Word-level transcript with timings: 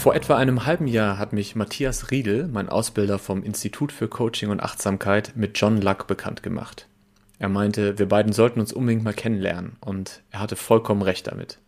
Vor 0.00 0.14
etwa 0.14 0.36
einem 0.36 0.64
halben 0.64 0.86
Jahr 0.86 1.18
hat 1.18 1.34
mich 1.34 1.56
Matthias 1.56 2.10
Riedel, 2.10 2.48
mein 2.48 2.70
Ausbilder 2.70 3.18
vom 3.18 3.42
Institut 3.42 3.92
für 3.92 4.08
Coaching 4.08 4.48
und 4.48 4.62
Achtsamkeit, 4.62 5.32
mit 5.36 5.60
John 5.60 5.78
Luck 5.78 6.06
bekannt 6.06 6.42
gemacht. 6.42 6.86
Er 7.38 7.50
meinte, 7.50 7.98
wir 7.98 8.08
beiden 8.08 8.32
sollten 8.32 8.60
uns 8.60 8.72
unbedingt 8.72 9.04
mal 9.04 9.12
kennenlernen 9.12 9.76
und 9.82 10.22
er 10.30 10.40
hatte 10.40 10.56
vollkommen 10.56 11.02
recht 11.02 11.26
damit. 11.26 11.58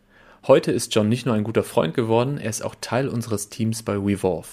Heute 0.46 0.72
ist 0.72 0.94
John 0.94 1.10
nicht 1.10 1.26
nur 1.26 1.34
ein 1.34 1.44
guter 1.44 1.62
Freund 1.62 1.92
geworden, 1.92 2.38
er 2.38 2.48
ist 2.48 2.64
auch 2.64 2.74
Teil 2.80 3.06
unseres 3.06 3.50
Teams 3.50 3.82
bei 3.82 3.96
Wevolve. 3.96 4.48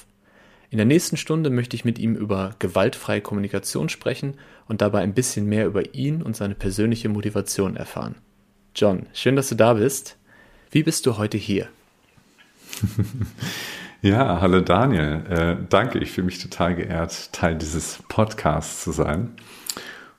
In 0.70 0.78
der 0.78 0.86
nächsten 0.86 1.16
Stunde 1.16 1.50
möchte 1.50 1.78
ich 1.78 1.86
mit 1.86 2.00
ihm 2.00 2.16
über 2.16 2.56
gewaltfreie 2.60 3.22
Kommunikation 3.22 3.88
sprechen 3.88 4.34
und 4.68 4.82
dabei 4.82 5.00
ein 5.00 5.14
bisschen 5.14 5.46
mehr 5.46 5.66
über 5.66 5.96
ihn 5.96 6.22
und 6.22 6.36
seine 6.36 6.56
persönliche 6.56 7.08
Motivation 7.08 7.78
erfahren. 7.78 8.16
John, 8.76 9.06
schön, 9.14 9.38
dass 9.38 9.48
du 9.48 9.56
da 9.56 9.76
bist. 9.76 10.18
Wie 10.70 10.84
bist 10.84 11.06
du 11.06 11.18
heute 11.18 11.38
hier? 11.38 11.70
Ja, 14.02 14.40
hallo 14.40 14.62
Daniel. 14.62 15.26
Äh, 15.30 15.58
danke, 15.68 16.00
ich 16.00 16.12
fühle 16.12 16.26
mich 16.26 16.42
total 16.42 16.74
geehrt, 16.74 17.34
Teil 17.34 17.58
dieses 17.58 18.00
Podcasts 18.08 18.82
zu 18.82 18.94
sein. 18.94 19.34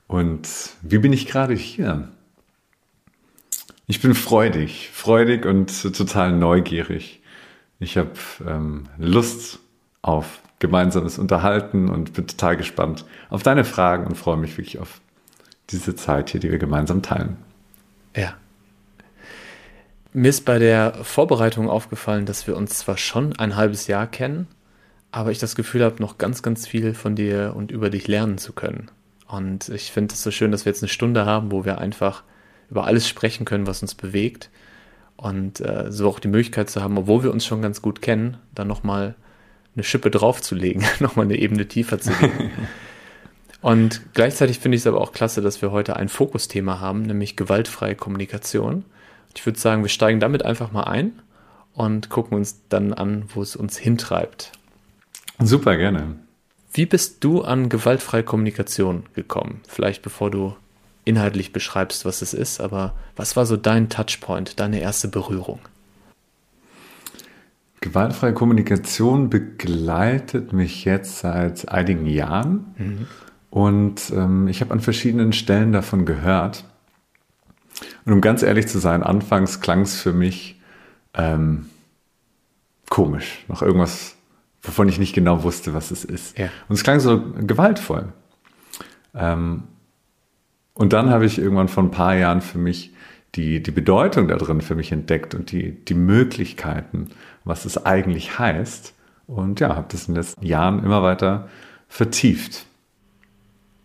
Und 0.06 0.46
wie 0.82 0.98
bin 0.98 1.14
ich 1.14 1.26
gerade 1.26 1.54
hier? 1.54 2.08
Ich 3.86 4.02
bin 4.02 4.14
freudig, 4.14 4.90
freudig 4.92 5.46
und 5.46 5.94
total 5.96 6.32
neugierig. 6.32 7.22
Ich 7.78 7.96
habe 7.96 8.12
ähm, 8.46 8.84
Lust 8.98 9.60
auf 10.02 10.40
gemeinsames 10.58 11.18
Unterhalten 11.18 11.88
und 11.88 12.12
bin 12.12 12.26
total 12.26 12.58
gespannt 12.58 13.06
auf 13.30 13.42
deine 13.42 13.64
Fragen 13.64 14.06
und 14.06 14.14
freue 14.14 14.36
mich 14.36 14.58
wirklich 14.58 14.78
auf 14.78 15.00
diese 15.70 15.94
Zeit 15.94 16.28
hier, 16.28 16.40
die 16.40 16.50
wir 16.50 16.58
gemeinsam 16.58 17.00
teilen. 17.00 17.38
Ja, 18.14 18.34
mir 20.12 20.28
ist 20.28 20.44
bei 20.44 20.58
der 20.58 20.94
Vorbereitung 21.02 21.68
aufgefallen, 21.68 22.26
dass 22.26 22.46
wir 22.46 22.56
uns 22.56 22.78
zwar 22.78 22.96
schon 22.96 23.36
ein 23.36 23.56
halbes 23.56 23.86
Jahr 23.86 24.06
kennen, 24.06 24.48
aber 25.12 25.30
ich 25.30 25.38
das 25.38 25.54
Gefühl 25.54 25.84
habe, 25.84 26.00
noch 26.00 26.18
ganz, 26.18 26.42
ganz 26.42 26.66
viel 26.66 26.94
von 26.94 27.16
dir 27.16 27.54
und 27.56 27.70
über 27.70 27.90
dich 27.90 28.08
lernen 28.08 28.38
zu 28.38 28.52
können. 28.52 28.90
Und 29.28 29.68
ich 29.68 29.92
finde 29.92 30.14
es 30.14 30.22
so 30.22 30.30
schön, 30.30 30.50
dass 30.50 30.64
wir 30.64 30.72
jetzt 30.72 30.82
eine 30.82 30.88
Stunde 30.88 31.24
haben, 31.24 31.52
wo 31.52 31.64
wir 31.64 31.78
einfach 31.78 32.24
über 32.70 32.84
alles 32.86 33.08
sprechen 33.08 33.44
können, 33.44 33.66
was 33.66 33.82
uns 33.82 33.94
bewegt. 33.94 34.50
Und 35.16 35.60
äh, 35.60 35.92
so 35.92 36.08
auch 36.08 36.18
die 36.18 36.28
Möglichkeit 36.28 36.70
zu 36.70 36.82
haben, 36.82 36.96
obwohl 36.96 37.22
wir 37.22 37.32
uns 37.32 37.44
schon 37.44 37.62
ganz 37.62 37.82
gut 37.82 38.00
kennen, 38.00 38.38
dann 38.54 38.68
nochmal 38.68 39.14
eine 39.74 39.84
Schippe 39.84 40.10
draufzulegen, 40.10 40.84
nochmal 41.00 41.26
eine 41.26 41.36
Ebene 41.36 41.68
tiefer 41.68 42.00
zu 42.00 42.12
gehen. 42.12 42.50
und 43.60 44.00
gleichzeitig 44.14 44.58
finde 44.58 44.76
ich 44.76 44.82
es 44.82 44.86
aber 44.86 45.00
auch 45.00 45.12
klasse, 45.12 45.42
dass 45.42 45.62
wir 45.62 45.70
heute 45.70 45.96
ein 45.96 46.08
Fokusthema 46.08 46.80
haben, 46.80 47.02
nämlich 47.02 47.36
gewaltfreie 47.36 47.94
Kommunikation. 47.94 48.84
Ich 49.34 49.44
würde 49.46 49.58
sagen, 49.58 49.82
wir 49.82 49.88
steigen 49.88 50.20
damit 50.20 50.44
einfach 50.44 50.72
mal 50.72 50.84
ein 50.84 51.20
und 51.74 52.10
gucken 52.10 52.36
uns 52.36 52.62
dann 52.68 52.92
an, 52.92 53.24
wo 53.34 53.42
es 53.42 53.56
uns 53.56 53.76
hintreibt. 53.76 54.52
Super, 55.38 55.76
gerne. 55.76 56.16
Wie 56.72 56.86
bist 56.86 57.24
du 57.24 57.42
an 57.42 57.68
gewaltfreie 57.68 58.22
Kommunikation 58.22 59.04
gekommen? 59.14 59.60
Vielleicht 59.66 60.02
bevor 60.02 60.30
du 60.30 60.54
inhaltlich 61.04 61.52
beschreibst, 61.52 62.04
was 62.04 62.22
es 62.22 62.34
ist, 62.34 62.60
aber 62.60 62.94
was 63.16 63.36
war 63.36 63.46
so 63.46 63.56
dein 63.56 63.88
Touchpoint, 63.88 64.60
deine 64.60 64.80
erste 64.80 65.08
Berührung? 65.08 65.60
Gewaltfreie 67.80 68.34
Kommunikation 68.34 69.30
begleitet 69.30 70.52
mich 70.52 70.84
jetzt 70.84 71.20
seit 71.20 71.68
einigen 71.70 72.06
Jahren 72.06 72.74
mhm. 72.76 73.06
und 73.48 74.12
ähm, 74.14 74.48
ich 74.48 74.60
habe 74.60 74.72
an 74.72 74.80
verschiedenen 74.80 75.32
Stellen 75.32 75.72
davon 75.72 76.04
gehört. 76.04 76.64
Und 78.04 78.12
um 78.12 78.20
ganz 78.20 78.42
ehrlich 78.42 78.68
zu 78.68 78.78
sein, 78.78 79.02
anfangs 79.02 79.60
klang 79.60 79.82
es 79.82 80.00
für 80.00 80.12
mich 80.12 80.60
ähm, 81.14 81.66
komisch, 82.88 83.44
noch 83.48 83.62
irgendwas, 83.62 84.16
wovon 84.62 84.88
ich 84.88 84.98
nicht 84.98 85.14
genau 85.14 85.42
wusste, 85.42 85.74
was 85.74 85.90
es 85.90 86.04
ist. 86.04 86.38
Ja. 86.38 86.48
Und 86.68 86.74
es 86.74 86.82
klang 86.82 87.00
so 87.00 87.22
gewaltvoll. 87.38 88.12
Ähm, 89.14 89.64
und 90.74 90.92
dann 90.92 91.10
habe 91.10 91.26
ich 91.26 91.38
irgendwann 91.38 91.68
vor 91.68 91.82
ein 91.82 91.90
paar 91.90 92.14
Jahren 92.14 92.40
für 92.40 92.58
mich 92.58 92.94
die, 93.34 93.62
die 93.62 93.70
Bedeutung 93.70 94.28
da 94.28 94.36
drin 94.36 94.60
für 94.60 94.74
mich 94.74 94.92
entdeckt 94.92 95.34
und 95.34 95.52
die, 95.52 95.72
die 95.84 95.94
Möglichkeiten, 95.94 97.10
was 97.44 97.64
es 97.64 97.84
eigentlich 97.84 98.38
heißt. 98.38 98.94
Und 99.26 99.60
ja, 99.60 99.76
habe 99.76 99.86
das 99.90 100.08
in 100.08 100.14
den 100.14 100.22
letzten 100.22 100.44
Jahren 100.44 100.82
immer 100.82 101.02
weiter 101.02 101.48
vertieft. 101.88 102.66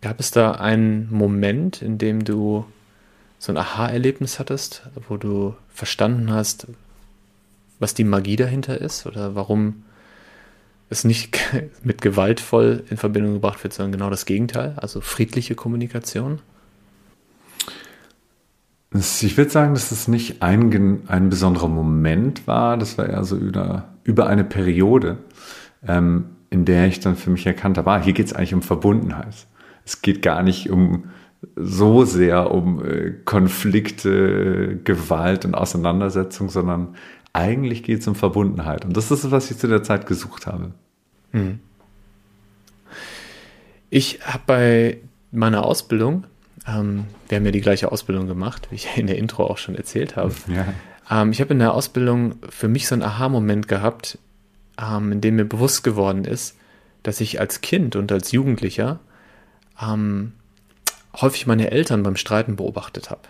Gab 0.00 0.20
es 0.20 0.30
da 0.30 0.52
einen 0.52 1.08
Moment, 1.12 1.82
in 1.82 1.98
dem 1.98 2.24
du 2.24 2.66
so 3.38 3.52
ein 3.52 3.56
Aha-Erlebnis 3.56 4.38
hattest, 4.38 4.82
wo 5.08 5.16
du 5.16 5.54
verstanden 5.68 6.32
hast, 6.32 6.66
was 7.78 7.94
die 7.94 8.04
Magie 8.04 8.36
dahinter 8.36 8.80
ist 8.80 9.06
oder 9.06 9.34
warum 9.34 9.84
es 10.88 11.04
nicht 11.04 11.38
mit 11.82 12.00
gewaltvoll 12.00 12.84
in 12.88 12.96
Verbindung 12.96 13.34
gebracht 13.34 13.62
wird, 13.62 13.74
sondern 13.74 13.92
genau 13.92 14.10
das 14.10 14.26
Gegenteil, 14.26 14.74
also 14.76 15.00
friedliche 15.00 15.54
Kommunikation? 15.54 16.40
Ich 18.92 19.36
würde 19.36 19.50
sagen, 19.50 19.74
dass 19.74 19.90
es 19.90 20.08
nicht 20.08 20.42
ein, 20.42 21.02
ein 21.06 21.28
besonderer 21.28 21.68
Moment 21.68 22.46
war, 22.46 22.78
das 22.78 22.96
war 22.96 23.08
eher 23.08 23.24
so 23.24 23.36
über, 23.36 23.88
über 24.04 24.26
eine 24.26 24.44
Periode, 24.44 25.18
ähm, 25.86 26.26
in 26.48 26.64
der 26.64 26.86
ich 26.86 27.00
dann 27.00 27.16
für 27.16 27.30
mich 27.30 27.44
erkannt 27.46 27.76
habe, 27.76 27.90
ah, 27.90 28.00
hier 28.00 28.14
geht 28.14 28.26
es 28.26 28.32
eigentlich 28.32 28.54
um 28.54 28.62
Verbundenheit. 28.62 29.46
Es 29.84 30.00
geht 30.02 30.22
gar 30.22 30.42
nicht 30.42 30.70
um 30.70 31.10
so 31.54 32.04
sehr 32.04 32.50
um 32.50 32.84
äh, 32.84 33.12
Konflikte, 33.24 34.78
Gewalt 34.84 35.44
und 35.44 35.54
Auseinandersetzung, 35.54 36.48
sondern 36.48 36.96
eigentlich 37.32 37.82
geht 37.82 38.00
es 38.00 38.08
um 38.08 38.14
Verbundenheit. 38.14 38.84
Und 38.84 38.96
das 38.96 39.10
ist, 39.10 39.30
was 39.30 39.50
ich 39.50 39.58
zu 39.58 39.68
der 39.68 39.82
Zeit 39.82 40.06
gesucht 40.06 40.46
habe. 40.46 40.72
Hm. 41.32 41.60
Ich 43.90 44.20
habe 44.22 44.42
bei 44.46 44.98
meiner 45.30 45.64
Ausbildung, 45.64 46.24
ähm, 46.66 47.04
wir 47.28 47.36
haben 47.36 47.44
ja 47.44 47.52
die 47.52 47.60
gleiche 47.60 47.92
Ausbildung 47.92 48.26
gemacht, 48.26 48.68
wie 48.70 48.76
ich 48.76 48.96
in 48.96 49.06
der 49.06 49.18
Intro 49.18 49.46
auch 49.46 49.58
schon 49.58 49.74
erzählt 49.74 50.16
habe. 50.16 50.32
Ja. 50.48 50.66
Ähm, 51.08 51.30
ich 51.30 51.40
habe 51.40 51.52
in 51.52 51.60
der 51.60 51.74
Ausbildung 51.74 52.36
für 52.48 52.68
mich 52.68 52.88
so 52.88 52.94
einen 52.94 53.02
Aha-Moment 53.02 53.68
gehabt, 53.68 54.18
ähm, 54.80 55.12
in 55.12 55.20
dem 55.20 55.36
mir 55.36 55.44
bewusst 55.44 55.84
geworden 55.84 56.24
ist, 56.24 56.56
dass 57.02 57.20
ich 57.20 57.38
als 57.38 57.60
Kind 57.60 57.94
und 57.94 58.10
als 58.10 58.32
Jugendlicher 58.32 58.98
ähm, 59.80 60.32
häufig 61.20 61.46
meine 61.46 61.70
Eltern 61.70 62.02
beim 62.02 62.16
Streiten 62.16 62.56
beobachtet 62.56 63.10
habe. 63.10 63.22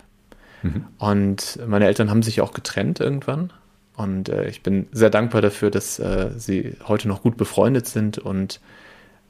Mhm. 0.63 0.85
Und 0.99 1.59
meine 1.67 1.87
Eltern 1.87 2.11
haben 2.11 2.23
sich 2.23 2.41
auch 2.41 2.53
getrennt 2.53 3.01
irgendwann. 3.01 3.53
Und 3.97 4.29
äh, 4.29 4.49
ich 4.49 4.63
bin 4.63 4.89
sehr 4.93 5.11
dankbar 5.11 5.43
dafür, 5.43 5.71
dass 5.71 5.99
äh, 5.99 6.31
sie 6.37 6.77
heute 6.87 7.09
noch 7.09 7.23
gut 7.23 7.37
befreundet 7.37 7.87
sind 7.87 8.19
und 8.19 8.61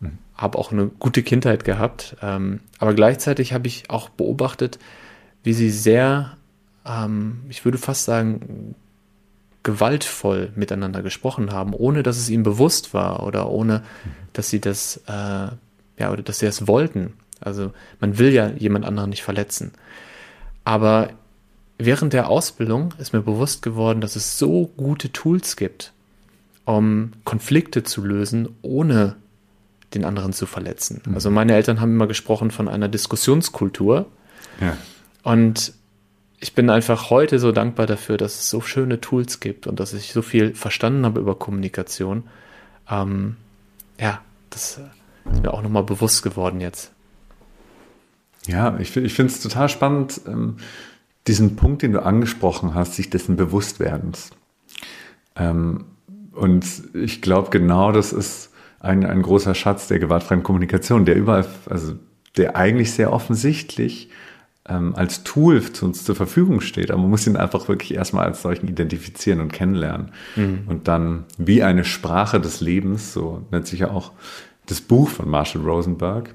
mhm. 0.01 0.19
habe 0.35 0.59
auch 0.59 0.73
eine 0.73 0.87
gute 0.87 1.23
Kindheit 1.23 1.65
gehabt. 1.65 2.17
Ähm, 2.21 2.61
aber 2.79 2.95
gleichzeitig 2.95 3.53
habe 3.53 3.69
ich 3.69 3.91
auch 3.91 4.09
beobachtet, 4.09 4.79
wie 5.45 5.53
sie 5.53 5.71
sehr, 5.71 6.37
ähm, 6.85 7.43
ich 7.49 7.65
würde 7.65 7.79
fast 7.79 8.05
sagen, 8.05 8.75
gewaltvoll 9.63 10.53
miteinander 10.55 11.03
gesprochen 11.03 11.53
haben, 11.53 11.73
ohne 11.75 12.03
dass 12.03 12.19
es 12.19 12.29
ihnen 12.29 12.45
bewusst 12.45 12.95
war 12.95 13.25
oder 13.25 13.51
ohne, 13.51 13.81
mhm. 13.81 14.11
dass 14.33 14.51
sie 14.51 14.61
das, 14.61 14.99
äh, 15.09 15.11
ja, 15.99 16.11
oder 16.11 16.23
dass 16.23 16.41
sie 16.41 16.47
es 16.47 16.67
wollten. 16.67 17.15
Also 17.41 17.73
man 18.01 18.19
will 18.19 18.33
ja 18.33 18.49
jemand 18.51 18.85
anderen 18.85 19.11
nicht 19.11 19.23
verletzen. 19.23 19.73
Aber 20.65 21.11
während 21.79 22.13
der 22.13 22.29
Ausbildung 22.29 22.95
ist 22.99 23.13
mir 23.13 23.23
bewusst 23.23 23.63
geworden, 23.63 24.01
dass 24.01 24.17
es 24.17 24.39
so 24.39 24.71
gute 24.77 25.13
Tools 25.13 25.57
gibt, 25.57 25.93
um 26.65 27.13
Konflikte 27.25 27.83
zu 27.83 28.05
lösen, 28.05 28.49
ohne 28.63 29.17
den 29.95 30.05
anderen 30.05 30.33
zu 30.33 30.47
verletzen. 30.47 31.03
Mhm. 31.07 31.15
Also 31.15 31.31
meine 31.31 31.55
Eltern 31.55 31.81
haben 31.81 31.93
immer 31.93 32.07
gesprochen 32.07 32.51
von 32.51 32.69
einer 32.69 32.89
Diskussionskultur. 32.89 34.07
Ja. 34.61 34.77
Und 35.23 35.73
ich 36.41 36.55
bin 36.55 36.71
einfach 36.71 37.11
heute 37.11 37.39
so 37.39 37.53
dankbar 37.53 37.87
dafür, 37.87 38.17
dass 38.17 38.35
es 38.35 38.51
so 38.51 38.61
schöne 38.61 39.01
Tools 39.01 39.41
gibt 39.41 39.67
und 39.67 39.81
dass 39.81 39.93
ich 39.93 40.13
so 40.13 40.23
viel 40.23 40.55
verstanden 40.55 41.05
habe 41.05 41.21
über 41.21 41.35
Kommunikation. 41.35 42.25
Ähm, 42.91 43.37
ja, 43.99 44.21
das 44.51 44.79
ist 45.25 45.43
mir 45.43 45.53
auch 45.53 45.63
nochmal 45.63 45.85
bewusst 45.85 46.23
geworden 46.23 46.61
jetzt. 46.61 46.93
Ja, 48.47 48.79
ich, 48.79 48.97
ich 48.97 49.15
finde 49.15 49.33
es 49.33 49.41
total 49.41 49.69
spannend, 49.69 50.21
ähm, 50.27 50.57
diesen 51.27 51.57
Punkt, 51.57 51.83
den 51.83 51.93
du 51.93 52.03
angesprochen 52.03 52.75
hast, 52.75 52.95
sich 52.95 53.11
dessen 53.11 53.37
Bewusstwerdens. 53.37 54.31
Ähm, 55.35 55.85
und 56.33 56.65
ich 56.95 57.23
glaube, 57.23 57.51
genau 57.51 57.93
das 57.93 58.13
ist 58.13 58.51
ein, 58.81 59.05
ein 59.05 59.23
großer 59.23 59.55
Schatz 59.55 59.89
der 59.89 59.99
gewaltfreien 59.99 60.43
Kommunikation, 60.43 61.05
der 61.05 61.17
überall, 61.17 61.47
also 61.69 61.95
der 62.37 62.57
eigentlich 62.57 62.93
sehr 62.93 63.13
offensichtlich 63.13 64.11
ähm, 64.69 64.95
als 64.95 65.25
Tool 65.25 65.63
zu 65.73 65.87
uns 65.87 66.05
zur 66.05 66.15
Verfügung 66.15 66.61
steht. 66.61 66.91
Aber 66.91 67.01
man 67.01 67.11
muss 67.11 67.27
ihn 67.27 67.37
einfach 67.37 67.69
wirklich 67.69 67.95
erstmal 67.95 68.27
als 68.27 68.43
solchen 68.43 68.69
identifizieren 68.69 69.41
und 69.41 69.53
kennenlernen. 69.53 70.13
Mhm. 70.37 70.61
Und 70.67 70.89
dann 70.89 71.25
wie 71.39 71.63
eine 71.63 71.85
Sprache 71.85 72.41
des 72.41 72.61
Lebens, 72.61 73.13
so 73.13 73.43
nennt 73.51 73.67
sich 73.67 73.81
ja 73.81 73.91
auch 73.91 74.13
das 74.67 74.81
Buch 74.81 75.09
von 75.09 75.29
Marshall 75.29 75.63
Rosenberg, 75.63 76.35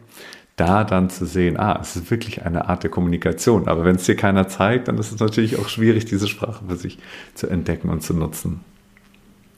da 0.62 0.84
dann 0.84 1.10
zu 1.10 1.26
sehen, 1.26 1.58
ah, 1.58 1.80
es 1.82 1.96
ist 1.96 2.12
wirklich 2.12 2.44
eine 2.44 2.70
Art 2.70 2.84
der 2.84 2.92
Kommunikation. 2.92 3.68
Aber 3.68 3.84
wenn 3.84 3.96
es 3.96 4.04
dir 4.04 4.16
keiner 4.16 4.48
zeigt, 4.48 4.88
dann 4.88 5.00
ist 5.00 5.12
es 5.12 5.20
natürlich 5.20 5.58
auch 5.58 5.68
schwierig, 5.70 6.06
diese 6.06 6.28
Sprache 6.28 6.64
für 6.68 6.76
sich 6.76 7.00
zu 7.34 7.48
entdecken 7.48 7.90
und 7.90 8.04
zu 8.04 8.14
nutzen. 8.14 8.62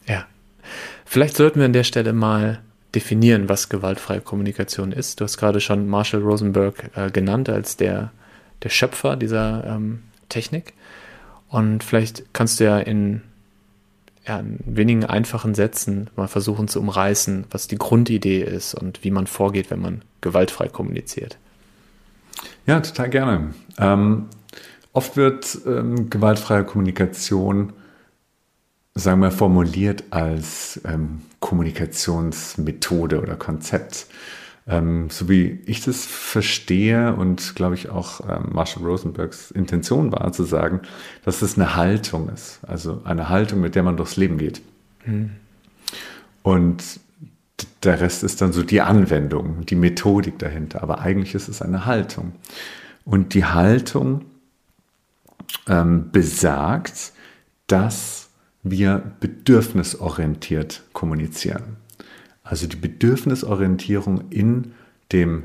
Ja. 0.08 0.26
Vielleicht 1.04 1.36
sollten 1.36 1.60
wir 1.60 1.66
an 1.66 1.74
der 1.74 1.84
Stelle 1.84 2.14
mal 2.14 2.62
definieren, 2.96 3.50
was 3.50 3.68
gewaltfreie 3.68 4.22
Kommunikation 4.22 4.94
ist. 4.94 5.20
Du 5.20 5.26
hast 5.26 5.38
gerade 5.38 5.60
schon 5.60 5.90
Marshall 5.90 6.22
Rosenberg 6.22 6.92
äh, 6.96 7.12
genannt 7.12 7.50
als 7.50 7.76
der, 7.76 8.12
der 8.64 8.70
Schöpfer 8.70 9.18
dieser 9.18 9.66
ähm, 9.66 10.04
Technik. 10.30 10.74
Und 11.50 11.84
vielleicht 11.84 12.34
kannst 12.34 12.62
du 12.62 12.64
ja 12.64 12.80
in, 12.80 13.24
ja 14.26 14.40
in 14.40 14.60
wenigen 14.66 15.06
einfachen 15.06 15.56
Sätzen 15.56 16.10
mal 16.16 16.28
versuchen 16.28 16.68
zu 16.68 16.80
umreißen, 16.80 17.46
was 17.52 17.68
die 17.68 17.78
Grundidee 17.78 18.42
ist 18.42 18.74
und 18.74 19.04
wie 19.04 19.12
man 19.12 19.28
vorgeht, 19.28 19.70
wenn 19.70 19.82
man 19.82 20.02
gewaltfrei 20.22 20.68
kommuniziert. 20.68 21.38
Ja, 22.66 22.80
total 22.80 23.10
gerne. 23.10 23.54
Ähm, 23.78 24.28
oft 24.94 25.18
wird 25.18 25.60
ähm, 25.66 26.10
gewaltfreie 26.10 26.64
Kommunikation 26.64 27.74
sagen 28.96 29.22
wir, 29.22 29.32
formuliert 29.32 30.04
als 30.12 30.80
ähm, 30.86 31.22
Kommunikationsmethode 31.40 33.22
oder 33.22 33.36
Konzept. 33.36 34.08
Ähm, 34.66 35.10
so 35.10 35.28
wie 35.28 35.60
ich 35.66 35.84
das 35.84 36.06
verstehe 36.06 37.14
und 37.16 37.56
glaube 37.56 37.76
ich 37.76 37.90
auch 37.90 38.22
ähm, 38.22 38.52
Marshall 38.54 38.84
Rosenbergs 38.84 39.52
Intention 39.52 40.12
war, 40.12 40.32
zu 40.32 40.44
sagen, 40.44 40.82
dass 41.26 41.42
es 41.42 41.58
eine 41.58 41.76
Haltung 41.76 42.30
ist. 42.30 42.60
Also 42.66 43.02
eine 43.04 43.28
Haltung, 43.28 43.60
mit 43.60 43.76
der 43.76 43.84
man 43.84 43.98
durchs 43.98 44.16
Leben 44.16 44.38
geht. 44.38 44.62
Mhm. 45.06 45.32
Und 46.44 46.84
der 47.84 48.00
Rest 48.00 48.24
ist 48.24 48.42
dann 48.42 48.54
so 48.54 48.64
die 48.64 48.82
Anwendung, 48.82 49.66
die 49.66 49.76
Methodik 49.76 50.40
dahinter. 50.40 50.82
Aber 50.82 51.00
eigentlich 51.00 51.36
ist 51.36 51.50
es 51.50 51.62
eine 51.62 51.86
Haltung. 51.86 52.34
Und 53.06 53.34
die 53.34 53.46
Haltung 53.46 54.24
ähm, 55.68 56.10
besagt, 56.12 57.12
dass 57.68 58.30
wir 58.64 59.04
bedürfnisorientiert 59.20 60.84
kommunizieren. 60.94 61.78
Also 62.44 62.68
die 62.68 62.76
Bedürfnisorientierung 62.76 64.30
in 64.30 64.74
dem, 65.12 65.44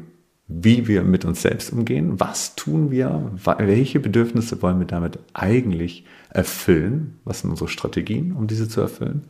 wie 0.49 0.89
wir 0.89 1.03
mit 1.03 1.25
uns 1.25 1.43
selbst 1.43 1.73
umgehen, 1.73 2.19
was 2.19 2.57
tun 2.57 2.91
wir, 2.91 3.31
welche 3.59 4.01
Bedürfnisse 4.01 4.61
wollen 4.63 4.81
wir 4.81 4.87
damit 4.87 5.19
eigentlich 5.35 6.05
erfüllen, 6.31 7.19
was 7.25 7.41
sind 7.41 7.51
unsere 7.51 7.69
Strategien, 7.69 8.33
um 8.33 8.47
diese 8.47 8.69
zu 8.69 8.81
erfüllen 8.81 9.25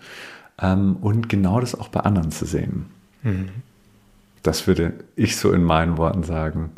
ähm, 0.60 0.96
und 1.00 1.28
genau 1.28 1.60
das 1.60 1.74
auch 1.74 1.88
bei 1.88 2.00
anderen 2.00 2.30
zu 2.30 2.44
sehen. 2.44 2.86
Mhm. 3.22 3.48
Das 4.42 4.66
würde 4.66 4.94
ich 5.16 5.36
so 5.36 5.52
in 5.52 5.62
meinen 5.62 5.96
Worten 5.96 6.22
sagen, 6.22 6.70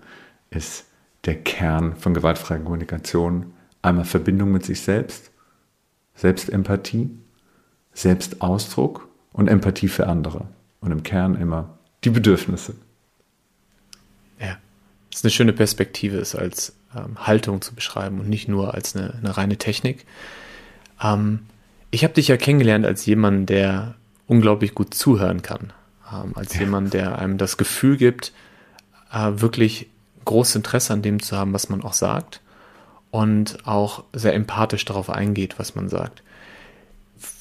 ist 0.50 0.86
der 1.24 1.36
Kern 1.36 1.96
von 1.96 2.14
gewaltfreier 2.14 2.60
Kommunikation. 2.60 3.52
Einmal 3.82 4.04
Verbindung 4.04 4.52
mit 4.52 4.64
sich 4.64 4.80
selbst 4.80 5.30
Selbstempathie, 6.14 7.10
Selbstausdruck 7.92 9.08
und 9.32 9.48
Empathie 9.48 9.88
für 9.88 10.06
andere. 10.06 10.48
Und 10.80 10.92
im 10.92 11.02
Kern 11.02 11.34
immer 11.34 11.78
die 12.04 12.10
Bedürfnisse. 12.10 12.74
Ja, 14.38 14.56
das 15.10 15.20
ist 15.20 15.24
eine 15.24 15.30
schöne 15.30 15.52
Perspektive, 15.52 16.18
es 16.18 16.34
als 16.34 16.74
ähm, 16.96 17.26
Haltung 17.26 17.60
zu 17.60 17.74
beschreiben 17.74 18.20
und 18.20 18.28
nicht 18.28 18.48
nur 18.48 18.74
als 18.74 18.96
eine, 18.96 19.14
eine 19.14 19.36
reine 19.36 19.58
Technik. 19.58 20.06
Ähm, 21.02 21.40
ich 21.90 22.04
habe 22.04 22.14
dich 22.14 22.28
ja 22.28 22.36
kennengelernt 22.36 22.86
als 22.86 23.04
jemand, 23.06 23.50
der 23.50 23.94
unglaublich 24.26 24.74
gut 24.74 24.94
zuhören 24.94 25.42
kann. 25.42 25.72
Ähm, 26.12 26.32
als 26.34 26.54
ja. 26.54 26.60
jemand, 26.60 26.94
der 26.94 27.18
einem 27.18 27.36
das 27.36 27.56
Gefühl 27.56 27.96
gibt, 27.96 28.32
äh, 29.12 29.32
wirklich 29.34 29.88
großes 30.24 30.56
Interesse 30.56 30.92
an 30.92 31.02
dem 31.02 31.22
zu 31.22 31.36
haben, 31.36 31.52
was 31.52 31.68
man 31.68 31.82
auch 31.82 31.92
sagt 31.92 32.40
und 33.10 33.66
auch 33.66 34.04
sehr 34.12 34.34
empathisch 34.34 34.84
darauf 34.84 35.10
eingeht, 35.10 35.58
was 35.58 35.74
man 35.74 35.88
sagt. 35.88 36.22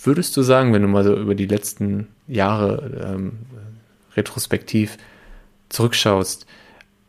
Würdest 0.03 0.35
du 0.35 0.41
sagen, 0.41 0.73
wenn 0.73 0.81
du 0.81 0.87
mal 0.87 1.03
so 1.03 1.15
über 1.15 1.35
die 1.35 1.45
letzten 1.45 2.07
Jahre 2.27 3.13
ähm, 3.15 3.39
retrospektiv 4.15 4.97
zurückschaust, 5.69 6.45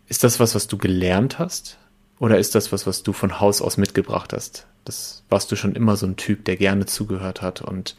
ist 0.09 0.25
das 0.25 0.41
was, 0.41 0.55
was 0.55 0.67
du 0.67 0.77
gelernt 0.77 1.39
hast? 1.39 1.79
Oder 2.19 2.39
ist 2.39 2.55
das 2.55 2.73
was, 2.73 2.87
was 2.87 3.03
du 3.03 3.13
von 3.13 3.41
Haus 3.41 3.63
aus 3.63 3.77
mitgebracht 3.77 4.33
hast? 4.33 4.67
Das 4.85 5.25
warst 5.29 5.51
du 5.51 5.57
schon 5.57 5.75
immer 5.75 5.97
so 5.97 6.07
ein 6.07 6.17
Typ, 6.17 6.45
der 6.45 6.57
gerne 6.57 6.87
zugehört 6.87 7.43
hat 7.43 7.63
und 7.63 7.97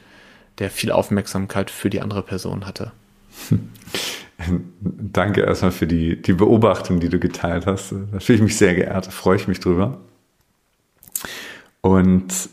der 0.60 0.70
viel 0.70 0.92
Aufmerksamkeit 0.92 1.72
für 1.72 1.90
die 1.90 2.02
andere 2.02 2.22
Person 2.22 2.66
hatte. 2.66 2.92
Danke 4.80 5.42
erstmal 5.42 5.72
für 5.72 5.88
die, 5.88 6.22
die 6.22 6.34
Beobachtung, 6.34 7.00
die 7.00 7.10
du 7.10 7.20
geteilt 7.20 7.66
hast. 7.66 7.94
Da 8.12 8.20
fühle 8.20 8.38
ich 8.38 8.44
mich 8.44 8.58
sehr 8.58 8.76
geehrt, 8.76 9.08
freue 9.08 9.38
ich 9.38 9.48
mich 9.48 9.60
drüber. 9.60 10.00
Und 11.82 12.50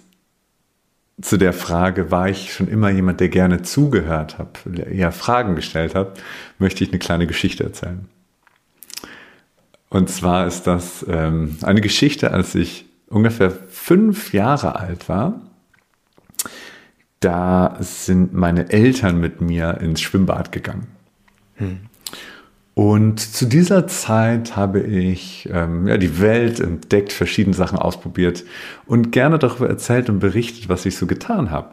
zu 1.20 1.36
der 1.36 1.52
Frage, 1.52 2.10
war 2.10 2.28
ich 2.28 2.52
schon 2.52 2.68
immer 2.68 2.90
jemand, 2.90 3.20
der 3.20 3.28
gerne 3.28 3.62
zugehört 3.62 4.38
hat, 4.38 4.60
eher 4.66 5.12
Fragen 5.12 5.56
gestellt 5.56 5.94
hat, 5.94 6.20
möchte 6.58 6.84
ich 6.84 6.90
eine 6.90 6.98
kleine 6.98 7.26
Geschichte 7.26 7.64
erzählen. 7.64 8.08
Und 9.88 10.10
zwar 10.10 10.46
ist 10.46 10.66
das 10.66 11.04
ähm, 11.08 11.56
eine 11.62 11.80
Geschichte, 11.80 12.30
als 12.30 12.54
ich 12.54 12.86
ungefähr 13.08 13.50
fünf 13.50 14.32
Jahre 14.32 14.76
alt 14.76 15.08
war. 15.08 15.40
Da 17.20 17.76
sind 17.80 18.32
meine 18.32 18.70
Eltern 18.70 19.18
mit 19.18 19.40
mir 19.40 19.78
ins 19.80 20.00
Schwimmbad 20.00 20.52
gegangen. 20.52 20.86
Hm. 21.56 21.80
Und 22.78 23.18
zu 23.18 23.46
dieser 23.46 23.88
Zeit 23.88 24.54
habe 24.54 24.78
ich 24.78 25.48
ähm, 25.52 25.88
ja, 25.88 25.96
die 25.96 26.20
Welt 26.20 26.60
entdeckt, 26.60 27.12
verschiedene 27.12 27.56
Sachen 27.56 27.76
ausprobiert 27.76 28.44
und 28.86 29.10
gerne 29.10 29.40
darüber 29.40 29.68
erzählt 29.68 30.08
und 30.08 30.20
berichtet, 30.20 30.68
was 30.68 30.86
ich 30.86 30.96
so 30.96 31.08
getan 31.08 31.50
habe. 31.50 31.70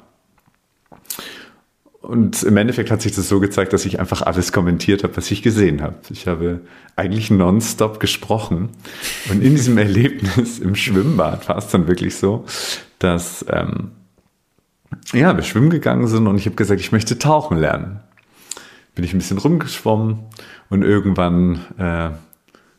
Und 2.02 2.42
im 2.42 2.57
Endeffekt 2.57 2.90
hat 2.90 3.04
sich 3.04 3.12
das 3.12 3.30
so 3.30 3.40
gezeigt, 3.40 3.72
dass 3.72 3.86
ich 3.86 4.00
einfach 4.00 4.24
alles 4.24 4.52
kommentiert 4.52 5.04
habe, 5.04 5.16
was 5.16 5.30
ich 5.30 5.44
gesehen 5.44 5.84
habe. 5.84 5.94
Ich 6.10 6.25
habe 6.25 6.62
eigentlich 6.96 7.30
nonstop 7.30 8.00
gesprochen. 8.00 8.69
Und 9.30 9.44
in 9.44 9.51
diesem 9.51 9.78
Erlebnis 9.78 10.58
im 10.58 10.74
Schwimmbad 10.74 11.48
war 11.48 11.60
es 11.60 11.68
dann 11.68 11.88
wirklich 11.88 12.16
so, 12.16 12.46
dass 12.98 13.46
ähm, 13.51 13.92
ja, 15.13 15.36
wir 15.36 15.44
schwimmen 15.44 15.69
gegangen 15.69 16.08
sind 16.08 16.25
und 16.25 16.40
ich 16.40 16.48
habe 16.48 16.56
gesagt, 16.56 16.80
ich 16.80 16.92
möchte 16.92 17.19
tauchen 17.19 17.58
lernen. 17.58 18.00
Bin 18.95 19.03
ich 19.03 19.13
ein 19.13 19.19
bisschen 19.19 19.38
rumgeschwommen 19.38 20.19
und 20.69 20.83
irgendwann 20.83 21.59
äh, 21.77 22.09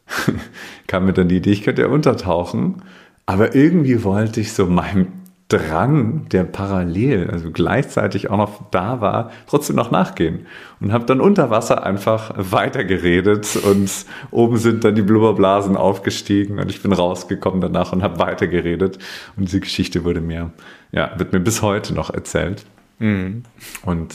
kam 0.87 1.07
mir 1.07 1.13
dann 1.13 1.29
die 1.29 1.37
Idee, 1.37 1.53
ich 1.53 1.63
könnte 1.63 1.83
ja 1.83 1.89
untertauchen. 1.89 2.83
Aber 3.27 3.55
irgendwie 3.55 4.05
wollte 4.05 4.41
ich 4.41 4.53
so 4.53 4.67
meinem 4.67 5.09
Drang, 5.49 6.29
der 6.31 6.43
parallel, 6.43 7.31
also 7.31 7.53
gleichzeitig 7.53 8.31
auch 8.31 8.37
noch 8.37 8.69
da 8.73 9.01
war, 9.01 9.31
trotzdem 9.47 9.77
noch 9.77 9.93
nachgehen. 9.93 10.47
Und 10.81 10.93
habe 10.93 11.07
dann 11.07 11.21
unter 11.21 11.51
Wasser 11.51 11.85
einfach 11.85 12.33
weitergeredet 12.37 13.55
und 13.55 13.89
oben 14.33 14.57
sind 14.57 14.83
dann 14.83 14.97
die 14.97 15.03
Blubberblasen 15.03 15.77
aufgestiegen 15.77 16.59
und 16.59 16.69
ich 16.69 16.83
bin 16.83 16.93
rausgekommen 16.93 17.61
danach 17.61 17.93
und 17.93 18.03
habe 18.03 18.19
weitergeredet. 18.19 18.99
Und 19.37 19.47
diese 19.47 19.61
Geschichte 19.61 20.05
wurde 20.05 20.21
mir, 20.21 20.51
ja, 20.91 21.13
wird 21.17 21.33
mir 21.33 21.41
bis 21.41 21.63
heute 21.63 21.95
noch 21.95 22.11
erzählt. 22.11 22.65
Mhm. 22.99 23.45
Und 23.85 24.15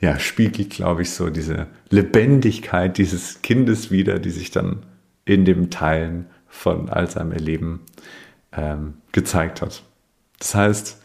ja, 0.00 0.18
spiegelt, 0.18 0.70
glaube 0.70 1.02
ich, 1.02 1.10
so 1.10 1.30
diese 1.30 1.66
Lebendigkeit 1.90 2.98
dieses 2.98 3.42
Kindes 3.42 3.90
wieder, 3.90 4.18
die 4.18 4.30
sich 4.30 4.50
dann 4.50 4.84
in 5.24 5.44
dem 5.44 5.70
Teilen 5.70 6.26
von 6.46 6.88
all 6.88 7.10
seinem 7.10 7.32
Erleben 7.32 7.80
ähm, 8.52 8.94
gezeigt 9.12 9.60
hat. 9.60 9.82
Das 10.38 10.54
heißt, 10.54 11.02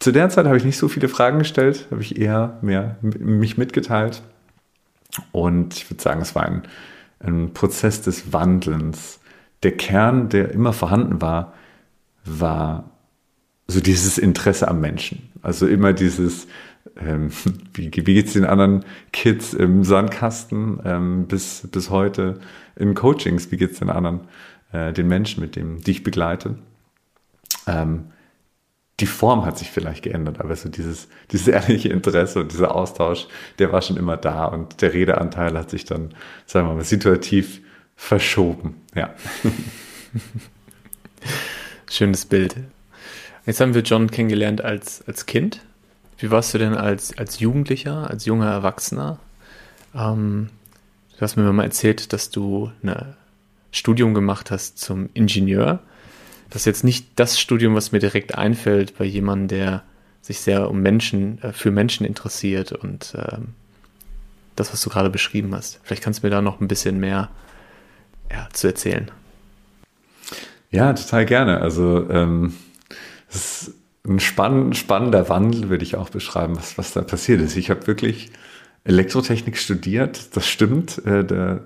zu 0.00 0.12
der 0.12 0.30
Zeit 0.30 0.46
habe 0.46 0.56
ich 0.56 0.64
nicht 0.64 0.78
so 0.78 0.88
viele 0.88 1.08
Fragen 1.08 1.38
gestellt, 1.38 1.86
habe 1.90 2.02
ich 2.02 2.18
eher 2.18 2.58
mehr 2.62 2.96
mich 3.02 3.56
mitgeteilt. 3.56 4.22
Und 5.30 5.74
ich 5.74 5.90
würde 5.90 6.02
sagen, 6.02 6.22
es 6.22 6.34
war 6.34 6.44
ein, 6.44 6.62
ein 7.20 7.52
Prozess 7.54 8.02
des 8.02 8.32
Wandelns. 8.32 9.20
Der 9.62 9.76
Kern, 9.76 10.28
der 10.28 10.50
immer 10.50 10.72
vorhanden 10.72 11.20
war, 11.20 11.52
war 12.24 12.90
so 13.68 13.80
dieses 13.80 14.18
Interesse 14.18 14.66
am 14.66 14.80
Menschen. 14.80 15.30
Also 15.40 15.66
immer 15.66 15.92
dieses, 15.92 16.48
ähm, 16.96 17.30
wie, 17.74 17.90
wie 17.94 18.14
geht 18.14 18.26
es 18.26 18.32
den 18.34 18.44
anderen 18.44 18.84
Kids 19.12 19.54
im 19.54 19.84
Sandkasten 19.84 20.80
ähm, 20.84 21.26
bis, 21.26 21.68
bis 21.70 21.90
heute 21.90 22.40
in 22.76 22.94
Coachings, 22.94 23.50
wie 23.50 23.56
geht 23.56 23.72
es 23.72 23.78
den 23.78 23.90
anderen, 23.90 24.20
äh, 24.72 24.92
den 24.92 25.08
Menschen, 25.08 25.42
mit 25.42 25.56
dem, 25.56 25.82
die 25.82 25.92
ich 25.92 26.02
begleite. 26.02 26.56
Ähm, 27.66 28.06
die 29.00 29.06
Form 29.06 29.44
hat 29.44 29.58
sich 29.58 29.70
vielleicht 29.70 30.04
geändert, 30.04 30.40
aber 30.40 30.54
so 30.54 30.68
dieses, 30.68 31.08
dieses 31.30 31.48
ehrliche 31.48 31.88
Interesse 31.88 32.40
und 32.40 32.52
dieser 32.52 32.74
Austausch, 32.74 33.26
der 33.58 33.72
war 33.72 33.82
schon 33.82 33.96
immer 33.96 34.16
da 34.16 34.44
und 34.44 34.80
der 34.80 34.92
Redeanteil 34.92 35.58
hat 35.58 35.70
sich 35.70 35.84
dann, 35.84 36.14
sagen 36.46 36.68
wir 36.68 36.74
mal, 36.74 36.84
situativ 36.84 37.60
verschoben. 37.96 38.76
Ja. 38.94 39.14
Schönes 41.90 42.26
Bild. 42.26 42.56
Jetzt 43.44 43.60
haben 43.60 43.74
wir 43.74 43.82
John 43.82 44.10
kennengelernt 44.10 44.60
als, 44.60 45.02
als 45.06 45.26
Kind 45.26 45.60
wie 46.22 46.30
warst 46.30 46.54
du 46.54 46.58
denn 46.58 46.74
als, 46.74 47.18
als 47.18 47.40
Jugendlicher, 47.40 48.08
als 48.08 48.26
junger 48.26 48.48
Erwachsener? 48.48 49.18
Ähm, 49.92 50.50
du 51.16 51.20
hast 51.20 51.36
mir 51.36 51.52
mal 51.52 51.64
erzählt, 51.64 52.12
dass 52.12 52.30
du 52.30 52.70
ein 52.84 53.14
Studium 53.72 54.14
gemacht 54.14 54.52
hast 54.52 54.78
zum 54.78 55.08
Ingenieur. 55.14 55.80
Das 56.48 56.62
ist 56.62 56.66
jetzt 56.66 56.84
nicht 56.84 57.08
das 57.16 57.40
Studium, 57.40 57.74
was 57.74 57.90
mir 57.90 57.98
direkt 57.98 58.36
einfällt 58.36 58.96
bei 58.98 59.04
jemandem, 59.04 59.48
der 59.48 59.82
sich 60.20 60.40
sehr 60.40 60.70
um 60.70 60.80
Menschen, 60.80 61.42
äh, 61.42 61.52
für 61.52 61.72
Menschen 61.72 62.06
interessiert 62.06 62.70
und 62.70 63.14
ähm, 63.16 63.54
das, 64.54 64.72
was 64.72 64.80
du 64.80 64.90
gerade 64.90 65.10
beschrieben 65.10 65.52
hast. 65.54 65.80
Vielleicht 65.82 66.04
kannst 66.04 66.22
du 66.22 66.26
mir 66.26 66.30
da 66.30 66.40
noch 66.40 66.60
ein 66.60 66.68
bisschen 66.68 67.00
mehr 67.00 67.30
ja, 68.30 68.48
zu 68.52 68.68
erzählen. 68.68 69.10
Ja, 70.70 70.92
total 70.92 71.26
gerne. 71.26 71.60
Also 71.60 72.08
ähm, 72.10 72.54
ist 73.28 73.72
ein 74.06 74.20
spann 74.20 74.74
spannender 74.74 75.28
Wandel, 75.28 75.68
würde 75.68 75.84
ich 75.84 75.96
auch 75.96 76.10
beschreiben, 76.10 76.56
was, 76.56 76.76
was 76.76 76.92
da 76.92 77.02
passiert 77.02 77.40
ist. 77.40 77.56
Ich 77.56 77.70
habe 77.70 77.86
wirklich 77.86 78.30
Elektrotechnik 78.84 79.56
studiert, 79.56 80.36
das 80.36 80.46
stimmt. 80.46 81.04
Äh, 81.06 81.24
da 81.24 81.60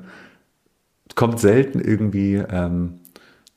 kommt 1.14 1.40
selten 1.40 1.80
irgendwie 1.80 2.34
ähm, 2.34 3.00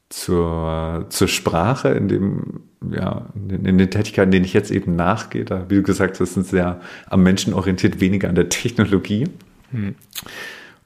zur, 0.08 1.06
zur 1.10 1.28
Sprache 1.28 1.90
in 1.90 2.08
dem, 2.08 2.62
ja, 2.90 3.26
in, 3.36 3.66
in 3.66 3.78
den 3.78 3.92
Tätigkeiten, 3.92 4.32
denen 4.32 4.46
ich 4.46 4.54
jetzt 4.54 4.72
eben 4.72 4.96
nachgehe. 4.96 5.44
Da, 5.44 5.70
wie 5.70 5.76
du 5.76 5.84
gesagt 5.84 6.20
hast, 6.20 6.34
sind 6.34 6.48
sehr 6.48 6.80
am 7.08 7.22
Menschen 7.22 7.54
orientiert, 7.54 8.00
weniger 8.00 8.30
an 8.30 8.36
der 8.36 8.50
Technologie. 8.50 9.28
Hm. 9.72 9.96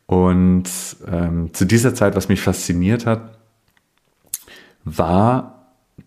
Und 0.07 0.69
ähm, 1.07 1.53
zu 1.53 1.65
dieser 1.65 1.95
Zeit, 1.95 2.15
was 2.15 2.27
mich 2.27 2.41
fasziniert 2.41 3.05
hat, 3.05 3.37
war 4.83 5.52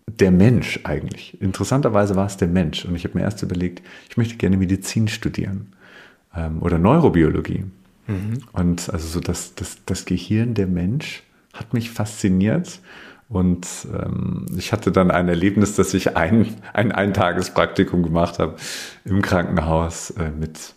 der 0.07 0.31
Mensch 0.31 0.79
eigentlich. 0.83 1.39
Interessanterweise 1.41 2.15
war 2.15 2.25
es 2.25 2.37
der 2.37 2.47
Mensch. 2.47 2.85
Und 2.85 2.95
ich 2.95 3.03
habe 3.03 3.17
mir 3.17 3.23
erst 3.23 3.43
überlegt, 3.43 3.81
ich 4.09 4.17
möchte 4.17 4.37
gerne 4.37 4.57
Medizin 4.57 5.07
studieren 5.07 5.73
ähm, 6.35 6.61
oder 6.61 6.77
Neurobiologie. 6.77 7.65
Mhm. 8.07 8.39
Und 8.53 8.89
also 8.89 9.07
so 9.07 9.19
das, 9.19 9.55
das, 9.55 9.77
das 9.85 10.05
Gehirn 10.05 10.53
der 10.53 10.67
Mensch 10.67 11.23
hat 11.53 11.73
mich 11.73 11.91
fasziniert. 11.91 12.79
Und 13.29 13.67
ähm, 13.93 14.45
ich 14.57 14.71
hatte 14.71 14.91
dann 14.91 15.11
ein 15.11 15.27
Erlebnis, 15.27 15.75
dass 15.75 15.93
ich 15.93 16.15
ein, 16.15 16.55
ein 16.73 16.91
Eintagespraktikum 16.93 18.01
gemacht 18.01 18.39
habe 18.39 18.55
im 19.03 19.21
Krankenhaus 19.21 20.11
äh, 20.11 20.31
mit, 20.31 20.73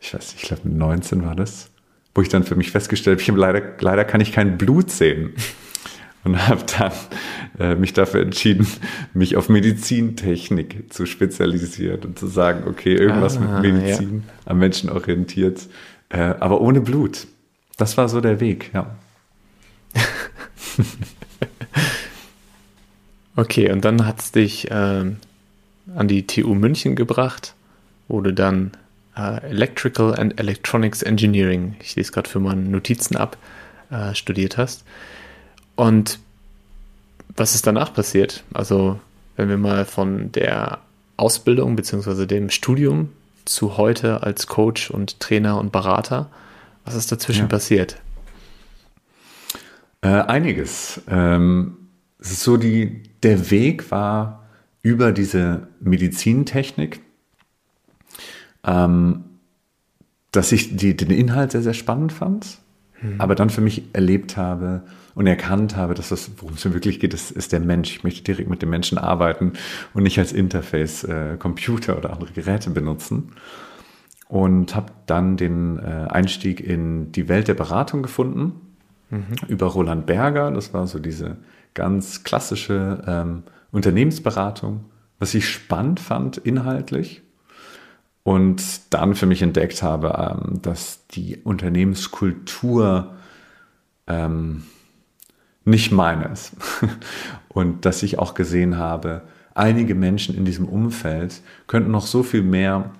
ich 0.00 0.14
weiß 0.14 0.32
nicht, 0.32 0.42
ich 0.42 0.48
glaube 0.48 0.62
mit 0.68 0.78
19 0.78 1.24
war 1.24 1.34
das, 1.34 1.70
wo 2.14 2.22
ich 2.22 2.28
dann 2.28 2.44
für 2.44 2.54
mich 2.54 2.70
festgestellt 2.70 3.26
habe, 3.26 3.38
leider, 3.38 3.62
leider 3.80 4.04
kann 4.04 4.20
ich 4.20 4.32
kein 4.32 4.58
Blut 4.58 4.90
sehen 4.90 5.34
und 6.28 6.48
habe 6.48 6.62
dann 6.78 6.92
äh, 7.58 7.74
mich 7.74 7.92
dafür 7.92 8.22
entschieden, 8.22 8.66
mich 9.14 9.36
auf 9.36 9.48
Medizintechnik 9.48 10.92
zu 10.92 11.06
spezialisieren 11.06 12.00
und 12.02 12.18
zu 12.18 12.26
sagen, 12.26 12.68
okay, 12.68 12.94
irgendwas 12.94 13.38
ah, 13.38 13.60
mit 13.60 13.72
Medizin 13.74 14.24
ja. 14.26 14.32
am 14.46 14.58
Menschen 14.58 14.90
orientiert, 14.90 15.66
äh, 16.10 16.18
aber 16.18 16.60
ohne 16.60 16.80
Blut. 16.80 17.26
Das 17.76 17.96
war 17.96 18.08
so 18.08 18.20
der 18.20 18.40
Weg, 18.40 18.70
ja. 18.74 18.94
okay, 23.36 23.72
und 23.72 23.84
dann 23.84 24.04
hat 24.06 24.20
es 24.20 24.32
dich 24.32 24.70
äh, 24.70 24.74
an 24.74 26.08
die 26.08 26.26
TU 26.26 26.54
München 26.54 26.94
gebracht, 26.94 27.54
wo 28.06 28.20
du 28.20 28.34
dann 28.34 28.72
äh, 29.16 29.42
Electrical 29.48 30.14
and 30.14 30.38
Electronics 30.38 31.02
Engineering, 31.02 31.76
ich 31.80 31.96
lese 31.96 32.12
gerade 32.12 32.28
für 32.28 32.40
meine 32.40 32.62
Notizen 32.62 33.16
ab, 33.16 33.38
äh, 33.90 34.14
studiert 34.14 34.58
hast. 34.58 34.84
Und 35.78 36.18
was 37.36 37.54
ist 37.54 37.64
danach 37.64 37.94
passiert? 37.94 38.42
Also, 38.52 38.98
wenn 39.36 39.48
wir 39.48 39.58
mal 39.58 39.84
von 39.84 40.32
der 40.32 40.80
Ausbildung 41.16 41.76
bzw. 41.76 42.26
dem 42.26 42.50
Studium 42.50 43.10
zu 43.44 43.76
heute 43.76 44.24
als 44.24 44.48
Coach 44.48 44.90
und 44.90 45.20
Trainer 45.20 45.56
und 45.56 45.70
Berater, 45.70 46.32
was 46.84 46.96
ist 46.96 47.12
dazwischen 47.12 47.42
ja. 47.42 47.46
passiert? 47.46 48.00
Äh, 50.00 50.08
einiges. 50.08 51.00
Ähm, 51.06 51.76
es 52.18 52.32
ist 52.32 52.42
so, 52.42 52.56
die, 52.56 53.04
der 53.22 53.52
Weg 53.52 53.92
war 53.92 54.48
über 54.82 55.12
diese 55.12 55.68
Medizintechnik, 55.78 57.02
ähm, 58.64 59.26
dass 60.32 60.50
ich 60.50 60.76
die, 60.76 60.96
den 60.96 61.10
Inhalt 61.10 61.52
sehr, 61.52 61.62
sehr 61.62 61.74
spannend 61.74 62.12
fand, 62.12 62.58
hm. 63.00 63.20
aber 63.20 63.34
dann 63.34 63.50
für 63.50 63.60
mich 63.60 63.84
erlebt 63.92 64.36
habe, 64.36 64.82
und 65.18 65.26
erkannt 65.26 65.74
habe, 65.74 65.94
dass 65.94 66.10
das, 66.10 66.30
worum 66.36 66.54
es 66.54 66.64
mir 66.64 66.74
wirklich 66.74 67.00
geht, 67.00 67.12
ist, 67.12 67.32
ist 67.32 67.50
der 67.50 67.58
Mensch. 67.58 67.90
Ich 67.90 68.04
möchte 68.04 68.22
direkt 68.22 68.48
mit 68.48 68.62
dem 68.62 68.70
Menschen 68.70 68.98
arbeiten 68.98 69.54
und 69.92 70.04
nicht 70.04 70.16
als 70.20 70.32
Interface 70.32 71.02
äh, 71.02 71.36
Computer 71.36 71.98
oder 71.98 72.12
andere 72.12 72.30
Geräte 72.30 72.70
benutzen. 72.70 73.32
Und 74.28 74.76
habe 74.76 74.92
dann 75.06 75.36
den 75.36 75.80
äh, 75.80 76.06
Einstieg 76.08 76.60
in 76.60 77.10
die 77.10 77.28
Welt 77.28 77.48
der 77.48 77.54
Beratung 77.54 78.04
gefunden 78.04 78.60
mhm. 79.10 79.24
über 79.48 79.66
Roland 79.66 80.06
Berger. 80.06 80.52
Das 80.52 80.72
war 80.72 80.86
so 80.86 81.00
diese 81.00 81.38
ganz 81.74 82.22
klassische 82.22 83.02
ähm, 83.04 83.42
Unternehmensberatung, 83.72 84.84
was 85.18 85.34
ich 85.34 85.48
spannend 85.48 85.98
fand 85.98 86.36
inhaltlich 86.36 87.22
und 88.28 88.92
dann 88.92 89.14
für 89.14 89.24
mich 89.24 89.40
entdeckt 89.40 89.82
habe, 89.82 90.36
ähm, 90.44 90.60
dass 90.60 91.06
die 91.12 91.38
Unternehmenskultur 91.38 93.14
ähm, 94.06 94.64
nicht 95.64 95.92
meines. 95.92 96.54
Und 97.48 97.86
dass 97.86 98.02
ich 98.02 98.18
auch 98.18 98.34
gesehen 98.34 98.76
habe, 98.76 99.22
einige 99.54 99.94
Menschen 99.94 100.36
in 100.36 100.44
diesem 100.44 100.68
Umfeld 100.68 101.40
könnten 101.68 101.90
noch 101.90 102.04
so 102.04 102.22
viel 102.22 102.42
mehr 102.42 102.90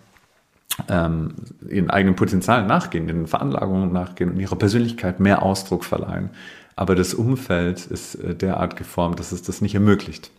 ähm, 0.89 1.35
ihren 1.69 1.91
eigenen 1.91 2.17
Potenzialen 2.17 2.67
nachgehen, 2.67 3.07
ihren 3.07 3.27
Veranlagungen 3.27 3.93
nachgehen 3.93 4.31
und 4.31 4.41
ihrer 4.41 4.57
Persönlichkeit 4.57 5.21
mehr 5.21 5.43
Ausdruck 5.43 5.85
verleihen. 5.85 6.31
Aber 6.75 6.95
das 6.95 7.13
Umfeld 7.13 7.85
ist 7.85 8.15
äh, 8.15 8.35
derart 8.35 8.77
geformt, 8.77 9.21
dass 9.21 9.33
es 9.33 9.43
das 9.43 9.61
nicht 9.61 9.75
ermöglicht. 9.75 10.31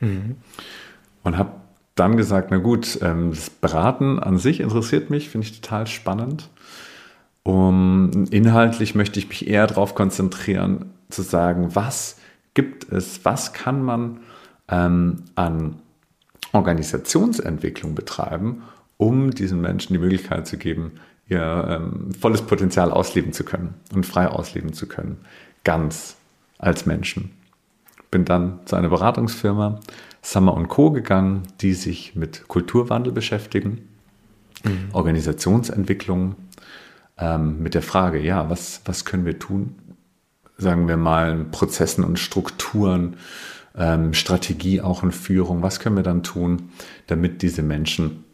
Mhm. 0.00 0.36
Und 1.22 1.36
habe 1.36 1.50
dann 1.94 2.16
gesagt, 2.16 2.48
na 2.50 2.58
gut, 2.58 2.98
ähm, 3.02 3.30
das 3.30 3.50
Beraten 3.50 4.18
an 4.18 4.38
sich 4.38 4.60
interessiert 4.60 5.10
mich, 5.10 5.28
finde 5.28 5.46
ich 5.46 5.60
total 5.60 5.86
spannend. 5.86 6.48
Um, 7.44 8.26
inhaltlich 8.30 8.94
möchte 8.94 9.18
ich 9.18 9.28
mich 9.28 9.48
eher 9.48 9.66
darauf 9.66 9.96
konzentrieren, 9.96 10.92
zu 11.10 11.22
sagen, 11.22 11.74
was 11.74 12.16
gibt 12.54 12.90
es, 12.92 13.24
was 13.24 13.52
kann 13.52 13.82
man 13.82 14.20
ähm, 14.68 15.24
an 15.34 15.76
Organisationsentwicklung 16.52 17.94
betreiben, 17.94 18.62
um 18.96 19.32
diesen 19.32 19.60
Menschen 19.60 19.94
die 19.94 19.98
Möglichkeit 19.98 20.46
zu 20.46 20.56
geben, 20.56 20.92
ihr 21.28 21.66
ähm, 21.68 22.12
volles 22.14 22.42
Potenzial 22.42 22.90
ausleben 22.90 23.32
zu 23.32 23.44
können 23.44 23.74
und 23.94 24.06
frei 24.06 24.28
ausleben 24.28 24.72
zu 24.72 24.86
können, 24.86 25.18
ganz 25.64 26.16
als 26.58 26.86
Menschen. 26.86 27.32
Bin 28.10 28.24
dann 28.24 28.60
zu 28.66 28.76
einer 28.76 28.90
Beratungsfirma 28.90 29.80
Summer 30.22 30.54
Co. 30.68 30.90
gegangen, 30.92 31.42
die 31.60 31.74
sich 31.74 32.14
mit 32.14 32.48
Kulturwandel 32.48 33.12
beschäftigen, 33.12 33.88
mhm. 34.64 34.88
Organisationsentwicklung, 34.92 36.36
ähm, 37.18 37.62
mit 37.62 37.74
der 37.74 37.82
Frage, 37.82 38.20
ja, 38.20 38.48
was, 38.48 38.80
was 38.84 39.04
können 39.04 39.26
wir 39.26 39.38
tun, 39.38 39.74
sagen 40.56 40.88
wir 40.88 40.96
mal, 40.96 41.44
Prozessen 41.44 42.04
und 42.04 42.18
Strukturen, 42.18 43.16
ähm, 43.76 44.14
Strategie 44.14 44.80
auch 44.80 45.02
in 45.02 45.12
Führung. 45.12 45.62
Was 45.62 45.80
können 45.80 45.96
wir 45.96 46.02
dann 46.02 46.22
tun, 46.22 46.70
damit 47.06 47.42
diese 47.42 47.62
Menschen 47.62 48.24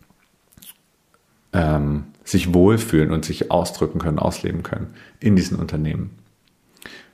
ähm, 1.53 2.05
sich 2.25 2.53
wohlfühlen 2.53 3.11
und 3.11 3.25
sich 3.25 3.51
ausdrücken 3.51 3.99
können, 3.99 4.19
ausleben 4.19 4.63
können 4.63 4.95
in 5.21 5.37
diesen 5.37 5.59
Unternehmen? 5.59 6.18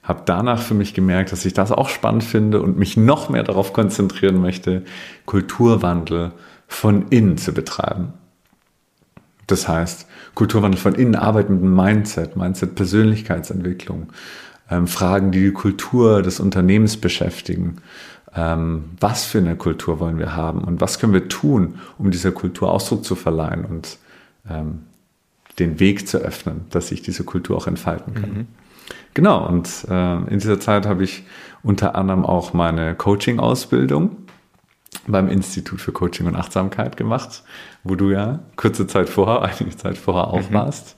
Habe 0.05 0.23
danach 0.27 0.61
für 0.61 0.75
mich 0.75 0.93
gemerkt, 0.93 1.33
dass 1.33 1.45
ich 1.45 1.55
das 1.55 1.73
auch 1.73 1.89
spannend 1.89 2.25
finde 2.25 2.61
und 2.61 2.79
mich 2.79 2.97
noch 2.97 3.31
mehr 3.31 3.43
darauf 3.43 3.73
konzentrieren 3.73 4.41
möchte, 4.41 4.83
Kulturwandel 5.25 6.33
von 6.69 7.09
innen 7.09 7.39
zu 7.39 7.53
betreiben. 7.53 8.13
Das 9.47 9.67
heißt, 9.67 10.07
Kulturwandel 10.35 10.79
von 10.79 10.95
innen, 10.95 11.17
Arbeit 11.17 11.49
mit 11.49 11.63
dem 11.63 11.75
Mindset, 11.75 12.37
Mindset 12.37 12.75
Persönlichkeitsentwicklung, 12.75 14.13
ähm, 14.71 14.87
Fragen, 14.87 15.33
die 15.33 15.41
die 15.41 15.53
Kultur 15.53 16.23
des 16.23 16.39
Unternehmens 16.39 16.99
beschäftigen. 16.99 17.77
Ähm, 18.37 18.91
was 19.01 19.25
für 19.25 19.39
eine 19.39 19.57
Kultur 19.57 20.01
wollen 20.01 20.19
wir 20.19 20.35
haben 20.35 20.65
und 20.65 20.81
was 20.81 20.99
können 20.99 21.13
wir 21.13 21.29
tun, 21.29 21.79
um 21.99 22.11
dieser 22.11 22.33
Kultur 22.33 22.71
Ausdruck 22.71 23.05
zu 23.05 23.15
verleihen 23.15 23.65
und 23.65 23.99
ähm, 24.51 24.81
den 25.59 25.79
Weg 25.79 26.09
zu 26.09 26.19
öffnen, 26.19 26.63
dass 26.71 26.89
sich 26.89 27.01
diese 27.01 27.25
Kultur 27.25 27.57
auch 27.57 27.69
entfalten 27.69 28.15
kann. 28.15 28.31
Mhm. 28.31 28.47
Genau, 29.15 29.47
und 29.47 29.87
äh, 29.89 30.17
in 30.17 30.41
dieser 30.41 30.59
Zeit 30.59 30.87
habe 30.87 31.05
ich 31.05 31.23
unter 31.63 31.95
anderem 31.95 32.25
auch 32.25 32.53
meine 32.53 32.95
Coaching-Ausbildung 32.95 34.17
beim 35.07 35.29
Institut 35.29 35.81
für 35.81 35.93
Coaching 35.93 36.27
und 36.27 36.37
Achtsamkeit 36.37 36.97
gemacht, 36.97 37.45
wo 37.85 37.95
du 37.95 38.11
ja 38.11 38.41
kurze 38.57 38.87
Zeit 38.87 39.09
vorher, 39.09 39.43
einige 39.61 39.77
Zeit 39.77 39.97
vorher 39.97 40.29
auch 40.29 40.51
mhm. 40.51 40.55
warst. 40.55 40.97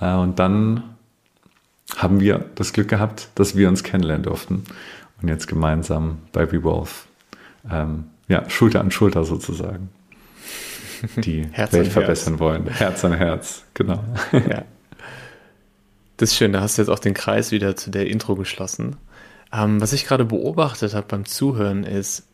Äh, 0.00 0.14
und 0.14 0.38
dann 0.38 0.82
haben 1.96 2.20
wir 2.20 2.46
das 2.54 2.72
Glück 2.72 2.88
gehabt, 2.88 3.28
dass 3.34 3.54
wir 3.54 3.68
uns 3.68 3.82
kennenlernen 3.82 4.24
durften 4.24 4.64
und 5.20 5.28
jetzt 5.28 5.46
gemeinsam 5.46 6.18
bei 6.32 6.50
WeWolf 6.50 7.06
ähm, 7.70 8.04
ja, 8.28 8.48
Schulter 8.48 8.80
an 8.80 8.90
Schulter 8.90 9.24
sozusagen 9.24 9.90
die 11.16 11.46
Welt 11.70 11.88
verbessern 11.88 12.38
wollen. 12.38 12.66
Herz 12.66 13.04
an 13.04 13.12
Herz, 13.12 13.64
genau. 13.74 14.02
ja. 14.32 14.64
Das 16.22 16.30
ist 16.30 16.36
schön, 16.36 16.52
da 16.52 16.60
hast 16.60 16.78
du 16.78 16.82
jetzt 16.82 16.88
auch 16.88 17.00
den 17.00 17.14
Kreis 17.14 17.50
wieder 17.50 17.74
zu 17.74 17.90
der 17.90 18.06
Intro 18.06 18.36
geschlossen. 18.36 18.94
Ähm, 19.52 19.80
was 19.80 19.92
ich 19.92 20.06
gerade 20.06 20.24
beobachtet 20.24 20.94
habe 20.94 21.08
beim 21.08 21.24
Zuhören 21.24 21.82
ist, 21.82 22.28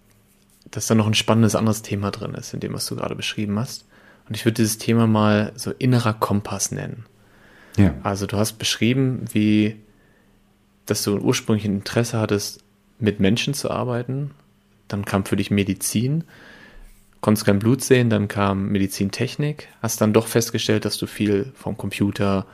dass 0.71 0.89
da 0.89 0.95
noch 0.95 1.07
ein 1.07 1.15
spannendes 1.15 1.55
anderes 1.55 1.81
Thema 1.81 2.11
drin 2.11 2.35
ist, 2.35 2.53
in 2.53 2.61
dem, 2.61 2.75
was 2.75 2.85
du 2.85 2.97
gerade 2.97 3.15
beschrieben 3.15 3.59
hast. 3.59 3.87
Und 4.29 4.37
ich 4.37 4.45
würde 4.45 4.57
dieses 4.57 4.77
Thema 4.77 5.07
mal 5.07 5.55
so 5.57 5.71
innerer 5.71 6.13
Kompass 6.13 6.71
nennen. 6.71 7.07
Ja. 7.79 7.95
Also 8.03 8.27
du 8.27 8.37
hast 8.37 8.59
beschrieben, 8.59 9.25
wie, 9.33 9.77
dass 10.85 11.03
du 11.03 11.17
ursprünglich 11.17 11.65
ein 11.65 11.77
Interesse 11.77 12.19
hattest, 12.19 12.63
mit 12.99 13.21
Menschen 13.21 13.55
zu 13.55 13.71
arbeiten. 13.71 14.33
Dann 14.87 15.07
kam 15.07 15.25
für 15.25 15.37
dich 15.37 15.51
Medizin, 15.51 16.25
konntest 17.23 17.47
kein 17.47 17.59
Blut 17.59 17.83
sehen, 17.83 18.11
dann 18.11 18.29
kam 18.29 18.69
Medizintechnik, 18.69 19.69
hast 19.81 20.03
dann 20.03 20.13
doch 20.13 20.27
festgestellt, 20.27 20.85
dass 20.85 20.99
du 20.99 21.07
viel 21.07 21.53
vom 21.55 21.79
Computer, 21.79 22.45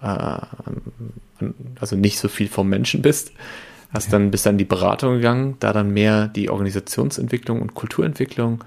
also 0.00 1.96
nicht 1.96 2.18
so 2.18 2.28
viel 2.28 2.48
vom 2.48 2.68
Menschen 2.68 3.02
bist. 3.02 3.32
Hast 3.90 4.12
dann 4.12 4.30
bis 4.30 4.42
dann 4.42 4.58
die 4.58 4.64
Beratung 4.64 5.14
gegangen, 5.14 5.56
da 5.60 5.72
dann 5.72 5.90
mehr 5.90 6.28
die 6.28 6.50
Organisationsentwicklung 6.50 7.62
und 7.62 7.74
Kulturentwicklung. 7.74 8.64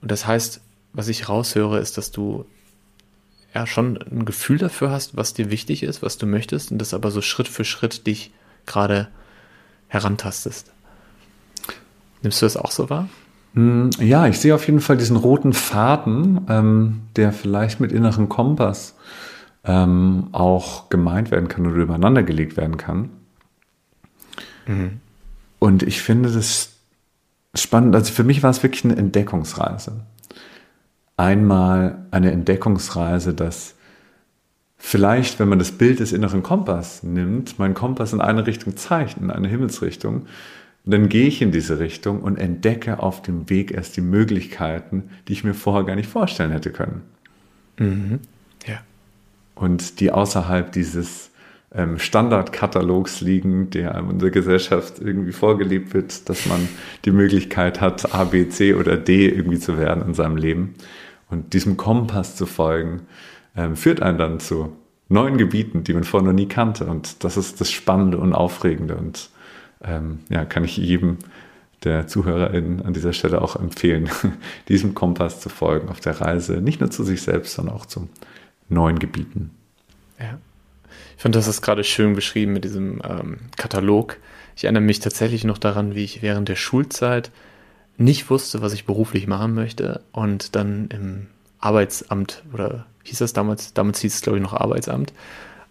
Und 0.00 0.10
das 0.10 0.26
heißt, 0.26 0.60
was 0.92 1.08
ich 1.08 1.28
raushöre, 1.28 1.78
ist, 1.78 1.98
dass 1.98 2.10
du 2.10 2.44
ja 3.54 3.66
schon 3.66 3.98
ein 3.98 4.24
Gefühl 4.24 4.58
dafür 4.58 4.90
hast, 4.90 5.16
was 5.16 5.34
dir 5.34 5.50
wichtig 5.50 5.82
ist, 5.82 6.02
was 6.02 6.18
du 6.18 6.26
möchtest 6.26 6.70
und 6.70 6.78
das 6.78 6.94
aber 6.94 7.10
so 7.10 7.20
Schritt 7.20 7.48
für 7.48 7.64
Schritt 7.64 8.06
dich 8.06 8.32
gerade 8.66 9.08
herantastest. 9.88 10.70
Nimmst 12.22 12.42
du 12.42 12.46
das 12.46 12.56
auch 12.56 12.70
so 12.70 12.90
wahr? 12.90 13.08
Hm, 13.54 13.90
ja, 13.98 14.28
ich 14.28 14.38
sehe 14.38 14.54
auf 14.54 14.66
jeden 14.66 14.80
Fall 14.80 14.96
diesen 14.96 15.16
roten 15.16 15.52
Faden, 15.52 16.42
ähm, 16.48 17.00
der 17.16 17.32
vielleicht 17.32 17.80
mit 17.80 17.90
inneren 17.90 18.28
Kompass 18.28 18.94
ähm, 19.64 20.28
auch 20.32 20.88
gemeint 20.88 21.30
werden 21.30 21.48
kann 21.48 21.66
oder 21.66 21.76
übereinander 21.76 22.22
gelegt 22.22 22.56
werden 22.56 22.76
kann. 22.76 23.10
Mhm. 24.66 25.00
Und 25.58 25.82
ich 25.82 26.00
finde 26.00 26.30
das 26.30 26.72
spannend. 27.54 27.94
Also 27.94 28.12
für 28.12 28.24
mich 28.24 28.42
war 28.42 28.50
es 28.50 28.62
wirklich 28.62 28.84
eine 28.84 28.96
Entdeckungsreise. 28.96 30.00
Einmal 31.16 32.06
eine 32.10 32.32
Entdeckungsreise, 32.32 33.34
dass 33.34 33.74
vielleicht, 34.78 35.38
wenn 35.38 35.48
man 35.48 35.58
das 35.58 35.72
Bild 35.72 36.00
des 36.00 36.12
inneren 36.12 36.42
Kompass 36.42 37.02
nimmt, 37.02 37.58
mein 37.58 37.74
Kompass 37.74 38.14
in 38.14 38.22
eine 38.22 38.46
Richtung 38.46 38.76
zeigt, 38.76 39.18
in 39.18 39.30
eine 39.30 39.48
Himmelsrichtung, 39.48 40.26
dann 40.86 41.10
gehe 41.10 41.26
ich 41.26 41.42
in 41.42 41.52
diese 41.52 41.78
Richtung 41.78 42.22
und 42.22 42.38
entdecke 42.38 43.00
auf 43.00 43.20
dem 43.20 43.50
Weg 43.50 43.70
erst 43.70 43.98
die 43.98 44.00
Möglichkeiten, 44.00 45.10
die 45.28 45.34
ich 45.34 45.44
mir 45.44 45.52
vorher 45.52 45.84
gar 45.84 45.96
nicht 45.96 46.08
vorstellen 46.08 46.52
hätte 46.52 46.70
können. 46.70 47.02
Mhm. 47.78 48.20
Ja. 48.66 48.78
Und 49.60 50.00
die 50.00 50.10
außerhalb 50.10 50.72
dieses 50.72 51.30
ähm, 51.74 51.98
Standardkatalogs 51.98 53.20
liegen, 53.20 53.68
der 53.68 53.94
in 53.94 54.06
unserer 54.06 54.30
Gesellschaft 54.30 55.00
irgendwie 55.00 55.32
vorgelebt 55.32 55.92
wird, 55.92 56.30
dass 56.30 56.46
man 56.46 56.66
die 57.04 57.10
Möglichkeit 57.10 57.78
hat, 57.78 58.14
A, 58.14 58.24
B, 58.24 58.48
C 58.48 58.72
oder 58.72 58.96
D 58.96 59.28
irgendwie 59.28 59.58
zu 59.58 59.76
werden 59.76 60.02
in 60.02 60.14
seinem 60.14 60.38
Leben. 60.38 60.76
Und 61.28 61.52
diesem 61.52 61.76
Kompass 61.76 62.36
zu 62.36 62.46
folgen, 62.46 63.02
ähm, 63.54 63.76
führt 63.76 64.00
einen 64.00 64.16
dann 64.16 64.40
zu 64.40 64.74
neuen 65.10 65.36
Gebieten, 65.36 65.84
die 65.84 65.92
man 65.92 66.04
vorher 66.04 66.26
noch 66.26 66.34
nie 66.34 66.48
kannte. 66.48 66.86
Und 66.86 67.22
das 67.22 67.36
ist 67.36 67.60
das 67.60 67.70
Spannende 67.70 68.16
und 68.16 68.32
Aufregende. 68.32 68.96
Und 68.96 69.28
ähm, 69.84 70.20
ja, 70.30 70.46
kann 70.46 70.64
ich 70.64 70.78
jedem 70.78 71.18
der 71.84 72.06
ZuhörerInnen 72.06 72.80
an 72.80 72.94
dieser 72.94 73.12
Stelle 73.12 73.42
auch 73.42 73.56
empfehlen, 73.56 74.08
diesem 74.68 74.94
Kompass 74.94 75.40
zu 75.40 75.50
folgen 75.50 75.90
auf 75.90 76.00
der 76.00 76.18
Reise, 76.18 76.62
nicht 76.62 76.80
nur 76.80 76.90
zu 76.90 77.04
sich 77.04 77.20
selbst, 77.20 77.52
sondern 77.54 77.74
auch 77.74 77.84
zu 77.84 78.08
neuen 78.70 78.98
Gebieten. 78.98 79.50
Ja. 80.18 80.38
Ich 81.16 81.22
fand, 81.22 81.34
das 81.34 81.48
ist 81.48 81.62
gerade 81.62 81.84
schön 81.84 82.14
beschrieben 82.14 82.52
mit 82.52 82.64
diesem 82.64 83.02
ähm, 83.04 83.38
Katalog. 83.56 84.16
Ich 84.56 84.64
erinnere 84.64 84.82
mich 84.82 85.00
tatsächlich 85.00 85.44
noch 85.44 85.58
daran, 85.58 85.94
wie 85.94 86.04
ich 86.04 86.22
während 86.22 86.48
der 86.48 86.56
Schulzeit 86.56 87.30
nicht 87.96 88.30
wusste, 88.30 88.62
was 88.62 88.72
ich 88.72 88.86
beruflich 88.86 89.26
machen 89.26 89.54
möchte 89.54 90.00
und 90.12 90.56
dann 90.56 90.88
im 90.88 91.26
Arbeitsamt 91.58 92.42
oder 92.52 92.86
hieß 93.04 93.18
das 93.18 93.32
damals, 93.32 93.74
damals 93.74 94.00
hieß 94.00 94.14
es 94.14 94.22
glaube 94.22 94.38
ich 94.38 94.42
noch 94.42 94.54
Arbeitsamt, 94.54 95.12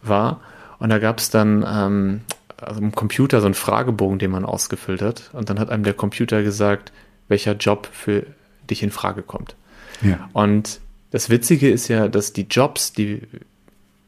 war. 0.01 0.41
Und 0.77 0.89
da 0.89 0.99
gab 0.99 1.17
es 1.17 1.29
dann 1.29 1.65
ähm, 1.67 2.21
also 2.61 2.81
im 2.81 2.93
Computer 2.93 3.41
so 3.41 3.47
einen 3.47 3.55
Fragebogen, 3.55 4.19
den 4.19 4.31
man 4.31 4.45
ausgefüllt 4.45 5.01
hat. 5.01 5.31
Und 5.33 5.49
dann 5.49 5.59
hat 5.59 5.69
einem 5.69 5.83
der 5.83 5.93
Computer 5.93 6.43
gesagt, 6.43 6.91
welcher 7.27 7.53
Job 7.53 7.89
für 7.91 8.25
dich 8.69 8.83
in 8.83 8.91
Frage 8.91 9.23
kommt. 9.23 9.55
Ja. 10.01 10.29
Und 10.33 10.79
das 11.11 11.29
Witzige 11.29 11.69
ist 11.69 11.87
ja, 11.87 12.07
dass 12.07 12.33
die 12.33 12.47
Jobs, 12.49 12.93
die 12.93 13.21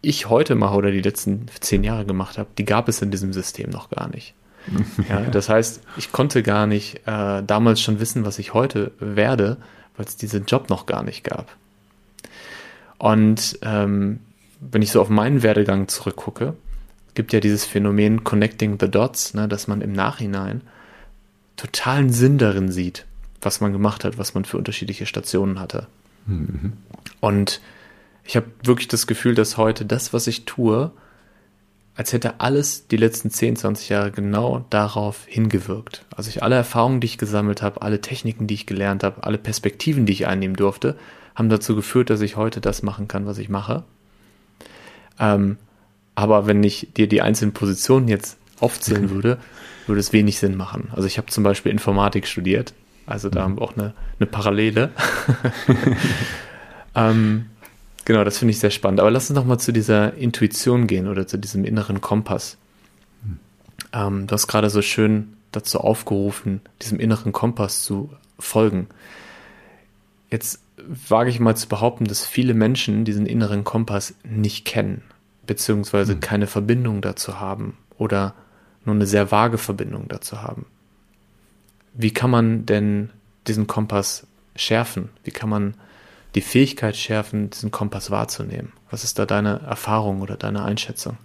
ich 0.01 0.29
heute 0.29 0.55
mache 0.55 0.75
oder 0.75 0.91
die 0.91 1.01
letzten 1.01 1.47
zehn 1.59 1.83
Jahre 1.83 2.05
gemacht 2.05 2.37
habe, 2.37 2.49
die 2.57 2.65
gab 2.65 2.87
es 2.87 3.01
in 3.01 3.11
diesem 3.11 3.33
System 3.33 3.69
noch 3.69 3.89
gar 3.89 4.09
nicht. 4.09 4.33
Ja, 5.09 5.21
das 5.21 5.49
heißt, 5.49 5.81
ich 5.97 6.11
konnte 6.11 6.43
gar 6.43 6.67
nicht 6.67 7.07
äh, 7.07 7.41
damals 7.41 7.81
schon 7.81 7.99
wissen, 7.99 8.25
was 8.25 8.37
ich 8.37 8.53
heute 8.53 8.91
werde, 8.99 9.57
weil 9.97 10.05
es 10.05 10.17
diesen 10.17 10.45
Job 10.45 10.69
noch 10.69 10.85
gar 10.85 11.03
nicht 11.03 11.23
gab. 11.23 11.55
Und 12.99 13.57
ähm, 13.63 14.19
wenn 14.59 14.83
ich 14.83 14.91
so 14.91 15.01
auf 15.01 15.09
meinen 15.09 15.41
Werdegang 15.41 15.87
zurückgucke, 15.87 16.53
gibt 17.15 17.33
ja 17.33 17.39
dieses 17.39 17.65
Phänomen 17.65 18.23
Connecting 18.23 18.77
the 18.79 18.89
Dots, 18.89 19.33
ne, 19.33 19.47
dass 19.47 19.67
man 19.67 19.81
im 19.81 19.91
Nachhinein 19.91 20.61
totalen 21.57 22.11
Sinn 22.11 22.37
darin 22.37 22.71
sieht, 22.71 23.05
was 23.41 23.61
man 23.61 23.71
gemacht 23.71 24.03
hat, 24.03 24.17
was 24.17 24.33
man 24.35 24.45
für 24.45 24.57
unterschiedliche 24.57 25.07
Stationen 25.07 25.59
hatte. 25.59 25.87
Mhm. 26.25 26.73
Und 27.19 27.61
ich 28.23 28.35
habe 28.35 28.47
wirklich 28.63 28.87
das 28.87 29.07
Gefühl, 29.07 29.35
dass 29.35 29.57
heute 29.57 29.85
das, 29.85 30.13
was 30.13 30.27
ich 30.27 30.45
tue, 30.45 30.91
als 31.95 32.13
hätte 32.13 32.39
alles 32.39 32.87
die 32.87 32.97
letzten 32.97 33.29
10, 33.29 33.57
20 33.57 33.89
Jahre 33.89 34.11
genau 34.11 34.65
darauf 34.69 35.25
hingewirkt. 35.27 36.05
Also 36.15 36.29
ich 36.29 36.41
alle 36.41 36.55
Erfahrungen, 36.55 37.01
die 37.01 37.05
ich 37.05 37.17
gesammelt 37.17 37.61
habe, 37.61 37.81
alle 37.81 38.01
Techniken, 38.01 38.47
die 38.47 38.53
ich 38.53 38.65
gelernt 38.65 39.03
habe, 39.03 39.23
alle 39.23 39.37
Perspektiven, 39.37 40.05
die 40.05 40.13
ich 40.13 40.27
einnehmen 40.27 40.55
durfte, 40.55 40.97
haben 41.35 41.49
dazu 41.49 41.75
geführt, 41.75 42.09
dass 42.09 42.21
ich 42.21 42.37
heute 42.37 42.61
das 42.61 42.83
machen 42.83 43.07
kann, 43.07 43.25
was 43.25 43.37
ich 43.37 43.49
mache. 43.49 43.83
Ähm, 45.19 45.57
aber 46.15 46.47
wenn 46.47 46.63
ich 46.63 46.89
dir 46.95 47.07
die 47.07 47.21
einzelnen 47.21 47.53
Positionen 47.53 48.07
jetzt 48.07 48.37
aufzählen 48.59 49.09
würde, 49.11 49.37
würde 49.87 49.99
es 49.99 50.13
wenig 50.13 50.39
Sinn 50.39 50.55
machen. 50.55 50.89
Also 50.93 51.07
ich 51.07 51.17
habe 51.17 51.27
zum 51.27 51.43
Beispiel 51.43 51.71
Informatik 51.71 52.27
studiert, 52.27 52.73
also 53.05 53.29
da 53.29 53.41
haben 53.41 53.57
wir 53.57 53.61
auch 53.63 53.75
eine, 53.75 53.93
eine 54.19 54.27
Parallele. 54.27 54.91
ähm, 56.95 57.45
Genau, 58.05 58.23
das 58.23 58.39
finde 58.39 58.51
ich 58.51 58.59
sehr 58.59 58.71
spannend. 58.71 58.99
Aber 58.99 59.11
lass 59.11 59.29
uns 59.29 59.37
noch 59.37 59.45
mal 59.45 59.59
zu 59.59 59.71
dieser 59.71 60.15
Intuition 60.15 60.87
gehen 60.87 61.07
oder 61.07 61.27
zu 61.27 61.37
diesem 61.37 61.63
inneren 61.63 62.01
Kompass. 62.01 62.57
Hm. 63.23 63.39
Ähm, 63.93 64.27
du 64.27 64.33
hast 64.33 64.47
gerade 64.47 64.69
so 64.69 64.81
schön 64.81 65.37
dazu 65.51 65.79
aufgerufen, 65.79 66.61
diesem 66.81 66.99
inneren 66.99 67.31
Kompass 67.31 67.83
zu 67.83 68.09
folgen. 68.39 68.87
Jetzt 70.29 70.61
wage 71.09 71.29
ich 71.29 71.39
mal 71.39 71.55
zu 71.55 71.67
behaupten, 71.67 72.05
dass 72.05 72.25
viele 72.25 72.53
Menschen 72.53 73.05
diesen 73.05 73.25
inneren 73.25 73.63
Kompass 73.63 74.15
nicht 74.23 74.65
kennen, 74.65 75.03
beziehungsweise 75.45 76.13
hm. 76.13 76.19
keine 76.21 76.47
Verbindung 76.47 77.01
dazu 77.01 77.39
haben 77.39 77.77
oder 77.97 78.33
nur 78.83 78.95
eine 78.95 79.05
sehr 79.05 79.31
vage 79.31 79.59
Verbindung 79.59 80.07
dazu 80.07 80.41
haben. 80.41 80.65
Wie 81.93 82.11
kann 82.11 82.31
man 82.31 82.65
denn 82.65 83.11
diesen 83.45 83.67
Kompass 83.67 84.25
schärfen? 84.55 85.09
Wie 85.23 85.31
kann 85.31 85.49
man 85.49 85.75
die 86.35 86.41
Fähigkeit 86.41 86.95
schärfen, 86.95 87.49
diesen 87.49 87.71
Kompass 87.71 88.11
wahrzunehmen? 88.11 88.71
Was 88.89 89.03
ist 89.03 89.19
da 89.19 89.25
deine 89.25 89.61
Erfahrung 89.61 90.21
oder 90.21 90.37
deine 90.37 90.63
Einschätzung? 90.63 91.17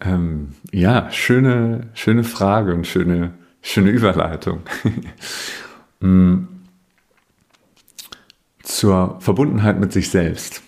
Ähm, 0.00 0.54
ja, 0.72 1.10
schöne, 1.10 1.88
schöne 1.94 2.24
Frage 2.24 2.74
und 2.74 2.86
schöne, 2.86 3.34
schöne 3.62 3.90
Überleitung. 3.90 4.60
Mm. 6.02 6.46
Zur 8.62 9.20
Verbundenheit 9.20 9.78
mit 9.78 9.92
sich 9.92 10.08
selbst. 10.08 10.62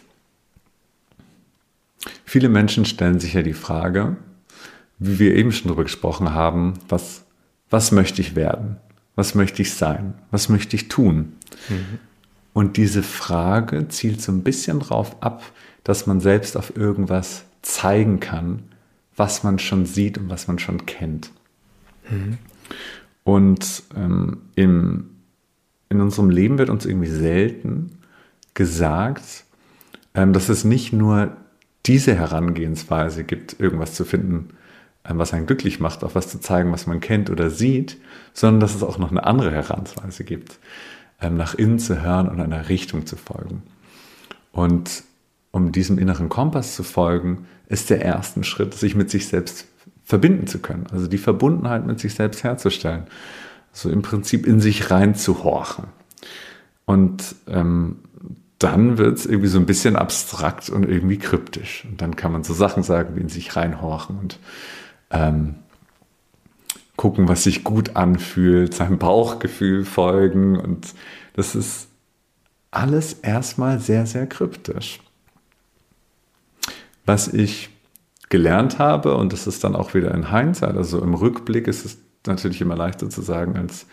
Viele 2.27 2.51
Menschen 2.51 2.85
stellen 2.85 3.19
sich 3.19 3.33
ja 3.33 3.41
die 3.41 3.55
Frage, 3.55 4.17
wie 4.99 5.19
wir 5.19 5.35
eben 5.35 5.51
schon 5.51 5.69
darüber 5.69 5.85
gesprochen 5.85 6.35
haben, 6.35 6.75
was, 6.87 7.25
was 7.71 7.93
möchte 7.93 8.21
ich 8.21 8.37
werden? 8.37 8.77
Was 9.15 9.35
möchte 9.35 9.63
ich 9.63 9.73
sein? 9.73 10.15
Was 10.31 10.51
möchte 10.51 10.77
ich 10.77 10.89
tun? 10.89 11.33
Mhm. 11.71 11.99
Und 12.53 12.77
diese 12.77 13.03
Frage 13.03 13.89
zielt 13.89 14.21
so 14.21 14.33
ein 14.33 14.43
bisschen 14.43 14.81
darauf 14.81 15.23
ab, 15.23 15.43
dass 15.85 16.07
man 16.07 16.21
selbst 16.21 16.57
auf 16.57 16.77
irgendwas 16.77 17.45
zeigen 17.63 18.21
kann, 18.21 18.65
was 19.17 19.43
man 19.43 19.59
schon 19.59 19.87
sieht 19.87 20.19
und 20.19 20.31
was 20.31 20.49
man 20.49 20.59
schon 20.59 20.87
kennt. 20.87 21.31
Mhm. 22.11 22.39
Und 23.25 23.85
ähm, 23.97 24.43
im, 24.55 25.11
in 25.89 26.01
unserem 26.01 26.31
Leben 26.31 26.59
wird 26.59 26.71
uns 26.71 26.85
irgendwie 26.85 27.09
selten 27.09 27.99
gesagt, 28.55 29.45
ähm, 30.15 30.33
dass 30.33 30.49
es 30.49 30.65
nicht 30.65 30.93
nur 30.93 31.37
diese 31.87 32.15
Herangehensweise 32.15 33.25
gibt, 33.25 33.59
irgendwas 33.61 33.95
zu 33.95 34.05
finden, 34.05 34.51
ähm, 35.05 35.19
was 35.19 35.33
einen 35.33 35.47
glücklich 35.47 35.81
macht, 35.81 36.05
auf 36.05 36.15
was 36.15 36.29
zu 36.29 36.41
zeigen, 36.41 36.73
was 36.73 36.87
man 36.87 37.01
kennt 37.01 37.31
oder 37.31 37.51
sieht, 37.51 37.99
sondern 38.33 38.61
dass 38.61 38.75
es 38.75 38.83
auch 38.83 38.99
noch 38.99 39.11
eine 39.11 39.25
andere 39.25 39.53
Herangehensweise 39.53 40.25
gibt. 40.25 40.59
Ähm, 41.23 41.37
nach 41.37 41.55
innen 41.55 41.79
zu 41.79 42.03
hören 42.03 42.29
und 42.29 42.41
einer 42.41 42.69
Richtung 42.69 43.07
zu 43.07 43.17
folgen. 43.17 43.63
Und 44.51 45.05
um 45.53 45.71
diesem 45.71 45.99
inneren 45.99 46.29
Kompass 46.29 46.75
zu 46.75 46.83
folgen, 46.83 47.47
ist 47.69 47.91
der 47.91 48.03
erste 48.03 48.43
Schritt, 48.45 48.75
sich 48.75 48.95
mit 48.95 49.11
sich 49.11 49.29
selbst 49.29 49.67
verbinden 50.05 50.47
zu 50.47 50.59
können, 50.59 50.87
also 50.91 51.07
die 51.07 51.19
Verbundenheit 51.19 51.87
mit 51.87 52.01
sich 52.01 52.15
selbst 52.15 52.43
herzustellen. 52.45 53.05
so 53.75 53.89
im 53.89 54.03
Prinzip 54.03 54.47
in 54.47 54.61
sich 54.61 54.91
reinzuhorchen. 54.91 55.87
Und 56.85 57.35
ähm, 57.47 58.01
dann 58.59 58.99
wird 58.99 59.17
es 59.17 59.25
irgendwie 59.25 59.49
so 59.49 59.59
ein 59.59 59.65
bisschen 59.65 59.97
abstrakt 59.97 60.69
und 60.69 60.87
irgendwie 60.87 61.17
kryptisch. 61.17 61.87
Und 61.89 62.03
dann 62.03 62.15
kann 62.15 62.33
man 62.33 62.45
so 62.45 62.53
Sachen 62.53 62.83
sagen 62.83 63.17
wie 63.17 63.21
in 63.21 63.31
sich 63.31 63.57
reinhorchen 63.57 64.19
und 64.19 64.39
ähm, 65.11 65.55
gucken, 67.03 67.27
was 67.27 67.43
sich 67.43 67.65
gut 67.65 67.97
anfühlt, 67.97 68.75
seinem 68.75 68.97
Bauchgefühl 68.97 69.85
folgen. 69.85 70.57
Und 70.57 70.95
das 71.35 71.57
ist 71.57 71.89
alles 72.71 73.15
erstmal 73.15 73.81
sehr, 73.81 74.07
sehr 74.07 74.29
kryptisch. 74.29 75.01
Was 77.05 77.27
ich 77.27 77.71
gelernt 78.29 78.79
habe, 78.79 79.17
und 79.17 79.33
das 79.33 79.49
ist 79.49 79.65
dann 79.65 79.75
auch 79.75 79.95
wieder 79.95 80.15
in 80.15 80.31
Hindsight, 80.31 80.77
also 80.77 81.03
im 81.03 81.15
Rückblick 81.15 81.67
ist 81.67 81.85
es 81.85 81.99
natürlich 82.25 82.61
immer 82.61 82.77
leichter 82.77 83.11
zu 83.11 83.21
sagen, 83.21 83.57
als 83.57 83.87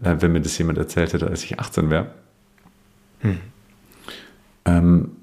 äh, 0.00 0.14
wenn 0.20 0.30
mir 0.30 0.40
das 0.40 0.56
jemand 0.56 0.78
erzählt 0.78 1.12
hätte, 1.12 1.26
als 1.26 1.42
ich 1.42 1.58
18 1.58 1.90
wäre. 1.90 2.14
Hm. 3.18 3.40
Ähm, 4.64 5.16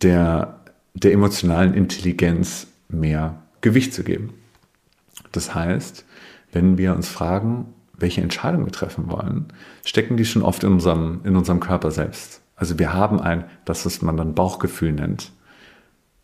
der, 0.00 0.60
der 0.94 1.12
emotionalen 1.12 1.74
Intelligenz 1.74 2.68
mehr 2.88 3.42
Gewicht 3.62 3.92
zu 3.92 4.04
geben. 4.04 4.32
Das 5.32 5.54
heißt, 5.54 6.04
wenn 6.52 6.78
wir 6.78 6.94
uns 6.94 7.08
fragen, 7.08 7.74
welche 7.96 8.22
Entscheidung 8.22 8.64
wir 8.64 8.72
treffen 8.72 9.10
wollen, 9.10 9.46
stecken 9.84 10.16
die 10.16 10.24
schon 10.24 10.42
oft 10.42 10.64
in 10.64 10.72
unserem, 10.72 11.20
in 11.24 11.36
unserem 11.36 11.60
Körper 11.60 11.90
selbst. 11.90 12.40
Also 12.56 12.78
wir 12.78 12.92
haben 12.92 13.20
ein, 13.20 13.44
das 13.64 13.86
was 13.86 14.02
man 14.02 14.16
dann 14.16 14.34
Bauchgefühl 14.34 14.92
nennt, 14.92 15.32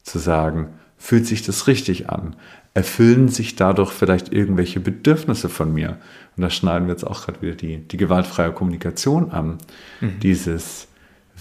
zu 0.02 0.18
sagen, 0.18 0.68
fühlt 0.96 1.26
sich 1.26 1.42
das 1.42 1.66
richtig 1.66 2.11
an? 2.11 2.37
Erfüllen 2.74 3.28
sich 3.28 3.56
dadurch 3.56 3.90
vielleicht 3.90 4.32
irgendwelche 4.32 4.80
Bedürfnisse 4.80 5.48
von 5.48 5.72
mir? 5.72 5.98
Und 6.37 6.42
da 6.42 6.50
schneiden 6.50 6.88
wir 6.88 6.92
jetzt 6.92 7.06
auch 7.06 7.24
gerade 7.24 7.40
wieder 7.40 7.54
die, 7.54 7.78
die 7.78 7.96
gewaltfreie 7.96 8.52
Kommunikation 8.52 9.30
an. 9.30 9.59
Mhm. 10.00 10.20
Dieses, 10.20 10.88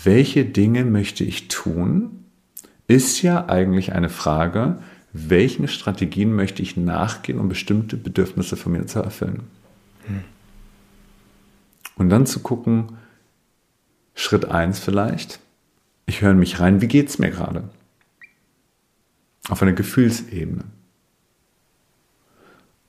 welche 0.03 0.45
Dinge 0.45 0.85
möchte 0.85 1.23
ich 1.23 1.47
tun, 1.47 2.25
ist 2.87 3.21
ja 3.21 3.49
eigentlich 3.49 3.93
eine 3.93 4.09
Frage, 4.09 4.77
welchen 5.17 5.69
Strategien 5.69 6.35
möchte 6.35 6.61
ich 6.61 6.75
nachgehen, 6.75 7.39
um 7.39 7.47
bestimmte 7.47 7.95
Bedürfnisse 7.95 8.57
von 8.57 8.73
mir 8.73 8.85
zu 8.85 8.99
erfüllen. 8.99 9.43
Mhm. 10.07 10.23
Und 11.95 12.09
dann 12.09 12.25
zu 12.25 12.41
gucken, 12.41 12.97
Schritt 14.13 14.45
1 14.45 14.79
vielleicht, 14.79 15.39
ich 16.05 16.21
höre 16.21 16.33
mich 16.33 16.59
rein, 16.59 16.81
wie 16.81 16.87
geht 16.87 17.07
es 17.09 17.17
mir 17.17 17.31
gerade? 17.31 17.69
Auf 19.47 19.61
einer 19.61 19.73
Gefühlsebene. 19.73 20.65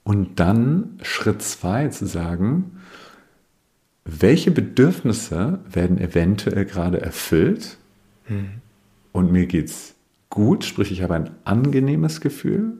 Und 0.02 0.40
dann 0.40 0.98
Schritt 1.02 1.42
zwei 1.42 1.88
zu 1.88 2.06
sagen, 2.06 2.80
welche 4.04 4.50
Bedürfnisse 4.50 5.60
werden 5.70 5.98
eventuell 5.98 6.64
gerade 6.64 7.00
erfüllt 7.00 7.76
mhm. 8.28 8.60
und 9.12 9.30
mir 9.30 9.46
geht's 9.46 9.95
gut, 10.30 10.64
sprich 10.64 10.92
ich 10.92 11.02
habe 11.02 11.14
ein 11.14 11.30
angenehmes 11.44 12.20
Gefühl, 12.20 12.74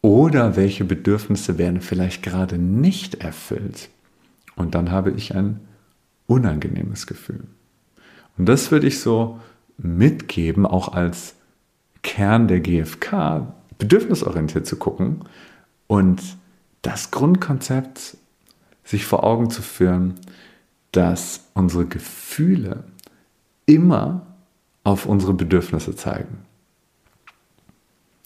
oder 0.00 0.56
welche 0.56 0.84
Bedürfnisse 0.84 1.58
werden 1.58 1.80
vielleicht 1.80 2.22
gerade 2.22 2.58
nicht 2.58 3.16
erfüllt 3.16 3.90
und 4.56 4.74
dann 4.74 4.90
habe 4.90 5.10
ich 5.10 5.34
ein 5.34 5.60
unangenehmes 6.26 7.06
Gefühl. 7.06 7.44
Und 8.36 8.46
das 8.46 8.70
würde 8.70 8.86
ich 8.86 9.00
so 9.00 9.40
mitgeben, 9.76 10.66
auch 10.66 10.92
als 10.92 11.34
Kern 12.02 12.48
der 12.48 12.60
GfK, 12.60 13.52
bedürfnisorientiert 13.78 14.66
zu 14.66 14.76
gucken 14.76 15.24
und 15.86 16.22
das 16.82 17.10
Grundkonzept 17.10 18.16
sich 18.84 19.04
vor 19.04 19.24
Augen 19.24 19.50
zu 19.50 19.62
führen, 19.62 20.14
dass 20.92 21.48
unsere 21.54 21.86
Gefühle 21.86 22.84
immer 23.66 24.27
auf 24.88 25.04
unsere 25.04 25.34
Bedürfnisse 25.34 25.94
zeigen. 25.94 26.38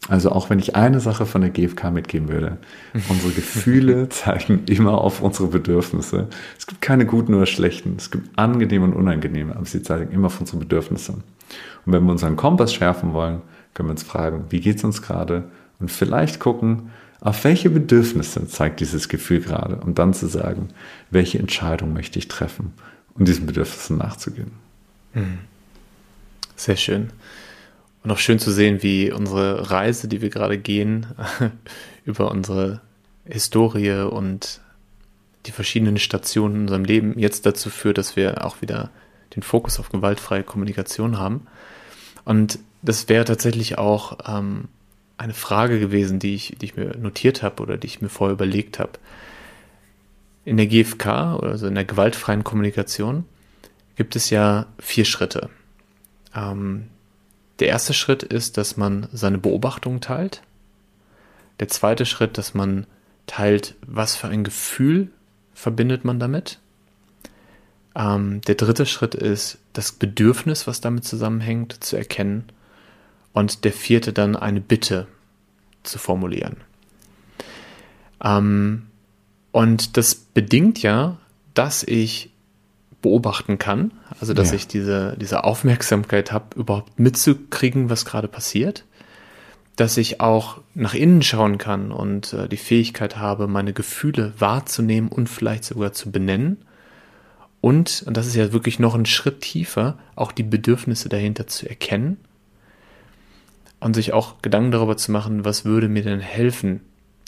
Also 0.09 0.31
auch 0.31 0.51
wenn 0.51 0.59
ich 0.59 0.75
eine 0.75 1.01
Sache 1.01 1.27
von 1.27 1.41
der 1.41 1.51
GfK 1.51 1.91
mitgeben 1.91 2.29
würde, 2.29 2.59
unsere 3.09 3.33
Gefühle 3.33 4.09
zeigen 4.09 4.65
immer 4.67 4.99
auf 4.99 5.23
unsere 5.23 5.49
Bedürfnisse. 5.49 6.29
Es 6.57 6.67
gibt 6.67 6.81
keine 6.81 7.05
guten 7.05 7.35
oder 7.35 7.47
schlechten, 7.47 7.95
es 7.99 8.11
gibt 8.11 8.39
angenehme 8.39 8.85
und 8.85 8.95
unangenehme, 8.95 9.57
aber 9.57 9.67
sie 9.67 9.83
zeigen 9.83 10.13
immer 10.13 10.27
auf 10.27 10.41
unsere 10.41 10.59
Bedürfnisse. 10.59 11.13
Und 11.13 11.93
wenn 11.93 12.05
wir 12.05 12.13
unseren 12.13 12.37
Kompass 12.37 12.73
schärfen 12.73 13.13
wollen, 13.13 13.43
können 13.75 13.89
wir 13.89 13.93
uns 13.93 14.03
fragen, 14.05 14.45
wie 14.51 14.61
geht 14.61 14.77
es 14.77 14.85
uns 14.85 15.03
gerade? 15.03 15.45
Und 15.81 15.91
vielleicht 15.91 16.39
gucken, 16.39 16.91
auf 17.21 17.45
welche 17.45 17.71
Bedürfnisse 17.71 18.47
zeigt 18.47 18.81
dieses 18.81 19.09
Gefühl 19.09 19.41
gerade? 19.41 19.77
Und 19.77 19.99
dann 19.99 20.15
zu 20.15 20.27
sagen, 20.27 20.69
welche 21.11 21.39
Entscheidung 21.39 21.93
möchte 21.93 22.19
ich 22.19 22.29
treffen, 22.29 22.73
um 23.15 23.25
diesen 23.25 23.47
Bedürfnissen 23.47 23.99
nachzugehen. 23.99 24.53
Hm. 25.13 25.39
Sehr 26.57 26.77
schön. 26.77 27.11
Und 28.03 28.11
auch 28.11 28.19
schön 28.19 28.39
zu 28.39 28.51
sehen, 28.51 28.83
wie 28.83 29.13
unsere 29.13 29.71
Reise, 29.71 30.09
die 30.09 30.21
wir 30.21 30.31
gerade 30.31 30.59
gehen, 30.59 31.07
über 32.05 32.31
unsere 32.31 32.81
Historie 33.25 34.09
und 34.09 34.61
die 35.47 35.53
verschiedenen 35.53 35.99
Stationen 35.99 36.55
in 36.55 36.61
unserem 36.63 36.85
Leben 36.85 37.19
jetzt 37.19 37.47
dazu 37.47 37.71
führt, 37.71 37.99
dass 37.99 38.17
wir 38.17 38.45
auch 38.45 38.61
wieder 38.61 38.91
den 39.35 39.43
Fokus 39.43 39.79
auf 39.79 39.91
gewaltfreie 39.91 40.43
Kommunikation 40.43 41.19
haben. 41.19 41.47
Und 42.25 42.59
das 42.83 43.09
wäre 43.09 43.25
tatsächlich 43.25 43.79
auch 43.79 44.19
ähm, 44.27 44.69
eine 45.17 45.35
Frage 45.35 45.79
gewesen, 45.81 46.19
die 46.19 46.35
ich, 46.35 46.57
die 46.61 46.67
ich 46.67 46.77
mir 46.77 46.97
notiert 46.97 47.43
habe 47.43 47.63
oder 47.63 47.77
die 47.77 47.87
ich 47.87 48.01
mir 48.01 48.09
vorher 48.09 48.35
überlegt 48.35 48.79
habe. 48.79 48.93
In 50.45 50.57
der 50.57 50.67
GFK, 50.67 51.07
also 51.41 51.69
in 51.69 51.75
der 51.75 51.85
gewaltfreien 51.85 52.43
Kommunikation, 52.43 53.25
gibt 53.95 54.17
es 54.17 54.31
ja 54.31 54.67
vier 54.79 55.05
Schritte. 55.05 55.51
Ähm, 56.35 56.89
der 57.59 57.69
erste 57.69 57.95
Schritt 57.95 58.23
ist, 58.23 58.57
dass 58.57 58.77
man 58.77 59.09
seine 59.13 59.39
Beobachtungen 59.39 60.01
teilt. 60.01 60.43
Der 61.61 61.69
zweite 61.69 62.07
Schritt, 62.07 62.39
dass 62.39 62.55
man 62.55 62.87
teilt, 63.27 63.77
was 63.87 64.17
für 64.17 64.29
ein 64.29 64.45
Gefühl 64.45 65.11
verbindet 65.55 66.05
man 66.05 66.19
damit. 66.19 66.59
Ähm, 67.95 68.41
der 68.43 68.55
dritte 68.55 68.87
Schritt 68.87 69.15
ist, 69.15 69.59
das 69.75 69.93
Bedürfnis, 69.93 70.67
was 70.67 70.81
damit 70.81 71.05
zusammenhängt, 71.05 71.85
zu 71.85 71.97
erkennen 71.97 72.45
und 73.33 73.65
der 73.65 73.73
vierte 73.73 74.13
dann 74.13 74.35
eine 74.35 74.61
Bitte 74.61 75.07
zu 75.83 75.99
formulieren. 75.99 76.57
Ähm, 78.23 78.87
und 79.53 79.97
das 79.97 80.15
bedingt 80.15 80.83
ja, 80.83 81.19
dass 81.55 81.83
ich 81.83 82.32
beobachten 83.03 83.59
kann, 83.59 83.93
also 84.21 84.33
dass 84.33 84.51
ja. 84.51 84.57
ich 84.57 84.69
diese, 84.69 85.17
diese 85.21 85.45
Aufmerksamkeit 85.45 86.33
habe, 86.33 86.57
überhaupt 86.59 86.99
mitzukriegen, 86.99 87.91
was 87.91 88.05
gerade 88.05 88.29
passiert, 88.29 88.85
dass 89.77 89.97
ich 89.97 90.21
auch 90.21 90.61
nach 90.75 90.95
innen 90.95 91.23
schauen 91.23 91.59
kann 91.59 91.93
und 91.93 92.33
äh, 92.33 92.49
die 92.49 92.57
Fähigkeit 92.57 93.17
habe, 93.17 93.49
meine 93.49 93.73
Gefühle 93.73 94.33
wahrzunehmen 94.39 95.11
und 95.11 95.29
vielleicht 95.29 95.65
sogar 95.65 95.93
zu 95.93 96.11
benennen. 96.11 96.59
Und, 97.61 98.05
und 98.07 98.17
das 98.17 98.27
ist 98.27 98.35
ja 98.35 98.53
wirklich 98.53 98.79
noch 98.79 98.95
ein 98.95 99.07
Schritt 99.07 99.41
tiefer, 99.41 99.99
auch 100.17 100.33
die 100.33 100.43
Bedürfnisse 100.43 101.09
dahinter 101.09 101.47
zu 101.47 101.69
erkennen 101.69 102.19
und 103.81 103.95
sich 103.95 104.13
auch 104.13 104.43
Gedanken 104.43 104.73
darüber 104.73 104.97
zu 104.97 105.11
machen, 105.13 105.45
was 105.45 105.65
würde 105.65 105.89
mir 105.89 106.03
denn 106.03 106.21
helfen, 106.21 106.81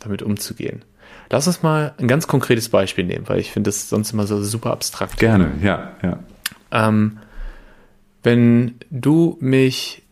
damit 0.05 0.23
umzugehen. 0.23 0.83
Lass 1.31 1.47
uns 1.47 1.63
mal 1.63 1.95
ein 1.99 2.09
ganz 2.09 2.27
konkretes 2.27 2.69
Beispiel 2.69 3.05
nehmen, 3.05 3.29
weil 3.29 3.41
ich 3.41 3.51
finde 3.51 3.69
das 3.69 3.89
sonst 3.89 4.13
immer 4.13 4.27
so 4.27 4.43
super 4.43 4.71
abstrakt. 4.71 5.19
Gerne, 5.19 5.53
ja, 5.63 5.93
ja. 6.03 6.19
Ähm, 6.71 7.19
wenn 8.23 8.77
du 8.91 9.37
mich, 9.41 10.03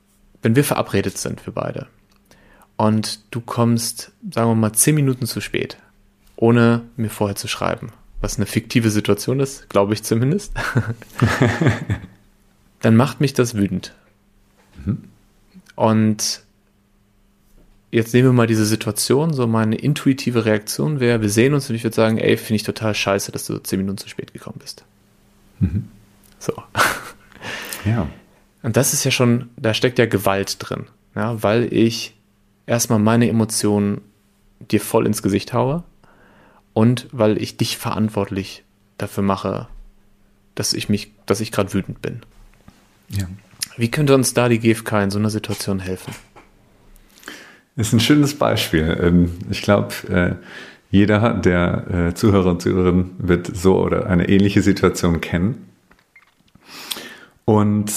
wenn 0.43 0.57
wir 0.57 0.65
verabredet 0.65 1.19
sind, 1.19 1.45
wir 1.47 1.53
beide, 1.53 1.87
und 2.77 3.21
du 3.31 3.41
kommst, 3.41 4.13
sagen 4.31 4.51
wir 4.51 4.55
mal, 4.55 4.73
zehn 4.73 4.95
Minuten 4.95 5.27
zu 5.27 5.41
spät, 5.41 5.77
ohne 6.37 6.83
mir 6.97 7.11
vorher 7.11 7.37
zu 7.37 7.47
schreiben, 7.47 7.93
was 8.21 8.37
eine 8.37 8.47
fiktive 8.47 8.91
Situation 8.91 9.41
ist, 9.41 9.69
glaube 9.69 9.95
ich 9.95 10.03
zumindest, 10.03 10.53
dann 12.81 12.97
macht 12.97 13.21
mich 13.21 13.35
das 13.35 13.55
wütend. 13.55 13.95
Mhm. 14.85 15.05
Und 15.77 16.43
jetzt 17.93 18.15
nehmen 18.15 18.29
wir 18.29 18.33
mal 18.33 18.47
diese 18.47 18.65
Situation, 18.65 19.33
so 19.33 19.47
meine 19.47 19.77
intuitive 19.77 20.45
Reaktion 20.45 20.99
wäre, 20.99 21.21
wir 21.21 21.31
sehen 21.31 21.55
uns 21.55 21.69
und 21.69 21.77
ich 21.77 21.85
würde 21.85 21.95
sagen, 21.95 22.19
ey, 22.19 22.37
finde 22.37 22.57
ich 22.57 22.63
total 22.65 22.95
scheiße, 22.95 23.31
dass 23.31 23.47
du 23.47 23.59
zehn 23.59 23.79
Minuten 23.79 23.99
zu 23.99 24.09
spät 24.09 24.33
gekommen 24.33 24.59
bist. 24.59 24.85
Mhm. 25.61 25.89
So. 26.41 26.55
Ja. 27.85 28.09
Und 28.63 28.77
das 28.77 28.93
ist 28.93 29.03
ja 29.03 29.11
schon, 29.11 29.51
da 29.57 29.75
steckt 29.75 29.99
ja 29.99 30.07
Gewalt 30.07 30.57
drin, 30.61 30.85
ja, 31.17 31.43
weil 31.43 31.73
ich 31.73 32.15
erstmal 32.65 33.01
meine 33.01 33.29
Emotionen 33.29 34.03
dir 34.71 34.81
voll 34.81 35.05
ins 35.05 35.21
Gesicht 35.21 35.53
haue 35.53 35.83
und 36.75 37.09
weil 37.11 37.43
ich 37.43 37.57
dich 37.57 37.79
verantwortlich 37.79 38.63
dafür 38.99 39.25
mache, 39.25 39.67
dass 40.55 40.75
ich 40.75 40.89
mich, 40.89 41.11
dass 41.27 41.41
ich 41.41 41.51
gerade 41.51 41.75
wütend 41.75 42.01
bin. 42.03 42.23
Ja. 43.09 43.27
Wie 43.77 43.91
könnte 43.91 44.15
uns 44.15 44.33
da 44.33 44.49
die 44.49 44.61
GfK 44.61 45.03
in 45.03 45.11
so 45.11 45.19
einer 45.19 45.31
Situation 45.31 45.81
helfen? 45.81 46.15
Ist 47.77 47.93
ein 47.93 48.01
schönes 48.01 48.35
Beispiel. 48.35 48.99
Ähm, 49.01 49.33
ich 49.51 49.63
glaube, 49.63 49.95
äh, 50.09 50.35
Jeder 50.93 51.33
der 51.33 51.91
äh, 51.91 52.15
Zuhörer 52.15 52.51
und 52.51 52.61
Zuhörerinnen 52.61 53.17
wird 53.17 53.51
so 53.57 53.81
oder 53.81 54.07
eine 54.07 54.29
ähnliche 54.29 54.61
Situation 54.61 55.23
kennen. 55.23 55.67
Und 57.47 57.91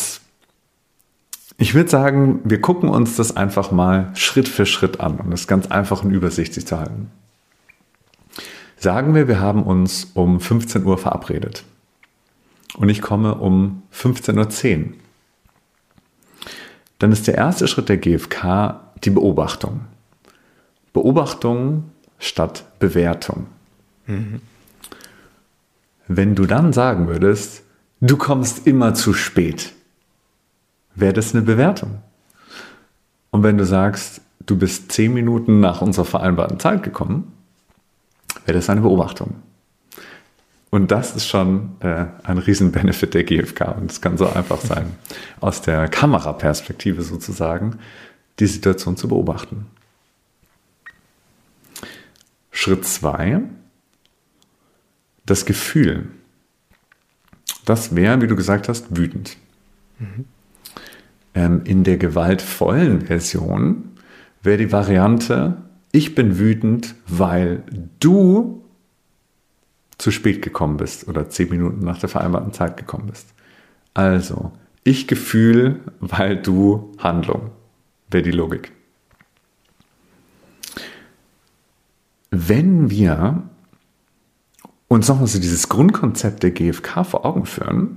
ich 1.57 1.75
würde 1.75 1.89
sagen, 1.89 2.39
wir 2.45 2.61
gucken 2.61 2.87
uns 2.87 3.17
das 3.17 3.35
einfach 3.35 3.69
mal 3.71 4.11
Schritt 4.15 4.47
für 4.47 4.65
Schritt 4.65 5.01
an, 5.01 5.19
um 5.19 5.29
das 5.29 5.45
ganz 5.45 5.67
einfach 5.67 6.05
und 6.05 6.11
übersichtlich 6.11 6.65
zu 6.65 6.79
halten. 6.79 7.11
Sagen 8.77 9.13
wir, 9.13 9.27
wir 9.27 9.41
haben 9.41 9.63
uns 9.63 10.11
um 10.13 10.39
15 10.39 10.85
Uhr 10.85 10.97
verabredet 10.97 11.65
und 12.77 12.87
ich 12.87 13.01
komme 13.01 13.35
um 13.35 13.83
15.10 13.93 14.85
Uhr. 14.85 14.93
Dann 16.99 17.11
ist 17.11 17.27
der 17.27 17.35
erste 17.35 17.67
Schritt 17.67 17.89
der 17.89 17.97
GfK 17.97 18.79
die 19.03 19.09
Beobachtung. 19.09 19.81
Beobachtung 20.93 21.91
statt 22.19 22.65
Bewertung. 22.79 23.47
Mhm. 24.07 24.41
Wenn 26.07 26.35
du 26.35 26.45
dann 26.45 26.71
sagen 26.71 27.07
würdest, 27.07 27.63
du 27.99 28.17
kommst 28.17 28.67
immer 28.67 28.93
zu 28.93 29.13
spät, 29.13 29.73
wäre 30.93 31.13
das 31.13 31.33
eine 31.33 31.43
Bewertung. 31.43 31.99
Und 33.31 33.43
wenn 33.43 33.57
du 33.57 33.65
sagst, 33.65 34.21
du 34.45 34.57
bist 34.57 34.91
zehn 34.91 35.13
Minuten 35.13 35.59
nach 35.59 35.81
unserer 35.81 36.05
vereinbarten 36.05 36.59
Zeit 36.59 36.83
gekommen, 36.83 37.33
wäre 38.45 38.57
das 38.57 38.69
eine 38.69 38.81
Beobachtung. 38.81 39.35
Und 40.69 40.91
das 40.91 41.15
ist 41.15 41.27
schon 41.27 41.71
äh, 41.79 42.05
ein 42.23 42.37
Riesen-Benefit 42.37 43.13
der 43.13 43.23
GfK. 43.23 43.75
Und 43.77 43.91
es 43.91 44.01
kann 44.01 44.17
so 44.17 44.27
einfach 44.27 44.59
sein, 44.59 44.93
aus 45.39 45.61
der 45.61 45.87
Kameraperspektive 45.87 47.01
sozusagen 47.01 47.79
die 48.39 48.47
Situation 48.47 48.97
zu 48.97 49.07
beobachten. 49.07 49.67
Schritt 52.51 52.85
zwei, 52.85 53.41
das 55.25 55.45
Gefühl. 55.45 56.09
Das 57.65 57.95
wäre, 57.95 58.21
wie 58.21 58.27
du 58.27 58.35
gesagt 58.35 58.69
hast, 58.69 58.95
wütend. 58.95 59.37
Mhm. 59.99 60.25
Ähm, 61.33 61.61
in 61.65 61.83
der 61.83 61.97
gewaltvollen 61.97 63.01
Version 63.01 63.91
wäre 64.41 64.57
die 64.57 64.71
Variante, 64.71 65.57
ich 65.91 66.15
bin 66.15 66.39
wütend, 66.39 66.95
weil 67.07 67.63
du 67.99 68.63
zu 69.97 70.11
spät 70.11 70.41
gekommen 70.41 70.77
bist 70.77 71.07
oder 71.07 71.29
zehn 71.29 71.49
Minuten 71.49 71.83
nach 71.83 71.99
der 71.99 72.09
vereinbarten 72.09 72.53
Zeit 72.53 72.77
gekommen 72.77 73.07
bist. 73.07 73.33
Also, 73.93 74.51
ich 74.83 75.07
Gefühl, 75.07 75.79
weil 75.99 76.35
du 76.35 76.93
Handlung, 76.99 77.51
wäre 78.15 78.23
die 78.23 78.31
Logik. 78.31 78.71
wenn 82.47 82.89
wir 82.89 83.43
uns 84.87 85.07
nochmal 85.07 85.27
so 85.27 85.39
dieses 85.39 85.69
Grundkonzept 85.69 86.43
der 86.43 86.51
GfK 86.51 87.03
vor 87.03 87.25
Augen 87.25 87.45
führen, 87.45 87.95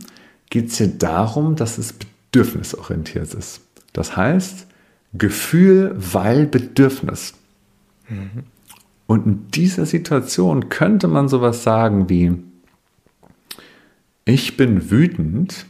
geht 0.50 0.68
es 0.68 0.78
hier 0.78 0.88
darum, 0.88 1.56
dass 1.56 1.78
es 1.78 1.92
bedürfnisorientiert 1.92 3.34
ist. 3.34 3.60
Das 3.92 4.16
heißt, 4.16 4.66
Gefühl, 5.14 5.94
weil 5.96 6.46
Bedürfnis. 6.46 7.34
Mhm. 8.08 8.44
Und 9.06 9.26
in 9.26 9.50
dieser 9.50 9.86
Situation 9.86 10.68
könnte 10.68 11.08
man 11.08 11.28
sowas 11.28 11.62
sagen 11.62 12.08
wie, 12.08 12.34
ich 14.24 14.56
bin 14.56 14.90
wütend, 14.90 15.66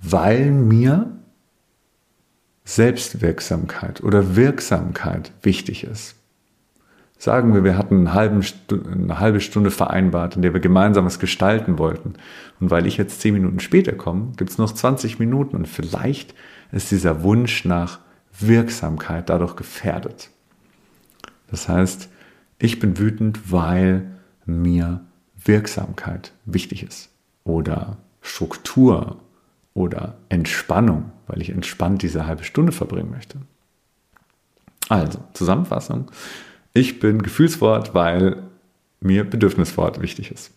weil 0.00 0.50
mir 0.50 1.17
Selbstwirksamkeit 2.68 4.02
oder 4.02 4.36
Wirksamkeit 4.36 5.32
wichtig 5.40 5.84
ist. 5.84 6.16
Sagen 7.16 7.54
wir, 7.54 7.64
wir 7.64 7.78
hatten 7.78 8.00
eine 8.00 8.12
halbe, 8.12 8.42
Stunde, 8.42 8.92
eine 8.92 9.18
halbe 9.18 9.40
Stunde 9.40 9.70
vereinbart, 9.70 10.36
in 10.36 10.42
der 10.42 10.52
wir 10.52 10.60
gemeinsam 10.60 11.06
was 11.06 11.18
gestalten 11.18 11.78
wollten. 11.78 12.14
Und 12.60 12.70
weil 12.70 12.86
ich 12.86 12.98
jetzt 12.98 13.22
zehn 13.22 13.32
Minuten 13.32 13.58
später 13.60 13.92
komme, 13.92 14.32
gibt 14.36 14.50
es 14.50 14.58
noch 14.58 14.70
20 14.70 15.18
Minuten 15.18 15.56
und 15.56 15.66
vielleicht 15.66 16.34
ist 16.70 16.90
dieser 16.90 17.22
Wunsch 17.22 17.64
nach 17.64 18.00
Wirksamkeit 18.38 19.30
dadurch 19.30 19.56
gefährdet. 19.56 20.28
Das 21.50 21.70
heißt, 21.70 22.10
ich 22.58 22.78
bin 22.80 22.98
wütend, 22.98 23.50
weil 23.50 24.10
mir 24.44 25.00
Wirksamkeit 25.42 26.32
wichtig 26.44 26.82
ist. 26.82 27.08
Oder 27.44 27.96
Struktur 28.20 29.16
oder 29.72 30.18
Entspannung, 30.28 31.12
weil 31.28 31.40
ich 31.40 31.50
entspannt 31.50 32.02
diese 32.02 32.26
halbe 32.26 32.44
Stunde 32.44 32.72
verbringen 32.72 33.10
möchte. 33.10 33.38
Also, 34.88 35.20
Zusammenfassung. 35.34 36.10
Ich 36.72 36.98
bin 36.98 37.22
Gefühlswort, 37.22 37.94
weil 37.94 38.42
mir 39.00 39.24
Bedürfniswort 39.28 40.00
wichtig 40.00 40.30
ist. 40.30 40.50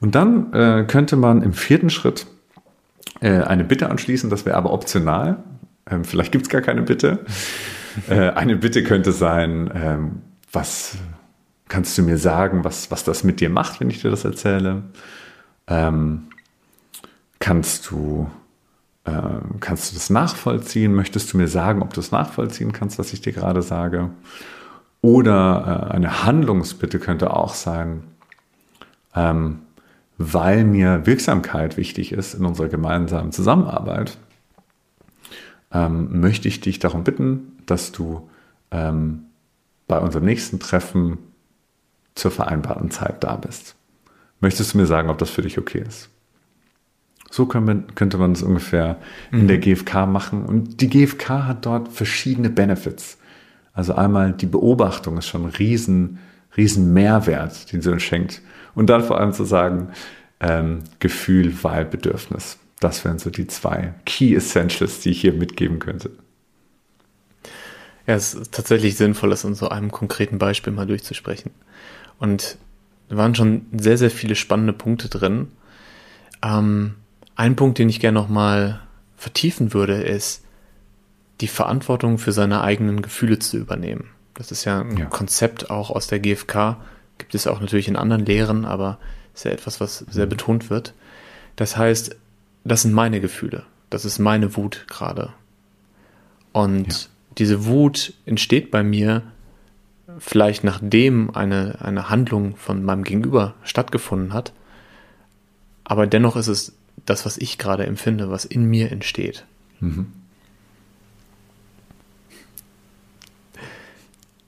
Und 0.00 0.14
dann 0.14 0.52
äh, 0.52 0.84
könnte 0.86 1.16
man 1.16 1.42
im 1.42 1.52
vierten 1.52 1.90
Schritt 1.90 2.26
äh, 3.20 3.40
eine 3.40 3.64
Bitte 3.64 3.90
anschließen, 3.90 4.30
das 4.30 4.46
wäre 4.46 4.56
aber 4.56 4.72
optional. 4.72 5.42
Ähm, 5.90 6.04
vielleicht 6.04 6.32
gibt 6.32 6.44
es 6.44 6.50
gar 6.50 6.60
keine 6.60 6.82
Bitte. 6.82 7.24
äh, 8.08 8.30
eine 8.30 8.56
Bitte 8.56 8.84
könnte 8.84 9.12
sein, 9.12 9.70
ähm, 9.74 10.22
was 10.52 10.96
kannst 11.68 11.98
du 11.98 12.02
mir 12.02 12.18
sagen, 12.18 12.64
was, 12.64 12.90
was 12.90 13.04
das 13.04 13.24
mit 13.24 13.40
dir 13.40 13.50
macht, 13.50 13.80
wenn 13.80 13.90
ich 13.90 14.00
dir 14.00 14.10
das 14.10 14.24
erzähle? 14.24 14.84
Ähm, 15.66 16.28
kannst 17.40 17.90
du 17.90 18.30
kannst 19.60 19.90
du 19.90 19.94
das 19.94 20.10
nachvollziehen? 20.10 20.94
Möchtest 20.94 21.32
du 21.32 21.36
mir 21.36 21.48
sagen, 21.48 21.82
ob 21.82 21.94
du 21.94 22.00
es 22.00 22.10
nachvollziehen 22.10 22.72
kannst, 22.72 22.98
was 22.98 23.12
ich 23.12 23.20
dir 23.20 23.32
gerade 23.32 23.62
sage? 23.62 24.10
Oder 25.00 25.88
äh, 25.90 25.94
eine 25.94 26.24
Handlungsbitte 26.24 26.98
könnte 26.98 27.34
auch 27.34 27.54
sein, 27.54 28.02
ähm, 29.14 29.60
weil 30.16 30.64
mir 30.64 31.06
Wirksamkeit 31.06 31.76
wichtig 31.76 32.12
ist 32.12 32.34
in 32.34 32.44
unserer 32.44 32.68
gemeinsamen 32.68 33.30
Zusammenarbeit, 33.30 34.18
ähm, 35.72 36.20
möchte 36.20 36.48
ich 36.48 36.60
dich 36.60 36.78
darum 36.78 37.04
bitten, 37.04 37.58
dass 37.66 37.92
du 37.92 38.28
ähm, 38.70 39.26
bei 39.86 39.98
unserem 39.98 40.24
nächsten 40.24 40.58
Treffen 40.58 41.18
zur 42.14 42.30
vereinbarten 42.30 42.90
Zeit 42.90 43.22
da 43.22 43.36
bist. 43.36 43.76
Möchtest 44.40 44.74
du 44.74 44.78
mir 44.78 44.86
sagen, 44.86 45.08
ob 45.08 45.18
das 45.18 45.30
für 45.30 45.42
dich 45.42 45.58
okay 45.58 45.84
ist? 45.86 46.10
So 47.30 47.46
könnte 47.46 48.18
man 48.18 48.32
es 48.32 48.42
ungefähr 48.42 48.96
in 49.30 49.48
der 49.48 49.58
mhm. 49.58 49.62
GfK 49.62 50.06
machen. 50.06 50.46
Und 50.46 50.80
die 50.80 50.88
GfK 50.88 51.44
hat 51.44 51.66
dort 51.66 51.88
verschiedene 51.88 52.48
Benefits. 52.48 53.18
Also 53.74 53.94
einmal 53.94 54.32
die 54.32 54.46
Beobachtung 54.46 55.18
ist 55.18 55.26
schon 55.26 55.44
ein 55.44 55.50
riesen, 55.50 56.18
riesen 56.56 56.92
Mehrwert, 56.92 57.70
den 57.72 57.82
sie 57.82 57.92
uns 57.92 58.02
schenkt. 58.02 58.42
Und 58.74 58.88
dann 58.88 59.04
vor 59.04 59.20
allem 59.20 59.32
zu 59.32 59.44
sagen, 59.44 59.90
ähm, 60.40 60.80
Gefühl, 61.00 61.62
Wahl, 61.62 61.84
Bedürfnis. 61.84 62.58
Das 62.80 63.04
wären 63.04 63.18
so 63.18 63.30
die 63.30 63.46
zwei 63.46 63.94
Key 64.06 64.34
Essentials, 64.34 65.00
die 65.00 65.10
ich 65.10 65.20
hier 65.20 65.32
mitgeben 65.32 65.78
könnte. 65.80 66.10
Ja, 68.06 68.14
es 68.14 68.34
ist 68.34 68.54
tatsächlich 68.54 68.96
sinnvoll, 68.96 69.30
das 69.30 69.44
in 69.44 69.54
so 69.54 69.68
einem 69.68 69.90
konkreten 69.90 70.38
Beispiel 70.38 70.72
mal 70.72 70.86
durchzusprechen. 70.86 71.50
Und 72.18 72.56
da 73.08 73.16
waren 73.16 73.34
schon 73.34 73.66
sehr, 73.72 73.98
sehr 73.98 74.10
viele 74.10 74.34
spannende 74.34 74.72
Punkte 74.72 75.08
drin. 75.08 75.48
Ähm, 76.42 76.94
ein 77.38 77.54
Punkt, 77.54 77.78
den 77.78 77.88
ich 77.88 78.00
gerne 78.00 78.18
nochmal 78.18 78.80
vertiefen 79.16 79.72
würde, 79.72 80.02
ist, 80.02 80.44
die 81.40 81.46
Verantwortung 81.46 82.18
für 82.18 82.32
seine 82.32 82.62
eigenen 82.62 83.00
Gefühle 83.00 83.38
zu 83.38 83.56
übernehmen. 83.56 84.10
Das 84.34 84.50
ist 84.50 84.64
ja 84.64 84.80
ein 84.80 84.96
ja. 84.96 85.04
Konzept 85.06 85.70
auch 85.70 85.90
aus 85.90 86.08
der 86.08 86.18
GfK, 86.18 86.76
gibt 87.16 87.36
es 87.36 87.46
auch 87.46 87.60
natürlich 87.60 87.86
in 87.86 87.96
anderen 87.96 88.26
Lehren, 88.26 88.64
aber 88.64 88.98
ist 89.34 89.44
ja 89.44 89.52
etwas, 89.52 89.80
was 89.80 89.98
sehr 90.10 90.26
mhm. 90.26 90.30
betont 90.30 90.68
wird. 90.68 90.94
Das 91.54 91.76
heißt, 91.76 92.16
das 92.64 92.82
sind 92.82 92.92
meine 92.92 93.20
Gefühle, 93.20 93.64
das 93.88 94.04
ist 94.04 94.18
meine 94.18 94.56
Wut 94.56 94.86
gerade. 94.88 95.32
Und 96.52 96.88
ja. 96.88 97.08
diese 97.38 97.66
Wut 97.66 98.14
entsteht 98.26 98.72
bei 98.72 98.82
mir 98.82 99.22
vielleicht 100.18 100.64
nachdem 100.64 101.30
eine, 101.36 101.78
eine 101.80 102.10
Handlung 102.10 102.56
von 102.56 102.82
meinem 102.82 103.04
Gegenüber 103.04 103.54
stattgefunden 103.62 104.32
hat, 104.32 104.52
aber 105.84 106.08
dennoch 106.08 106.34
ist 106.34 106.48
es 106.48 106.77
das, 107.06 107.26
was 107.26 107.38
ich 107.38 107.58
gerade 107.58 107.86
empfinde, 107.86 108.30
was 108.30 108.44
in 108.44 108.64
mir 108.64 108.90
entsteht. 108.92 109.44
Mhm. 109.80 110.12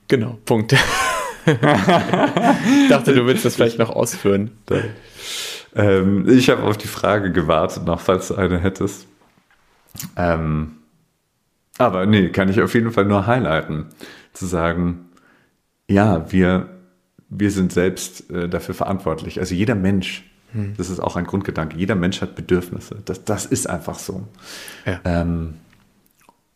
Genau, 0.07 0.37
Punkt. 0.45 0.73
ich 1.45 2.89
dachte, 2.89 3.15
du 3.15 3.25
willst 3.25 3.45
das 3.45 3.55
vielleicht 3.55 3.79
noch 3.79 3.89
ausführen. 3.89 4.51
Ähm, 5.73 6.27
ich 6.27 6.49
habe 6.49 6.63
auf 6.63 6.77
die 6.77 6.87
Frage 6.87 7.31
gewartet, 7.31 7.85
noch 7.85 8.01
falls 8.01 8.27
du 8.27 8.35
eine 8.35 8.59
hättest. 8.59 9.07
Ähm, 10.17 10.73
aber 11.77 12.05
nee, 12.05 12.29
kann 12.29 12.49
ich 12.49 12.61
auf 12.61 12.73
jeden 12.73 12.91
Fall 12.91 13.05
nur 13.05 13.25
highlighten. 13.25 13.87
Zu 14.33 14.45
sagen, 14.45 15.09
ja, 15.89 16.31
wir, 16.31 16.69
wir 17.29 17.51
sind 17.51 17.71
selbst 17.71 18.29
äh, 18.29 18.49
dafür 18.49 18.75
verantwortlich. 18.75 19.39
Also 19.39 19.55
jeder 19.55 19.75
Mensch, 19.75 20.29
hm. 20.53 20.73
das 20.77 20.89
ist 20.89 20.99
auch 20.99 21.15
ein 21.15 21.25
Grundgedanke, 21.25 21.77
jeder 21.77 21.95
Mensch 21.95 22.21
hat 22.21 22.35
Bedürfnisse. 22.35 22.97
Das, 23.05 23.23
das 23.23 23.45
ist 23.45 23.69
einfach 23.69 23.99
so. 23.99 24.27
Ja. 24.85 24.99
Ähm, 25.05 25.55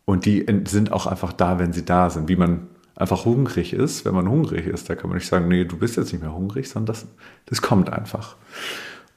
und 0.04 0.24
die 0.24 0.46
sind 0.66 0.92
auch 0.92 1.06
einfach 1.06 1.32
da, 1.32 1.58
wenn 1.58 1.72
sie 1.72 1.84
da 1.84 2.10
sind. 2.10 2.28
Wie 2.28 2.36
man 2.36 2.68
einfach 2.94 3.24
hungrig 3.24 3.72
ist, 3.72 4.04
wenn 4.04 4.14
man 4.14 4.28
hungrig 4.28 4.66
ist, 4.66 4.88
da 4.88 4.94
kann 4.94 5.10
man 5.10 5.18
nicht 5.18 5.28
sagen, 5.28 5.48
nee, 5.48 5.64
du 5.64 5.76
bist 5.76 5.96
jetzt 5.96 6.12
nicht 6.12 6.22
mehr 6.22 6.34
hungrig, 6.34 6.68
sondern 6.68 6.94
das, 6.94 7.06
das 7.44 7.60
kommt 7.60 7.92
einfach. 7.92 8.36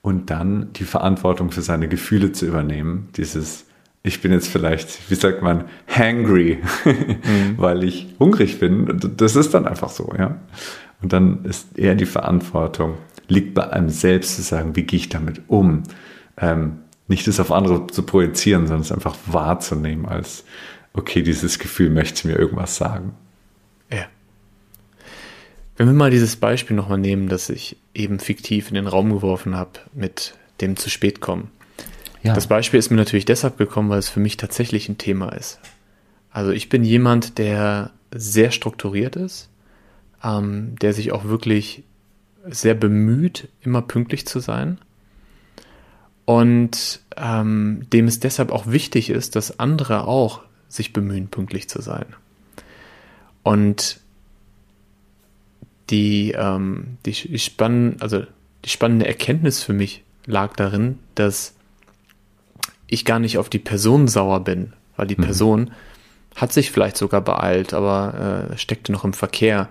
Und 0.02 0.30
dann 0.30 0.74
die 0.74 0.84
Verantwortung 0.84 1.52
für 1.52 1.62
seine 1.62 1.88
Gefühle 1.88 2.32
zu 2.32 2.46
übernehmen, 2.46 3.10
dieses, 3.16 3.66
ich 4.04 4.22
bin 4.22 4.32
jetzt 4.32 4.48
vielleicht, 4.48 5.10
wie 5.10 5.16
sagt 5.16 5.42
man, 5.42 5.66
hangry, 5.88 6.60
mhm. 6.86 7.58
weil 7.58 7.84
ich 7.84 8.16
hungrig 8.20 8.60
bin. 8.60 9.00
Das 9.18 9.36
ist 9.36 9.54
dann 9.54 9.68
einfach 9.68 9.90
so, 9.90 10.14
ja. 10.18 10.38
Und 11.02 11.14
dann 11.14 11.46
ist 11.46 11.78
eher 11.78 11.96
die 11.96 12.06
Verantwortung, 12.06 12.98
liegt 13.30 13.54
bei 13.54 13.70
einem 13.70 13.90
selbst 13.90 14.36
zu 14.36 14.42
sagen, 14.42 14.76
wie 14.76 14.84
gehe 14.84 15.00
ich 15.00 15.10
damit 15.10 15.42
um? 15.48 15.84
Ähm, 16.38 16.80
nicht 17.08 17.28
das 17.28 17.40
auf 17.40 17.52
andere 17.52 17.88
zu 17.88 18.04
projizieren, 18.04 18.68
sondern 18.68 18.82
es 18.82 18.92
einfach 18.92 19.16
wahrzunehmen 19.26 20.06
als, 20.06 20.44
okay, 20.94 21.24
dieses 21.24 21.60
Gefühl 21.60 21.90
möchte 21.90 22.28
mir 22.28 22.38
irgendwas 22.38 22.76
sagen. 22.76 23.14
Ja. 23.92 24.06
Wenn 25.76 25.88
wir 25.88 25.94
mal 25.94 26.12
dieses 26.12 26.36
Beispiel 26.36 26.76
nochmal 26.76 26.98
nehmen, 26.98 27.30
das 27.30 27.50
ich 27.50 27.78
eben 27.94 28.20
fiktiv 28.20 28.70
in 28.70 28.76
den 28.76 28.88
Raum 28.88 29.10
geworfen 29.10 29.56
habe 29.56 29.72
mit 29.94 30.36
dem 30.62 30.76
zu 30.76 30.90
spät 30.90 31.22
kommen. 31.22 31.50
Ja. 32.22 32.34
Das 32.34 32.48
Beispiel 32.48 32.80
ist 32.80 32.90
mir 32.90 32.98
natürlich 32.98 33.26
deshalb 33.26 33.58
gekommen, 33.58 33.90
weil 33.90 34.00
es 34.00 34.10
für 34.10 34.20
mich 34.20 34.38
tatsächlich 34.38 34.90
ein 34.90 34.98
Thema 34.98 35.30
ist. 35.30 35.60
Also 36.32 36.52
ich 36.52 36.70
bin 36.70 36.84
jemand, 36.84 37.38
der 37.38 37.92
sehr 38.14 38.52
strukturiert 38.52 39.16
ist, 39.16 39.50
ähm, 40.24 40.76
der 40.82 40.94
sich 40.94 41.12
auch 41.12 41.26
wirklich 41.26 41.84
sehr 42.46 42.74
bemüht, 42.74 43.48
immer 43.62 43.82
pünktlich 43.82 44.26
zu 44.28 44.40
sein. 44.40 44.80
Und 46.26 47.02
ähm, 47.18 47.88
dem 47.92 48.08
es 48.08 48.20
deshalb 48.20 48.52
auch 48.52 48.68
wichtig 48.68 49.10
ist, 49.10 49.36
dass 49.36 49.60
andere 49.60 50.08
auch 50.08 50.42
sich 50.68 50.94
bemühen, 50.94 51.28
pünktlich 51.28 51.68
zu 51.68 51.82
sein. 51.82 52.06
Und 53.42 54.00
die, 55.90 56.34
ähm, 56.38 56.98
die, 57.06 57.14
die, 57.14 57.40
spann 57.40 57.98
also 58.00 58.24
die 58.64 58.70
spannende 58.70 59.08
Erkenntnis 59.08 59.64
für 59.64 59.74
mich 59.74 60.04
lag 60.26 60.56
darin, 60.56 61.00
dass 61.16 61.56
ich 62.88 63.06
gar 63.06 63.20
nicht 63.20 63.38
auf 63.38 63.50
die 63.50 63.60
Person 63.60 64.08
sauer 64.08 64.44
bin, 64.44 64.74
weil 64.96 65.08
die 65.08 65.18
mhm. 65.18 65.24
Person 65.24 65.72
hat 66.36 66.54
sich 66.54 66.72
vielleicht 66.72 66.98
sogar 66.98 67.22
beeilt, 67.22 67.74
aber 67.74 68.50
äh, 68.52 68.58
steckte 68.58 68.92
noch 68.92 69.04
im 69.04 69.14
Verkehr 69.14 69.70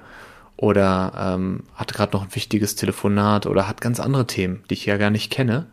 oder 0.59 1.13
ähm, 1.17 1.63
hatte 1.73 1.95
gerade 1.95 2.13
noch 2.13 2.25
ein 2.25 2.35
wichtiges 2.35 2.75
Telefonat 2.75 3.47
oder 3.47 3.69
hat 3.69 3.81
ganz 3.81 4.01
andere 4.01 4.27
Themen, 4.27 4.65
die 4.69 4.75
ich 4.75 4.87
ja 4.87 4.97
gar 4.97 5.11
nicht 5.11 5.31
kenne, 5.31 5.67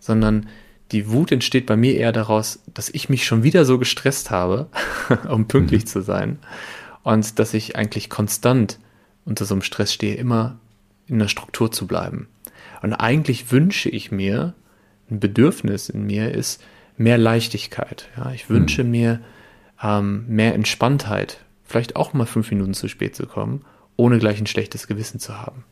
sondern 0.00 0.48
die 0.90 1.10
Wut 1.10 1.30
entsteht 1.32 1.66
bei 1.66 1.76
mir 1.76 1.96
eher 1.96 2.12
daraus, 2.12 2.62
dass 2.72 2.88
ich 2.88 3.10
mich 3.10 3.26
schon 3.26 3.42
wieder 3.42 3.66
so 3.66 3.78
gestresst 3.78 4.30
habe, 4.30 4.68
um 5.28 5.48
pünktlich 5.48 5.82
mhm. 5.82 5.86
zu 5.86 6.00
sein 6.00 6.38
und 7.02 7.38
dass 7.38 7.52
ich 7.52 7.76
eigentlich 7.76 8.08
konstant 8.08 8.78
unter 9.26 9.44
so 9.44 9.54
einem 9.54 9.62
Stress 9.62 9.92
stehe, 9.92 10.14
immer 10.14 10.58
in 11.06 11.18
der 11.18 11.28
Struktur 11.28 11.70
zu 11.70 11.86
bleiben. 11.86 12.28
Und 12.80 12.94
eigentlich 12.94 13.52
wünsche 13.52 13.90
ich 13.90 14.10
mir, 14.10 14.54
ein 15.10 15.20
Bedürfnis 15.20 15.90
in 15.90 16.04
mir 16.04 16.32
ist 16.32 16.62
mehr 16.96 17.18
Leichtigkeit. 17.18 18.08
Ja, 18.16 18.32
ich 18.32 18.48
wünsche 18.48 18.82
mhm. 18.82 18.90
mir 18.90 19.20
ähm, 19.82 20.24
mehr 20.26 20.54
Entspanntheit, 20.54 21.44
vielleicht 21.64 21.96
auch 21.96 22.14
mal 22.14 22.24
fünf 22.24 22.50
Minuten 22.50 22.72
zu 22.72 22.88
spät 22.88 23.14
zu 23.14 23.26
kommen, 23.26 23.62
ohne 23.96 24.18
gleich 24.18 24.40
ein 24.40 24.46
schlechtes 24.46 24.86
Gewissen 24.86 25.20
zu 25.20 25.38
haben. 25.38 25.64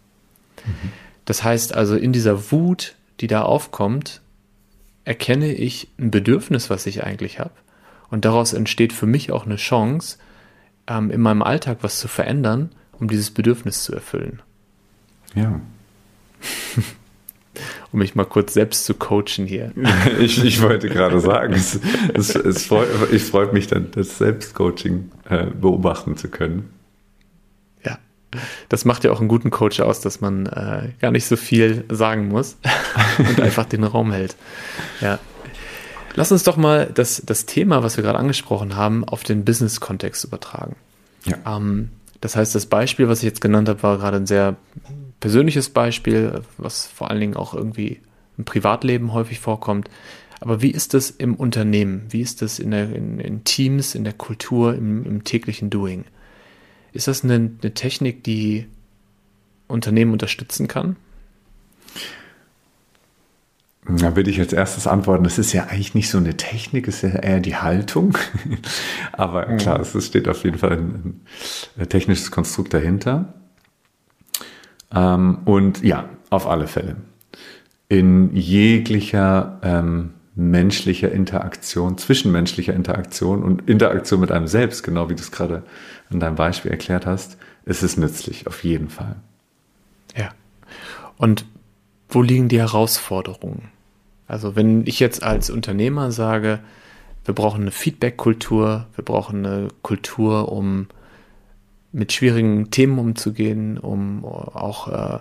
Mhm. 0.64 0.92
Das 1.24 1.44
heißt 1.44 1.74
also, 1.74 1.96
in 1.96 2.12
dieser 2.12 2.50
Wut, 2.50 2.96
die 3.20 3.26
da 3.26 3.42
aufkommt, 3.42 4.20
erkenne 5.04 5.52
ich 5.52 5.88
ein 5.98 6.10
Bedürfnis, 6.10 6.70
was 6.70 6.86
ich 6.86 7.04
eigentlich 7.04 7.38
habe. 7.38 7.52
Und 8.10 8.24
daraus 8.24 8.52
entsteht 8.52 8.92
für 8.92 9.06
mich 9.06 9.30
auch 9.30 9.46
eine 9.46 9.56
Chance, 9.56 10.18
ähm, 10.86 11.10
in 11.10 11.20
meinem 11.20 11.42
Alltag 11.42 11.78
was 11.82 11.98
zu 11.98 12.08
verändern, 12.08 12.70
um 12.98 13.08
dieses 13.08 13.30
Bedürfnis 13.30 13.84
zu 13.84 13.94
erfüllen. 13.94 14.42
Ja. 15.34 15.60
um 17.92 17.98
mich 17.98 18.14
mal 18.14 18.24
kurz 18.24 18.54
selbst 18.54 18.84
zu 18.84 18.94
coachen 18.94 19.46
hier. 19.46 19.72
ich, 20.20 20.44
ich 20.44 20.62
wollte 20.62 20.88
gerade 20.88 21.20
sagen, 21.20 21.54
es, 21.54 21.78
es, 22.14 22.34
es 22.34 22.66
freut, 22.66 22.88
ich 23.12 23.22
freue 23.22 23.52
mich 23.52 23.66
dann, 23.68 23.90
das 23.92 24.18
Selbstcoaching 24.18 25.10
äh, 25.28 25.46
beobachten 25.46 26.16
zu 26.16 26.28
können. 26.28 26.70
Das 28.68 28.84
macht 28.84 29.04
ja 29.04 29.10
auch 29.10 29.20
einen 29.20 29.28
guten 29.28 29.50
Coach 29.50 29.80
aus, 29.80 30.00
dass 30.00 30.20
man 30.20 30.46
äh, 30.46 30.90
gar 31.00 31.10
nicht 31.10 31.26
so 31.26 31.36
viel 31.36 31.84
sagen 31.88 32.28
muss 32.28 32.56
und 33.18 33.40
einfach 33.40 33.66
den 33.66 33.84
Raum 33.84 34.12
hält. 34.12 34.36
Ja. 35.00 35.18
Lass 36.14 36.32
uns 36.32 36.42
doch 36.42 36.56
mal 36.56 36.90
das, 36.92 37.22
das 37.24 37.46
Thema, 37.46 37.82
was 37.82 37.96
wir 37.96 38.04
gerade 38.04 38.18
angesprochen 38.18 38.76
haben, 38.76 39.04
auf 39.04 39.22
den 39.22 39.44
Business-Kontext 39.44 40.24
übertragen. 40.24 40.76
Ja. 41.24 41.36
Ähm, 41.46 41.90
das 42.20 42.36
heißt, 42.36 42.54
das 42.54 42.66
Beispiel, 42.66 43.08
was 43.08 43.18
ich 43.18 43.24
jetzt 43.24 43.40
genannt 43.40 43.68
habe, 43.68 43.82
war 43.82 43.98
gerade 43.98 44.18
ein 44.18 44.26
sehr 44.26 44.56
persönliches 45.20 45.70
Beispiel, 45.70 46.42
was 46.58 46.86
vor 46.86 47.10
allen 47.10 47.20
Dingen 47.20 47.36
auch 47.36 47.54
irgendwie 47.54 48.00
im 48.36 48.44
Privatleben 48.44 49.12
häufig 49.12 49.40
vorkommt. 49.40 49.88
Aber 50.40 50.62
wie 50.62 50.70
ist 50.70 50.94
das 50.94 51.10
im 51.10 51.34
Unternehmen? 51.34 52.06
Wie 52.08 52.22
ist 52.22 52.42
das 52.42 52.58
in, 52.58 52.70
der, 52.70 52.94
in, 52.94 53.20
in 53.20 53.44
Teams, 53.44 53.94
in 53.94 54.04
der 54.04 54.14
Kultur, 54.14 54.74
im, 54.74 55.04
im 55.04 55.24
täglichen 55.24 55.70
Doing? 55.70 56.04
Ist 56.92 57.08
das 57.08 57.24
eine, 57.24 57.34
eine 57.34 57.74
Technik, 57.74 58.24
die 58.24 58.66
Unternehmen 59.68 60.12
unterstützen 60.12 60.68
kann? 60.68 60.96
Da 63.86 64.14
würde 64.14 64.30
ich 64.30 64.38
als 64.38 64.52
erstes 64.52 64.86
antworten, 64.86 65.24
das 65.24 65.38
ist 65.38 65.52
ja 65.52 65.64
eigentlich 65.64 65.94
nicht 65.94 66.10
so 66.10 66.18
eine 66.18 66.36
Technik, 66.36 66.86
es 66.86 67.02
ist 67.02 67.14
ja 67.14 67.20
eher 67.20 67.40
die 67.40 67.56
Haltung. 67.56 68.16
Aber 69.12 69.48
mhm. 69.48 69.56
klar, 69.56 69.80
es 69.80 70.06
steht 70.06 70.28
auf 70.28 70.44
jeden 70.44 70.58
Fall 70.58 70.72
ein, 70.72 71.20
ein 71.78 71.88
technisches 71.88 72.30
Konstrukt 72.30 72.74
dahinter. 72.74 73.34
Ähm, 74.94 75.38
und 75.44 75.82
ja, 75.82 76.08
auf 76.28 76.46
alle 76.46 76.66
Fälle. 76.66 76.96
In 77.88 78.36
jeglicher 78.36 79.58
ähm, 79.62 80.10
menschlicher 80.34 81.10
Interaktion, 81.10 81.98
zwischenmenschlicher 81.98 82.74
Interaktion 82.74 83.42
und 83.42 83.68
Interaktion 83.68 84.20
mit 84.20 84.30
einem 84.30 84.46
selbst, 84.46 84.82
genau 84.82 85.08
wie 85.08 85.14
du 85.14 85.20
es 85.20 85.32
gerade 85.32 85.64
an 86.10 86.20
deinem 86.20 86.36
Beispiel 86.36 86.70
erklärt 86.70 87.06
hast, 87.06 87.36
ist 87.64 87.82
es 87.82 87.96
nützlich, 87.96 88.46
auf 88.46 88.64
jeden 88.64 88.88
Fall. 88.88 89.16
Ja. 90.16 90.30
Und 91.16 91.44
wo 92.08 92.22
liegen 92.22 92.48
die 92.48 92.58
Herausforderungen? 92.58 93.70
Also 94.26 94.56
wenn 94.56 94.86
ich 94.86 95.00
jetzt 95.00 95.22
als 95.22 95.50
Unternehmer 95.50 96.12
sage, 96.12 96.60
wir 97.24 97.34
brauchen 97.34 97.62
eine 97.62 97.70
Feedback-Kultur, 97.70 98.86
wir 98.94 99.04
brauchen 99.04 99.44
eine 99.44 99.68
Kultur, 99.82 100.50
um 100.50 100.86
mit 101.92 102.12
schwierigen 102.12 102.70
Themen 102.70 102.98
umzugehen, 102.98 103.78
um 103.78 104.24
auch 104.24 104.88
äh, 104.88 105.18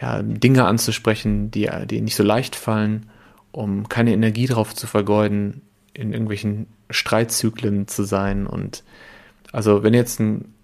ja, 0.00 0.22
Dinge 0.22 0.64
anzusprechen, 0.66 1.50
die, 1.50 1.70
die 1.86 2.00
nicht 2.00 2.16
so 2.16 2.24
leicht 2.24 2.56
fallen, 2.56 3.06
um 3.52 3.88
keine 3.88 4.12
Energie 4.12 4.46
darauf 4.46 4.74
zu 4.74 4.86
vergeuden, 4.86 5.62
in 5.94 6.12
irgendwelchen 6.12 6.66
Streitzyklen 6.88 7.88
zu 7.88 8.04
sein. 8.04 8.46
Und 8.46 8.84
also 9.52 9.82
wenn 9.82 9.94
jetzt 9.94 10.20
ein 10.20 10.54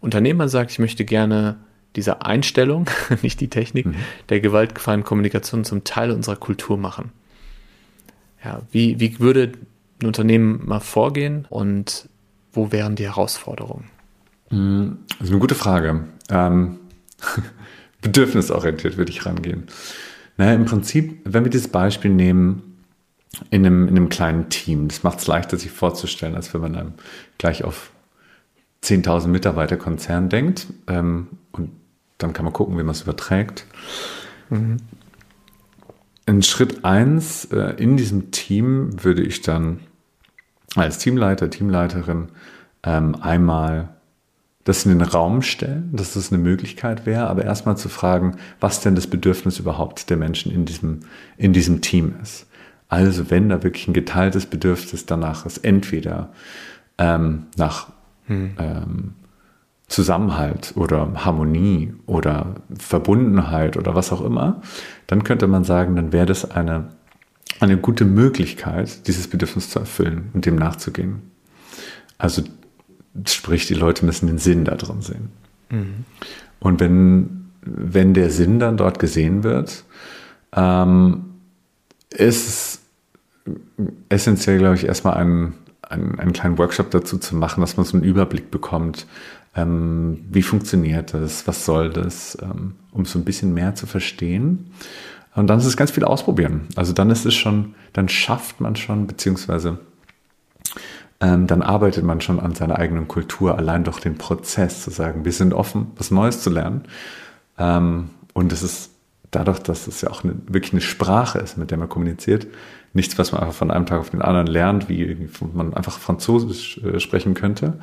Unternehmer 0.00 0.48
sagt, 0.48 0.70
ich 0.70 0.78
möchte 0.78 1.04
gerne 1.04 1.56
diese 1.96 2.22
Einstellung, 2.22 2.88
nicht 3.22 3.40
die 3.40 3.48
Technik, 3.48 3.86
mhm. 3.86 3.94
der 4.28 4.40
gewaltfreien 4.40 5.04
Kommunikation 5.04 5.64
zum 5.64 5.84
Teil 5.84 6.10
unserer 6.10 6.36
Kultur 6.36 6.76
machen. 6.76 7.12
Ja, 8.44 8.62
wie, 8.70 9.00
wie 9.00 9.18
würde 9.18 9.52
ein 10.00 10.06
Unternehmen 10.06 10.62
mal 10.64 10.80
vorgehen 10.80 11.46
und 11.50 12.08
wo 12.52 12.70
wären 12.70 12.94
die 12.94 13.04
Herausforderungen? 13.04 13.84
Mhm, 14.50 14.98
das 15.10 15.26
ist 15.26 15.30
eine 15.30 15.40
gute 15.40 15.54
Frage. 15.54 16.04
Ähm, 16.30 16.78
bedürfnisorientiert 18.00 18.96
würde 18.96 19.10
ich 19.10 19.26
rangehen. 19.26 19.66
Naja, 20.38 20.54
im 20.54 20.64
Prinzip, 20.64 21.20
wenn 21.24 21.44
wir 21.44 21.50
dieses 21.50 21.68
Beispiel 21.68 22.12
nehmen, 22.12 22.68
in 23.50 23.66
einem, 23.66 23.88
in 23.88 23.96
einem 23.96 24.08
kleinen 24.08 24.48
Team, 24.48 24.88
das 24.88 25.02
macht 25.02 25.18
es 25.18 25.26
leichter, 25.26 25.58
sich 25.58 25.70
vorzustellen, 25.70 26.34
als 26.34 26.54
wenn 26.54 26.62
man 26.62 26.72
dann 26.72 26.94
gleich 27.36 27.64
auf 27.64 27.90
10.000 28.82 29.26
Mitarbeiter 29.28 29.76
Konzern 29.76 30.28
denkt. 30.28 30.66
Ähm, 30.86 31.26
und 31.52 31.72
dann 32.16 32.32
kann 32.32 32.44
man 32.44 32.54
gucken, 32.54 32.78
wie 32.78 32.82
man 32.82 32.94
es 32.94 33.02
überträgt. 33.02 33.66
Mhm. 34.48 34.78
In 36.26 36.42
Schritt 36.42 36.84
1 36.84 37.46
äh, 37.46 37.74
in 37.76 37.96
diesem 37.96 38.30
Team 38.30 39.02
würde 39.02 39.22
ich 39.22 39.42
dann 39.42 39.80
als 40.74 40.98
Teamleiter, 40.98 41.50
Teamleiterin 41.50 42.28
ähm, 42.84 43.16
einmal 43.20 43.97
das 44.68 44.84
in 44.84 44.98
den 44.98 45.00
Raum 45.00 45.40
stellen, 45.40 45.88
dass 45.94 46.12
das 46.12 46.30
eine 46.30 46.42
Möglichkeit 46.42 47.06
wäre, 47.06 47.28
aber 47.28 47.42
erstmal 47.42 47.78
zu 47.78 47.88
fragen, 47.88 48.36
was 48.60 48.82
denn 48.82 48.94
das 48.94 49.06
Bedürfnis 49.06 49.58
überhaupt 49.58 50.10
der 50.10 50.18
Menschen 50.18 50.52
in 50.52 50.66
diesem, 50.66 51.00
in 51.38 51.54
diesem 51.54 51.80
Team 51.80 52.16
ist. 52.22 52.46
Also 52.90 53.30
wenn 53.30 53.48
da 53.48 53.62
wirklich 53.62 53.88
ein 53.88 53.94
geteiltes 53.94 54.44
Bedürfnis 54.44 55.06
danach 55.06 55.46
ist, 55.46 55.64
entweder 55.64 56.28
ähm, 56.98 57.46
nach 57.56 57.88
hm. 58.26 58.50
ähm, 58.58 59.14
Zusammenhalt 59.86 60.74
oder 60.76 61.24
Harmonie 61.24 61.94
oder 62.04 62.56
Verbundenheit 62.78 63.78
oder 63.78 63.94
was 63.94 64.12
auch 64.12 64.22
immer, 64.22 64.60
dann 65.06 65.24
könnte 65.24 65.46
man 65.46 65.64
sagen, 65.64 65.96
dann 65.96 66.12
wäre 66.12 66.26
das 66.26 66.50
eine, 66.50 66.88
eine 67.58 67.78
gute 67.78 68.04
Möglichkeit, 68.04 69.06
dieses 69.06 69.28
Bedürfnis 69.28 69.70
zu 69.70 69.78
erfüllen 69.78 70.28
und 70.34 70.44
dem 70.44 70.56
nachzugehen. 70.56 71.22
Also 72.18 72.42
sprich, 73.26 73.66
die 73.66 73.74
Leute 73.74 74.04
müssen 74.04 74.26
den 74.26 74.38
Sinn 74.38 74.64
da 74.64 74.74
drin 74.74 75.02
sehen. 75.02 75.28
Mhm. 75.70 76.04
Und 76.60 76.80
wenn, 76.80 77.50
wenn 77.62 78.14
der 78.14 78.30
Sinn 78.30 78.58
dann 78.58 78.76
dort 78.76 78.98
gesehen 78.98 79.42
wird, 79.42 79.84
ähm, 80.54 81.24
ist 82.10 82.48
es 82.48 82.80
essentiell, 84.08 84.58
glaube 84.58 84.76
ich, 84.76 84.86
erstmal 84.86 85.14
einen, 85.14 85.54
einen, 85.82 86.18
einen 86.18 86.32
kleinen 86.32 86.58
Workshop 86.58 86.90
dazu 86.90 87.18
zu 87.18 87.36
machen, 87.36 87.60
dass 87.60 87.76
man 87.76 87.86
so 87.86 87.96
einen 87.96 88.04
Überblick 88.04 88.50
bekommt, 88.50 89.06
ähm, 89.56 90.24
wie 90.30 90.42
funktioniert 90.42 91.14
das, 91.14 91.46
was 91.46 91.64
soll 91.64 91.90
das, 91.90 92.38
ähm, 92.42 92.74
um 92.92 93.04
so 93.04 93.18
ein 93.18 93.24
bisschen 93.24 93.54
mehr 93.54 93.74
zu 93.74 93.86
verstehen. 93.86 94.70
Und 95.34 95.46
dann 95.48 95.58
ist 95.58 95.66
es 95.66 95.76
ganz 95.76 95.90
viel 95.90 96.04
ausprobieren. 96.04 96.62
Also 96.74 96.92
dann 96.92 97.10
ist 97.10 97.24
es 97.24 97.34
schon, 97.34 97.74
dann 97.92 98.08
schafft 98.08 98.60
man 98.60 98.76
schon, 98.76 99.06
beziehungsweise 99.06 99.78
dann 101.20 101.62
arbeitet 101.62 102.04
man 102.04 102.20
schon 102.20 102.38
an 102.38 102.54
seiner 102.54 102.78
eigenen 102.78 103.08
Kultur, 103.08 103.58
allein 103.58 103.84
durch 103.84 103.98
den 104.00 104.18
Prozess 104.18 104.84
zu 104.84 104.90
sagen, 104.90 105.24
wir 105.24 105.32
sind 105.32 105.52
offen, 105.52 105.88
was 105.96 106.10
Neues 106.10 106.42
zu 106.42 106.50
lernen. 106.50 106.84
Ähm, 107.58 108.10
und 108.34 108.52
es 108.52 108.62
ist 108.62 108.92
dadurch, 109.30 109.58
dass 109.58 109.86
es 109.86 110.00
ja 110.00 110.10
auch 110.10 110.22
eine, 110.22 110.36
wirklich 110.46 110.72
eine 110.72 110.80
Sprache 110.80 111.38
ist, 111.38 111.58
mit 111.58 111.70
der 111.70 111.78
man 111.78 111.88
kommuniziert, 111.88 112.46
nichts, 112.92 113.18
was 113.18 113.32
man 113.32 113.42
einfach 113.42 113.54
von 113.54 113.70
einem 113.70 113.86
Tag 113.86 114.00
auf 114.00 114.10
den 114.10 114.22
anderen 114.22 114.46
lernt, 114.46 114.88
wie 114.88 115.28
man 115.52 115.74
einfach 115.74 115.98
Französisch 115.98 116.78
äh, 116.78 117.00
sprechen 117.00 117.34
könnte. 117.34 117.78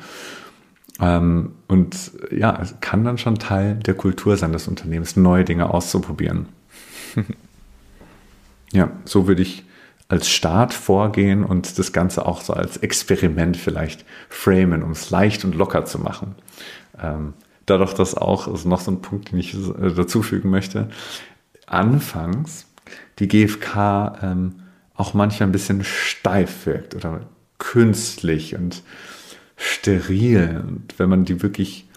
Ähm, 1.00 1.52
und 1.68 2.12
ja, 2.30 2.58
es 2.60 2.74
kann 2.80 3.04
dann 3.04 3.18
schon 3.18 3.38
Teil 3.38 3.74
der 3.74 3.94
Kultur 3.94 4.36
sein 4.36 4.52
des 4.52 4.66
Unternehmens, 4.66 5.16
neue 5.16 5.44
Dinge 5.44 5.72
auszuprobieren. 5.72 6.46
ja, 8.72 8.90
so 9.04 9.28
würde 9.28 9.42
ich 9.42 9.64
als 10.08 10.28
Start 10.28 10.72
vorgehen 10.72 11.44
und 11.44 11.78
das 11.78 11.92
Ganze 11.92 12.26
auch 12.26 12.40
so 12.40 12.52
als 12.52 12.76
Experiment 12.76 13.56
vielleicht 13.56 14.04
framen, 14.28 14.82
um 14.82 14.92
es 14.92 15.10
leicht 15.10 15.44
und 15.44 15.54
locker 15.54 15.84
zu 15.84 15.98
machen. 15.98 16.36
Ähm, 17.00 17.34
dadurch, 17.66 17.92
dass 17.92 18.14
auch, 18.14 18.46
ist 18.52 18.64
noch 18.64 18.80
so 18.80 18.92
ein 18.92 19.02
Punkt, 19.02 19.32
den 19.32 19.38
ich 19.38 19.54
äh, 19.54 19.92
dazufügen 19.92 20.50
möchte, 20.50 20.88
anfangs 21.66 22.66
die 23.18 23.28
GfK 23.28 24.18
ähm, 24.22 24.54
auch 24.94 25.14
manchmal 25.14 25.48
ein 25.48 25.52
bisschen 25.52 25.84
steif 25.84 26.66
wirkt 26.66 26.94
oder 26.94 27.22
künstlich 27.58 28.54
und 28.54 28.82
steril. 29.56 30.62
Und 30.66 30.98
wenn 30.98 31.08
man 31.08 31.24
die 31.24 31.42
wirklich, 31.42 31.88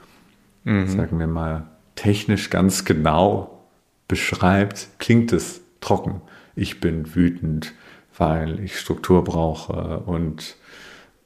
mhm. 0.63 0.87
sagen 0.87 1.19
wir 1.19 1.27
mal, 1.27 1.67
technisch 1.95 2.49
ganz 2.49 2.85
genau 2.85 3.65
beschreibt, 4.07 4.87
klingt 4.97 5.31
es 5.33 5.61
trocken. 5.81 6.21
Ich 6.55 6.79
bin 6.79 7.15
wütend, 7.15 7.73
weil 8.19 8.59
ich 8.59 8.77
Struktur 8.77 9.23
brauche 9.23 9.99
und 10.05 10.55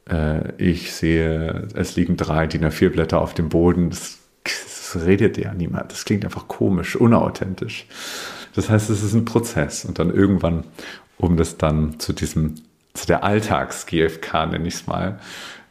äh, 0.09 0.53
ich 0.55 0.93
sehe, 0.93 1.67
es 1.73 1.95
liegen 1.95 2.15
drei 2.15 2.47
DIN 2.47 2.63
A4 2.63 2.89
Blätter 2.89 3.19
auf 3.19 3.33
dem 3.33 3.49
Boden. 3.49 3.89
Das, 3.89 4.19
das 4.43 4.97
redet 5.03 5.37
ja 5.37 5.53
niemand. 5.53 5.91
Das 5.91 6.05
klingt 6.05 6.23
einfach 6.23 6.47
komisch, 6.47 6.95
unauthentisch. 6.95 7.87
Das 8.55 8.69
heißt, 8.69 8.89
es 8.89 9.03
ist 9.03 9.13
ein 9.13 9.25
Prozess 9.25 9.83
und 9.83 9.99
dann 9.99 10.13
irgendwann, 10.13 10.63
um 11.17 11.35
das 11.35 11.57
dann 11.57 11.99
zu 11.99 12.13
diesem, 12.13 12.55
zu 12.93 13.07
der 13.07 13.23
Alltags-GFK, 13.23 14.45
nenne 14.51 14.67
ich 14.67 14.75
es 14.75 14.87
mal, 14.87 15.19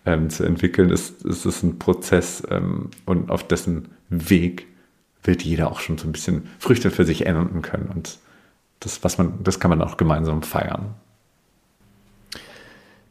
ähm, 0.05 0.31
zu 0.31 0.45
entwickeln, 0.45 0.91
ist, 0.91 1.25
ist 1.25 1.45
es 1.45 1.63
ein 1.63 1.79
Prozess 1.79 2.43
ähm, 2.51 2.91
und 3.07 3.31
auf 3.31 3.47
dessen 3.47 3.91
Weg 4.09 4.67
wird 5.23 5.43
jeder 5.43 5.71
auch 5.71 5.79
schon 5.79 5.99
so 5.99 6.09
ein 6.09 6.13
bisschen 6.13 6.49
Früchte 6.59 6.91
für 6.91 7.05
sich 7.05 7.27
ernten 7.27 7.63
können 7.63 7.91
und 7.95 8.19
das, 8.81 9.05
was 9.05 9.19
man, 9.19 9.45
das 9.45 9.61
kann 9.61 9.69
man 9.69 9.81
auch 9.81 9.97
gemeinsam 9.97 10.43
feiern. 10.43 10.97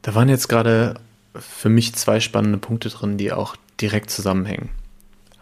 Da 0.02 0.16
waren 0.16 0.30
jetzt 0.30 0.48
gerade 0.48 0.96
für 1.36 1.70
mich 1.70 1.94
zwei 1.94 2.20
spannende 2.20 2.58
Punkte 2.58 2.90
drin, 2.90 3.18
die 3.18 3.32
auch 3.32 3.56
direkt 3.80 4.10
zusammenhängen. 4.10 4.70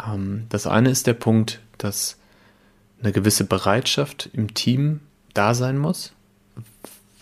Ähm, 0.05 0.45
das 0.49 0.67
eine 0.67 0.89
ist 0.89 1.07
der 1.07 1.13
Punkt, 1.13 1.59
dass 1.77 2.17
eine 3.01 3.11
gewisse 3.11 3.45
Bereitschaft 3.45 4.29
im 4.33 4.53
Team 4.53 4.99
da 5.33 5.53
sein 5.53 5.77
muss. 5.77 6.13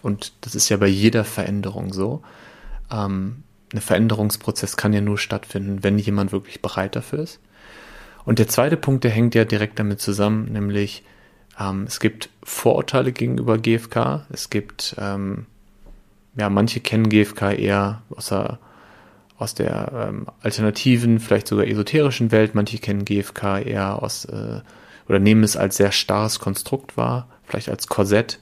Und 0.01 0.33
das 0.41 0.55
ist 0.55 0.69
ja 0.69 0.77
bei 0.77 0.88
jeder 0.88 1.23
Veränderung 1.23 1.93
so. 1.93 2.21
Ähm, 2.91 3.43
ein 3.73 3.81
Veränderungsprozess 3.81 4.77
kann 4.77 4.93
ja 4.93 5.01
nur 5.01 5.17
stattfinden, 5.17 5.83
wenn 5.83 5.99
jemand 5.99 6.31
wirklich 6.31 6.61
bereit 6.61 6.95
dafür 6.95 7.19
ist. 7.19 7.39
Und 8.25 8.39
der 8.39 8.47
zweite 8.47 8.77
Punkt, 8.77 9.03
der 9.03 9.11
hängt 9.11 9.35
ja 9.35 9.45
direkt 9.45 9.79
damit 9.79 10.01
zusammen, 10.01 10.51
nämlich 10.51 11.03
ähm, 11.59 11.83
es 11.88 11.99
gibt 11.99 12.29
Vorurteile 12.43 13.11
gegenüber 13.11 13.57
GFK. 13.57 14.25
Es 14.29 14.49
gibt, 14.49 14.95
ähm, 14.99 15.45
ja, 16.38 16.49
manche 16.49 16.79
kennen 16.79 17.09
GFK 17.09 17.53
eher 17.53 18.01
aus 18.09 18.27
der, 18.29 18.59
aus 19.38 19.55
der 19.55 20.09
ähm, 20.09 20.27
alternativen, 20.41 21.19
vielleicht 21.19 21.47
sogar 21.47 21.67
esoterischen 21.67 22.31
Welt. 22.31 22.55
Manche 22.55 22.77
kennen 22.77 23.05
GFK 23.05 23.59
eher 23.65 24.01
aus 24.01 24.25
äh, 24.25 24.61
oder 25.07 25.19
nehmen 25.19 25.43
es 25.43 25.57
als 25.57 25.77
sehr 25.77 25.91
starres 25.91 26.39
Konstrukt 26.39 26.95
wahr, 26.97 27.27
vielleicht 27.45 27.69
als 27.69 27.88
Korsett. 27.88 28.39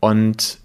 Und 0.00 0.58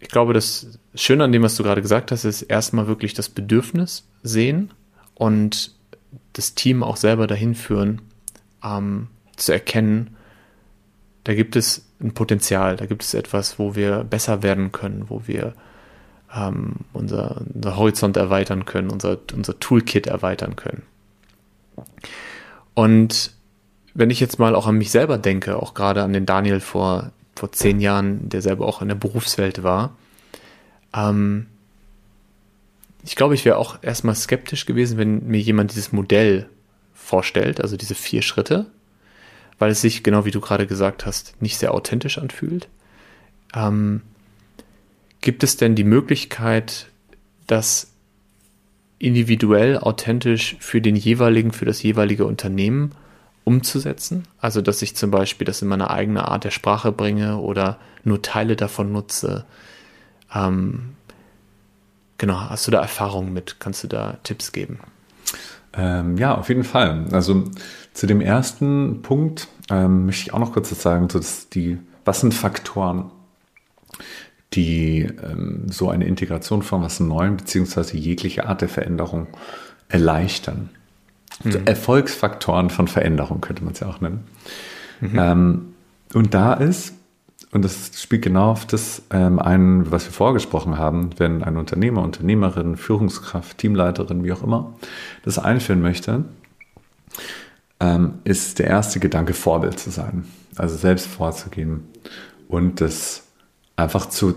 ich 0.00 0.08
glaube, 0.08 0.34
das 0.34 0.78
Schöne 0.94 1.24
an 1.24 1.32
dem, 1.32 1.42
was 1.42 1.56
du 1.56 1.62
gerade 1.62 1.82
gesagt 1.82 2.10
hast, 2.10 2.24
ist 2.24 2.42
erstmal 2.42 2.86
wirklich 2.86 3.14
das 3.14 3.28
Bedürfnis 3.28 4.06
sehen 4.22 4.72
und 5.14 5.74
das 6.32 6.54
Team 6.54 6.82
auch 6.82 6.96
selber 6.96 7.26
dahin 7.26 7.54
führen, 7.54 8.02
ähm, 8.64 9.08
zu 9.36 9.52
erkennen, 9.52 10.16
da 11.24 11.34
gibt 11.34 11.56
es 11.56 11.86
ein 12.00 12.12
Potenzial, 12.12 12.76
da 12.76 12.86
gibt 12.86 13.02
es 13.02 13.14
etwas, 13.14 13.58
wo 13.58 13.74
wir 13.74 14.04
besser 14.04 14.42
werden 14.42 14.72
können, 14.72 15.06
wo 15.08 15.22
wir 15.26 15.54
ähm, 16.34 16.76
unser, 16.92 17.42
unser 17.52 17.76
Horizont 17.76 18.16
erweitern 18.16 18.64
können, 18.64 18.90
unser, 18.90 19.18
unser 19.34 19.58
Toolkit 19.58 20.06
erweitern 20.06 20.56
können. 20.56 20.82
Und 22.74 23.34
wenn 23.94 24.10
ich 24.10 24.20
jetzt 24.20 24.38
mal 24.38 24.54
auch 24.54 24.66
an 24.66 24.76
mich 24.76 24.90
selber 24.90 25.18
denke, 25.18 25.56
auch 25.56 25.74
gerade 25.74 26.02
an 26.02 26.12
den 26.12 26.26
Daniel 26.26 26.60
vor, 26.60 27.12
vor 27.34 27.52
zehn 27.52 27.80
Jahren, 27.80 28.28
der 28.28 28.42
selber 28.42 28.66
auch 28.66 28.80
in 28.80 28.88
der 28.88 28.94
Berufswelt 28.94 29.62
war, 29.62 29.96
ähm, 30.94 31.46
ich 33.04 33.16
glaube, 33.16 33.34
ich 33.34 33.44
wäre 33.44 33.56
auch 33.56 33.78
erstmal 33.82 34.14
skeptisch 34.14 34.66
gewesen, 34.66 34.98
wenn 34.98 35.26
mir 35.26 35.40
jemand 35.40 35.72
dieses 35.72 35.90
Modell 35.92 36.48
vorstellt, 36.94 37.60
also 37.60 37.76
diese 37.76 37.94
vier 37.94 38.22
Schritte, 38.22 38.66
weil 39.60 39.70
es 39.70 39.80
sich, 39.82 40.02
genau 40.02 40.24
wie 40.24 40.30
du 40.32 40.40
gerade 40.40 40.66
gesagt 40.66 41.06
hast, 41.06 41.40
nicht 41.40 41.58
sehr 41.58 41.72
authentisch 41.72 42.18
anfühlt. 42.18 42.66
Ähm, 43.54 44.00
gibt 45.20 45.44
es 45.44 45.56
denn 45.56 45.76
die 45.76 45.84
Möglichkeit, 45.84 46.86
das 47.46 47.92
individuell 48.98 49.78
authentisch 49.78 50.56
für 50.60 50.80
den 50.80 50.96
jeweiligen, 50.96 51.52
für 51.52 51.66
das 51.66 51.82
jeweilige 51.82 52.24
Unternehmen 52.24 52.92
umzusetzen. 53.44 54.24
Also, 54.40 54.62
dass 54.62 54.80
ich 54.80 54.96
zum 54.96 55.10
Beispiel 55.10 55.44
das 55.44 55.60
in 55.60 55.68
meine 55.68 55.90
eigene 55.90 56.26
Art 56.26 56.44
der 56.44 56.50
Sprache 56.50 56.90
bringe 56.90 57.36
oder 57.36 57.78
nur 58.02 58.22
Teile 58.22 58.56
davon 58.56 58.92
nutze. 58.92 59.44
Ähm, 60.34 60.94
genau, 62.16 62.48
hast 62.48 62.66
du 62.66 62.70
da 62.70 62.80
Erfahrungen 62.80 63.34
mit? 63.34 63.60
Kannst 63.60 63.84
du 63.84 63.88
da 63.88 64.16
Tipps 64.22 64.52
geben? 64.52 64.80
Ähm, 65.74 66.16
ja, 66.16 66.34
auf 66.34 66.48
jeden 66.48 66.64
Fall. 66.64 67.04
Also 67.12 67.44
zu 67.92 68.06
dem 68.06 68.20
ersten 68.20 69.02
Punkt 69.02 69.48
ähm, 69.70 70.06
möchte 70.06 70.22
ich 70.22 70.32
auch 70.32 70.38
noch 70.38 70.52
kurz 70.52 70.70
sagen, 70.80 71.08
so 71.10 71.18
dass 71.18 71.48
die, 71.48 71.78
was 72.04 72.20
sind 72.20 72.34
Faktoren, 72.34 73.10
die 74.54 75.02
ähm, 75.02 75.66
so 75.70 75.90
eine 75.90 76.06
Integration 76.06 76.62
von 76.62 76.82
was 76.82 77.00
Neuem 77.00 77.36
beziehungsweise 77.36 77.96
jegliche 77.96 78.46
Art 78.46 78.62
der 78.62 78.68
Veränderung 78.68 79.28
erleichtern. 79.88 80.70
Mhm. 81.44 81.66
Erfolgsfaktoren 81.66 82.70
von 82.70 82.88
Veränderung 82.88 83.40
könnte 83.40 83.64
man 83.64 83.74
es 83.74 83.80
ja 83.80 83.88
auch 83.88 84.00
nennen. 84.00 84.24
Mhm. 85.00 85.18
Ähm, 85.18 85.74
und 86.14 86.34
da 86.34 86.54
ist, 86.54 86.94
und 87.52 87.64
das 87.64 87.92
spielt 88.00 88.22
genau 88.22 88.50
auf 88.50 88.66
das 88.66 89.02
ähm, 89.10 89.38
ein, 89.38 89.90
was 89.90 90.04
wir 90.04 90.12
vorgesprochen 90.12 90.78
haben, 90.78 91.10
wenn 91.18 91.42
ein 91.42 91.56
Unternehmer, 91.56 92.02
Unternehmerin, 92.02 92.76
Führungskraft, 92.76 93.58
Teamleiterin, 93.58 94.24
wie 94.24 94.32
auch 94.32 94.42
immer, 94.42 94.74
das 95.24 95.38
einführen 95.38 95.80
möchte, 95.80 96.24
ähm, 97.80 98.18
ist 98.24 98.58
der 98.58 98.66
erste 98.66 99.00
Gedanke, 99.00 99.34
Vorbild 99.34 99.78
zu 99.78 99.90
sein. 99.90 100.24
Also 100.56 100.76
selbst 100.76 101.06
vorzugehen 101.06 101.84
und 102.48 102.80
das 102.80 103.24
einfach 103.76 104.06
zu, 104.06 104.34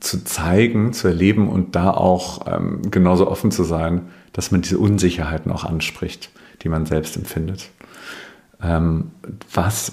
zu 0.00 0.24
zeigen, 0.24 0.92
zu 0.92 1.08
erleben 1.08 1.48
und 1.48 1.76
da 1.76 1.90
auch 1.90 2.46
ähm, 2.52 2.82
genauso 2.90 3.30
offen 3.30 3.50
zu 3.50 3.62
sein, 3.64 4.08
dass 4.32 4.50
man 4.50 4.62
diese 4.62 4.78
Unsicherheiten 4.78 5.52
auch 5.52 5.64
anspricht, 5.64 6.30
die 6.62 6.68
man 6.68 6.86
selbst 6.86 7.16
empfindet. 7.16 7.70
Ähm, 8.60 9.12
was 9.52 9.92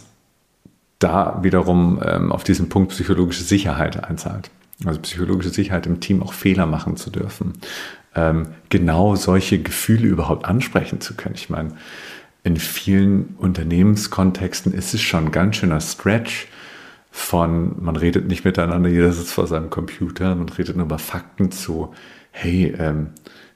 da 0.99 1.39
wiederum 1.41 2.01
ähm, 2.03 2.31
auf 2.31 2.43
diesen 2.43 2.69
Punkt 2.69 2.91
psychologische 2.91 3.43
Sicherheit 3.43 4.03
einzahlt. 4.03 4.51
Also 4.85 4.99
psychologische 5.01 5.49
Sicherheit 5.49 5.85
im 5.85 5.99
Team 5.99 6.21
auch 6.21 6.33
Fehler 6.33 6.65
machen 6.65 6.97
zu 6.97 7.09
dürfen. 7.09 7.53
Ähm, 8.15 8.47
genau 8.69 9.15
solche 9.15 9.61
Gefühle 9.61 10.07
überhaupt 10.07 10.45
ansprechen 10.45 10.99
zu 10.99 11.15
können. 11.15 11.35
Ich 11.35 11.49
meine, 11.49 11.75
in 12.43 12.57
vielen 12.57 13.35
Unternehmenskontexten 13.37 14.73
ist 14.73 14.93
es 14.93 15.01
schon 15.01 15.25
ein 15.25 15.31
ganz 15.31 15.57
schöner 15.57 15.81
Stretch 15.81 16.47
von, 17.11 17.83
man 17.83 17.95
redet 17.95 18.27
nicht 18.27 18.45
miteinander, 18.45 18.89
jeder 18.89 19.11
sitzt 19.11 19.33
vor 19.33 19.47
seinem 19.47 19.69
Computer, 19.69 20.35
man 20.35 20.49
redet 20.49 20.75
nur 20.75 20.85
über 20.85 20.99
Fakten 20.99 21.51
zu, 21.51 21.93
hey, 22.31 22.73
ähm, 22.77 23.09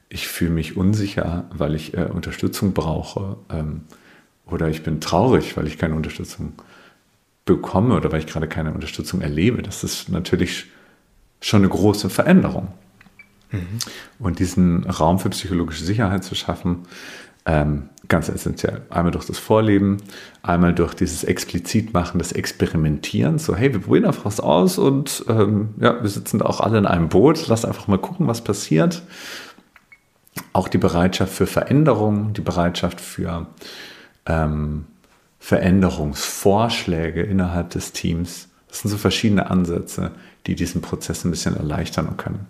ich 0.10 0.28
fühle 0.28 0.52
mich 0.52 0.78
unsicher, 0.78 1.50
weil 1.52 1.76
ich 1.76 1.96
äh, 1.96 2.06
Unterstützung 2.06 2.74
brauche. 2.74 3.38
Ähm, 3.50 3.82
oder 4.46 4.68
ich 4.68 4.84
bin 4.84 5.02
traurig, 5.02 5.56
weil 5.58 5.68
ich 5.68 5.78
keine 5.78 5.96
Unterstützung 5.96 6.54
bekomme 7.46 7.96
oder 7.96 8.12
weil 8.12 8.20
ich 8.20 8.28
gerade 8.28 8.48
keine 8.48 8.74
Unterstützung 8.74 9.22
erlebe. 9.22 9.62
Das 9.62 9.84
ist 9.84 10.10
natürlich 10.10 10.68
schon 11.42 11.62
eine 11.62 11.70
große 11.70 12.10
Veränderung. 12.10 12.68
Mhm. 13.52 13.80
Und 14.20 14.40
diesen 14.40 14.84
Raum 14.86 15.20
für 15.20 15.30
psychologische 15.30 15.84
Sicherheit 15.84 16.24
zu 16.24 16.36
schaffen, 16.36 16.84
ähm, 17.46 17.90
ganz 18.08 18.30
essentiell. 18.30 18.82
Einmal 18.90 19.12
durch 19.12 19.26
das 19.26 19.40
Vorleben, 19.40 19.98
einmal 20.42 20.74
durch 20.74 20.94
dieses 20.94 21.24
Explizitmachen, 21.24 22.20
das 22.20 22.32
Experimentieren. 22.32 23.40
So, 23.40 23.56
hey, 23.56 23.74
wir 23.74 23.82
probieren 23.82 24.06
einfach 24.06 24.26
was 24.26 24.40
aus 24.40 24.78
und 24.78 25.26
ähm, 25.28 25.74
ja, 25.80 26.02
wir 26.02 26.10
sitzen 26.10 26.40
da 26.40 26.46
auch 26.46 26.60
alle 26.62 26.78
in 26.78 26.86
einem 26.86 27.10
Boot. 27.10 27.48
Lass 27.48 27.66
einfach 27.66 27.88
mal 27.88 27.98
gucken, 27.98 28.28
was 28.28 28.44
passiert. 28.44 29.04
Auch 30.52 30.68
die 30.68 30.78
Bereitschaft 30.78 31.34
für 31.34 31.48
Veränderung, 31.48 32.34
die 32.34 32.42
Bereitschaft 32.42 33.02
für 33.02 33.48
ähm, 34.26 34.86
Veränderungsvorschläge 35.40 37.22
innerhalb 37.22 37.72
des 37.72 37.92
Teams. 37.92 38.50
Das 38.68 38.80
sind 38.80 38.92
so 38.92 38.98
verschiedene 38.98 39.50
Ansätze, 39.50 40.12
die 40.48 40.56
diesen 40.56 40.82
Prozess 40.82 41.26
ein 41.26 41.32
bisschen 41.32 41.56
erleichtern 41.56 42.18
können. 42.18 42.48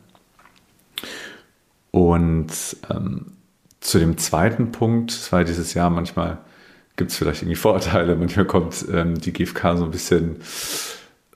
Und 1.92 2.52
ähm, 2.90 3.34
zu 3.84 4.00
dem 4.00 4.18
zweiten 4.18 4.72
Punkt, 4.72 5.12
es 5.12 5.32
war 5.32 5.44
dieses 5.44 5.74
Jahr 5.74 5.90
manchmal, 5.90 6.38
gibt 6.96 7.12
es 7.12 7.18
vielleicht 7.18 7.42
irgendwie 7.42 7.58
Vorurteile, 7.58 8.16
manchmal 8.16 8.46
kommt 8.46 8.86
ähm, 8.92 9.20
die 9.20 9.34
GfK 9.34 9.78
so 9.78 9.84
ein 9.84 9.92
bisschen 9.92 10.38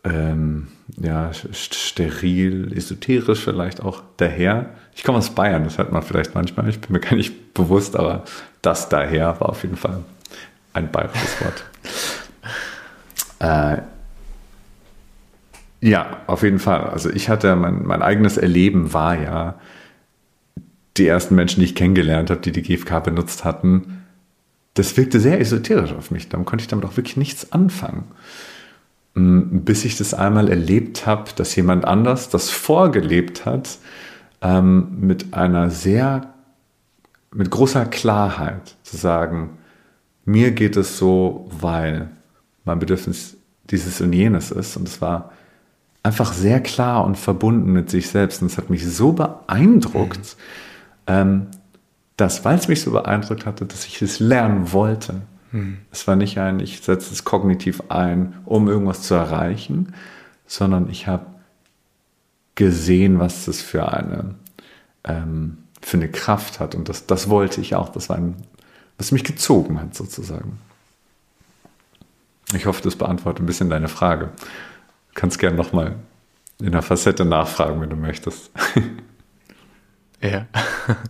ähm, 0.05 0.67
ja, 0.95 1.31
steril, 1.33 2.71
esoterisch 2.75 3.43
vielleicht 3.43 3.81
auch 3.83 4.01
daher. 4.15 4.69
Ich 4.95 5.03
komme 5.03 5.17
aus 5.17 5.29
Bayern, 5.31 5.65
das 5.65 5.77
hört 5.77 5.91
man 5.91 6.03
vielleicht 6.03 6.35
manchmal, 6.35 6.69
ich 6.69 6.79
bin 6.79 6.93
mir 6.93 7.01
gar 7.01 7.15
nicht 7.15 7.53
bewusst, 7.53 7.97
aber 7.97 8.23
das 8.61 8.87
daher 8.87 9.39
war 9.41 9.49
auf 9.49 9.63
jeden 9.63 9.77
Fall 9.77 10.03
ein 10.71 10.89
bayerisches 10.89 11.41
Wort. 11.41 11.65
äh, 13.81 13.81
ja, 15.81 16.21
auf 16.27 16.43
jeden 16.43 16.59
Fall. 16.59 16.85
Also 16.85 17.09
ich 17.09 17.29
hatte, 17.29 17.55
mein, 17.57 17.85
mein 17.85 18.01
eigenes 18.01 18.37
Erleben 18.37 18.93
war 18.93 19.19
ja, 19.19 19.55
die 20.97 21.07
ersten 21.07 21.35
Menschen, 21.35 21.59
die 21.59 21.65
ich 21.65 21.75
kennengelernt 21.75 22.29
habe, 22.29 22.41
die 22.41 22.51
die 22.51 22.61
GFK 22.61 22.99
benutzt 23.03 23.43
hatten, 23.43 24.03
das 24.77 24.95
wirkte 24.95 25.19
sehr 25.19 25.39
esoterisch 25.39 25.93
auf 25.93 26.11
mich. 26.11 26.29
Dann 26.29 26.45
konnte 26.45 26.61
ich 26.61 26.67
damit 26.67 26.85
auch 26.85 26.97
wirklich 26.97 27.17
nichts 27.17 27.51
anfangen. 27.51 28.05
Mm, 29.15 29.59
bis 29.59 29.85
ich 29.85 29.97
das 29.97 30.13
einmal 30.13 30.49
erlebt 30.49 31.05
habe, 31.05 31.31
dass 31.35 31.55
jemand 31.55 31.85
anders 31.85 32.29
das 32.29 32.49
vorgelebt 32.49 33.45
hat, 33.45 33.79
ähm, 34.41 34.99
mit 34.99 35.33
einer 35.33 35.71
sehr, 35.71 36.33
mit 37.33 37.49
großer 37.49 37.85
Klarheit 37.85 38.75
zu 38.83 38.97
sagen, 38.97 39.57
mir 40.25 40.51
geht 40.51 40.77
es 40.77 40.97
so, 40.97 41.49
weil 41.59 42.09
mein 42.63 42.79
Bedürfnis 42.79 43.37
dieses 43.69 43.99
und 44.01 44.13
jenes 44.13 44.51
ist. 44.51 44.77
Und 44.77 44.87
es 44.87 45.01
war 45.01 45.31
einfach 46.03 46.33
sehr 46.33 46.61
klar 46.61 47.03
und 47.03 47.17
verbunden 47.17 47.71
mit 47.71 47.89
sich 47.89 48.09
selbst. 48.09 48.41
Und 48.41 48.51
es 48.51 48.57
hat 48.57 48.69
mich 48.69 48.85
so 48.85 49.13
beeindruckt, 49.13 50.19
mhm 50.37 50.66
ähm, 51.07 51.47
dass, 52.17 52.43
weil 52.45 52.57
es 52.57 52.67
mich 52.67 52.81
so 52.81 52.91
beeindruckt 52.91 53.45
hatte, 53.45 53.65
dass 53.65 53.85
ich 53.85 54.01
es 54.01 54.19
lernen 54.19 54.71
wollte. 54.73 55.21
Hm. 55.51 55.77
Es 55.91 56.07
war 56.07 56.15
nicht 56.15 56.37
ein, 56.39 56.59
ich 56.59 56.81
setze 56.81 57.13
es 57.13 57.23
kognitiv 57.23 57.83
ein, 57.89 58.35
um 58.45 58.67
irgendwas 58.67 59.03
zu 59.03 59.13
erreichen, 59.13 59.93
sondern 60.45 60.89
ich 60.89 61.07
habe 61.07 61.25
gesehen, 62.55 63.19
was 63.19 63.45
das 63.45 63.61
für 63.61 63.93
eine, 63.93 64.35
ähm, 65.03 65.59
für 65.81 65.97
eine 65.97 66.09
Kraft 66.09 66.59
hat. 66.59 66.75
Und 66.75 66.89
das, 66.89 67.05
das 67.05 67.29
wollte 67.29 67.61
ich 67.61 67.75
auch. 67.75 67.89
Das 67.89 68.09
war 68.09 68.17
ein, 68.17 68.35
was 68.97 69.11
mich 69.11 69.23
gezogen 69.23 69.79
hat, 69.79 69.95
sozusagen. 69.95 70.59
Ich 72.53 72.65
hoffe, 72.65 72.81
das 72.81 72.95
beantwortet 72.95 73.43
ein 73.43 73.45
bisschen 73.45 73.69
deine 73.69 73.89
Frage. 73.89 74.29
Du 74.37 75.13
kannst 75.13 75.37
gerne 75.37 75.55
nochmal 75.55 75.95
in 76.59 76.71
der 76.71 76.81
Facette 76.81 77.25
nachfragen, 77.25 77.79
wenn 77.79 77.89
du 77.89 77.95
möchtest. 77.95 78.51
Ja. 80.21 80.47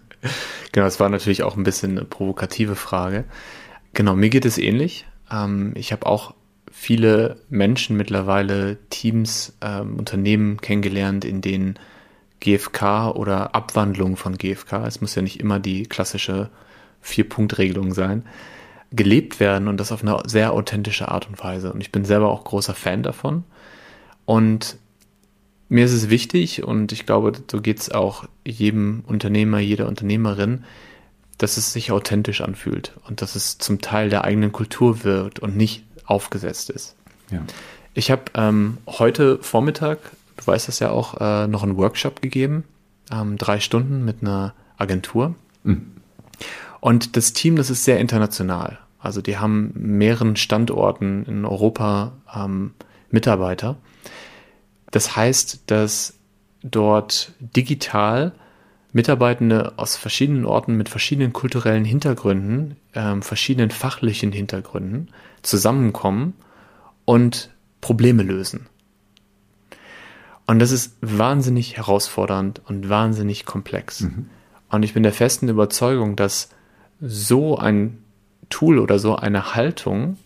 genau, 0.71 0.85
es 0.85 0.99
war 0.99 1.09
natürlich 1.09 1.43
auch 1.43 1.55
ein 1.55 1.63
bisschen 1.63 1.91
eine 1.91 2.05
provokative 2.05 2.75
Frage. 2.75 3.25
Genau, 3.93 4.15
mir 4.15 4.29
geht 4.29 4.45
es 4.45 4.57
ähnlich. 4.57 5.05
Ähm, 5.31 5.73
ich 5.75 5.91
habe 5.91 6.05
auch 6.05 6.33
viele 6.71 7.37
Menschen 7.49 7.97
mittlerweile, 7.97 8.77
Teams, 8.89 9.57
ähm, 9.61 9.95
Unternehmen 9.97 10.61
kennengelernt, 10.61 11.25
in 11.25 11.41
denen 11.41 11.79
GFK 12.39 13.11
oder 13.15 13.55
Abwandlung 13.55 14.15
von 14.15 14.37
GFK, 14.37 14.85
es 14.85 15.01
muss 15.01 15.15
ja 15.15 15.21
nicht 15.21 15.39
immer 15.39 15.59
die 15.59 15.83
klassische 15.83 16.49
Vier-Punkt-Regelung 17.01 17.93
sein, 17.93 18.23
gelebt 18.91 19.39
werden 19.39 19.67
und 19.67 19.77
das 19.77 19.91
auf 19.91 20.03
eine 20.03 20.21
sehr 20.27 20.53
authentische 20.53 21.09
Art 21.09 21.27
und 21.27 21.43
Weise. 21.43 21.73
Und 21.73 21.81
ich 21.81 21.91
bin 21.91 22.05
selber 22.05 22.29
auch 22.29 22.43
großer 22.43 22.73
Fan 22.73 23.03
davon. 23.03 23.43
Und 24.25 24.77
mir 25.69 25.85
ist 25.85 25.93
es 25.93 26.09
wichtig 26.09 26.63
und 26.63 26.91
ich 26.91 27.05
glaube, 27.05 27.33
so 27.51 27.61
geht 27.61 27.79
es 27.79 27.91
auch 27.91 28.25
jedem 28.45 29.03
Unternehmer, 29.07 29.59
jeder 29.59 29.87
Unternehmerin, 29.87 30.63
dass 31.37 31.57
es 31.57 31.73
sich 31.73 31.91
authentisch 31.91 32.41
anfühlt 32.41 32.93
und 33.07 33.21
dass 33.21 33.35
es 33.35 33.57
zum 33.57 33.81
Teil 33.81 34.09
der 34.09 34.23
eigenen 34.23 34.51
Kultur 34.51 35.03
wird 35.03 35.39
und 35.39 35.55
nicht 35.55 35.83
aufgesetzt 36.05 36.69
ist. 36.69 36.95
Ja. 37.31 37.41
Ich 37.93 38.11
habe 38.11 38.23
ähm, 38.35 38.77
heute 38.87 39.39
Vormittag, 39.41 39.99
du 40.37 40.47
weißt 40.47 40.67
das 40.67 40.79
ja 40.79 40.91
auch, 40.91 41.19
äh, 41.19 41.47
noch 41.47 41.63
einen 41.63 41.77
Workshop 41.77 42.21
gegeben, 42.21 42.63
ähm, 43.11 43.37
drei 43.37 43.59
Stunden 43.59 44.05
mit 44.05 44.21
einer 44.21 44.53
Agentur. 44.77 45.35
Mhm. 45.63 45.91
Und 46.79 47.17
das 47.17 47.33
Team, 47.33 47.55
das 47.55 47.69
ist 47.69 47.83
sehr 47.83 47.99
international. 47.99 48.79
Also 48.99 49.21
die 49.21 49.37
haben 49.37 49.71
mehreren 49.75 50.35
Standorten 50.35 51.25
in 51.25 51.45
Europa 51.45 52.13
ähm, 52.33 52.71
Mitarbeiter. 53.09 53.77
Das 54.91 55.15
heißt, 55.15 55.63
dass 55.67 56.17
dort 56.63 57.33
digital 57.39 58.33
Mitarbeitende 58.93 59.73
aus 59.77 59.95
verschiedenen 59.95 60.45
Orten 60.45 60.75
mit 60.75 60.89
verschiedenen 60.89 61.33
kulturellen 61.33 61.85
Hintergründen, 61.85 62.77
ähm, 62.95 63.21
verschiedenen 63.21 63.69
fachlichen 63.69 64.31
Hintergründen 64.31 65.09
zusammenkommen 65.43 66.33
und 67.05 67.51
Probleme 67.81 68.23
lösen. 68.23 68.67
Und 70.47 70.59
das 70.59 70.71
ist 70.71 70.97
wahnsinnig 71.01 71.75
herausfordernd 71.75 72.61
und 72.65 72.89
wahnsinnig 72.89 73.45
komplex. 73.45 74.01
Mhm. 74.01 74.29
Und 74.69 74.83
ich 74.83 74.93
bin 74.93 75.03
der 75.03 75.13
festen 75.13 75.49
Überzeugung, 75.49 76.15
dass 76.15 76.49
so 76.99 77.57
ein 77.57 77.99
Tool 78.49 78.79
oder 78.79 78.97
so 78.97 79.15
eine 79.15 79.53
Haltung 79.55 80.17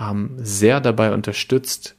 ähm, 0.00 0.30
sehr 0.38 0.80
dabei 0.80 1.12
unterstützt, 1.12 1.94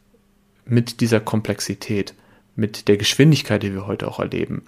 mit 0.66 1.02
dieser 1.02 1.20
Komplexität, 1.20 2.14
mit 2.56 2.88
der 2.88 2.98
Geschwindigkeit, 2.98 3.64
die 3.64 3.74
wir 3.74 3.88
heute 3.88 4.08
auch 4.08 4.20
erleben, 4.20 4.64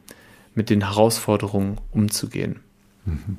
mit 0.53 0.69
den 0.69 0.81
Herausforderungen 0.81 1.79
umzugehen. 1.91 2.61
Mhm. 3.05 3.37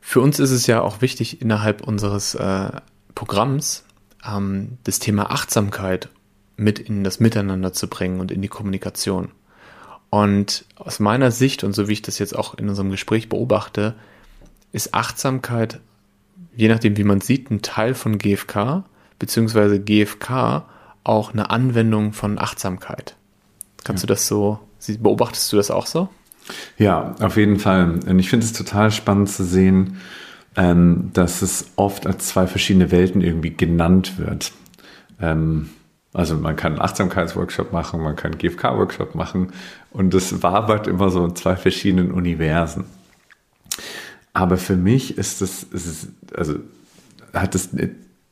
Für 0.00 0.20
uns 0.20 0.38
ist 0.38 0.50
es 0.50 0.66
ja 0.66 0.82
auch 0.82 1.00
wichtig, 1.00 1.40
innerhalb 1.40 1.86
unseres 1.86 2.34
äh, 2.34 2.70
Programms 3.14 3.84
ähm, 4.26 4.78
das 4.84 4.98
Thema 4.98 5.30
Achtsamkeit 5.30 6.08
mit 6.56 6.78
in 6.78 7.04
das 7.04 7.20
Miteinander 7.20 7.72
zu 7.72 7.88
bringen 7.88 8.20
und 8.20 8.30
in 8.30 8.42
die 8.42 8.48
Kommunikation. 8.48 9.30
Und 10.10 10.66
aus 10.76 11.00
meiner 11.00 11.30
Sicht 11.30 11.64
und 11.64 11.72
so 11.72 11.88
wie 11.88 11.94
ich 11.94 12.02
das 12.02 12.18
jetzt 12.18 12.36
auch 12.36 12.54
in 12.54 12.68
unserem 12.68 12.90
Gespräch 12.90 13.30
beobachte, 13.30 13.94
ist 14.72 14.92
Achtsamkeit, 14.92 15.80
je 16.54 16.68
nachdem 16.68 16.96
wie 16.96 17.04
man 17.04 17.20
sieht, 17.20 17.50
ein 17.50 17.62
Teil 17.62 17.94
von 17.94 18.18
GFK, 18.18 18.84
beziehungsweise 19.18 19.80
GFK 19.80 20.64
auch 21.04 21.32
eine 21.32 21.50
Anwendung 21.50 22.12
von 22.12 22.38
Achtsamkeit. 22.38 23.16
Kannst 23.84 24.02
ja. 24.02 24.06
du 24.06 24.12
das 24.12 24.26
so, 24.26 24.60
beobachtest 24.98 25.52
du 25.52 25.56
das 25.56 25.70
auch 25.70 25.86
so? 25.86 26.08
Ja, 26.76 27.14
auf 27.20 27.36
jeden 27.36 27.58
Fall. 27.58 28.00
Und 28.06 28.18
ich 28.18 28.28
finde 28.28 28.46
es 28.46 28.52
total 28.52 28.90
spannend 28.90 29.30
zu 29.30 29.44
sehen, 29.44 29.98
ähm, 30.56 31.10
dass 31.12 31.42
es 31.42 31.72
oft 31.76 32.06
als 32.06 32.28
zwei 32.28 32.46
verschiedene 32.46 32.90
Welten 32.90 33.20
irgendwie 33.20 33.50
genannt 33.50 34.18
wird. 34.18 34.52
Ähm, 35.20 35.70
also 36.12 36.36
man 36.36 36.56
kann 36.56 36.72
einen 36.72 36.82
Achtsamkeitsworkshop 36.82 37.72
machen, 37.72 38.02
man 38.02 38.16
kann 38.16 38.32
einen 38.32 38.38
GFK-Workshop 38.38 39.14
machen 39.14 39.52
und 39.90 40.12
es 40.12 40.42
wabert 40.42 40.86
immer 40.86 41.08
so 41.08 41.24
in 41.24 41.34
zwei 41.36 41.56
verschiedenen 41.56 42.12
Universen. 42.12 42.84
Aber 44.34 44.58
für 44.58 44.76
mich 44.76 45.16
ist 45.16 45.40
es, 45.40 45.66
also 46.34 46.56
hat 47.32 47.54
es 47.54 47.70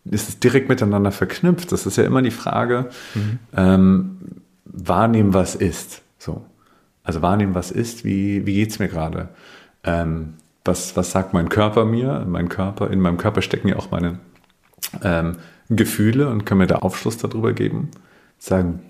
ist 0.05 0.28
es 0.28 0.38
direkt 0.40 0.68
miteinander 0.68 1.12
verknüpft. 1.12 1.72
Das 1.72 1.86
ist 1.86 1.96
ja 1.96 2.05
immer 2.05 2.22
die 2.22 2.30
Frage, 2.30 2.90
mhm. 3.14 3.38
ähm, 3.57 4.18
wahrnehmen, 4.64 5.34
was 5.34 5.55
ist. 5.55 6.03
So. 6.18 6.44
Also 7.03 7.22
wahrnehmen, 7.22 7.55
was 7.55 7.70
ist, 7.70 8.05
wie, 8.05 8.46
wie 8.46 8.55
geht 8.55 8.70
es 8.70 8.78
mir 8.78 8.88
gerade? 8.88 9.28
Ähm, 9.84 10.34
was, 10.64 10.96
was 10.96 11.11
sagt 11.11 11.32
mein 11.32 11.48
Körper 11.48 11.84
mir? 11.84 12.24
Mein 12.28 12.48
Körper, 12.48 12.90
in 12.90 13.01
meinem 13.01 13.16
Körper 13.16 13.42
stecken 13.42 13.68
ja 13.68 13.76
auch 13.76 13.90
meine 13.90 14.18
ähm, 15.03 15.36
Gefühle 15.68 16.28
und 16.28 16.44
können 16.44 16.59
mir 16.59 16.66
da 16.66 16.76
Aufschluss 16.76 17.16
darüber 17.16 17.53
geben. 17.53 17.90
Sagen, 18.38 18.80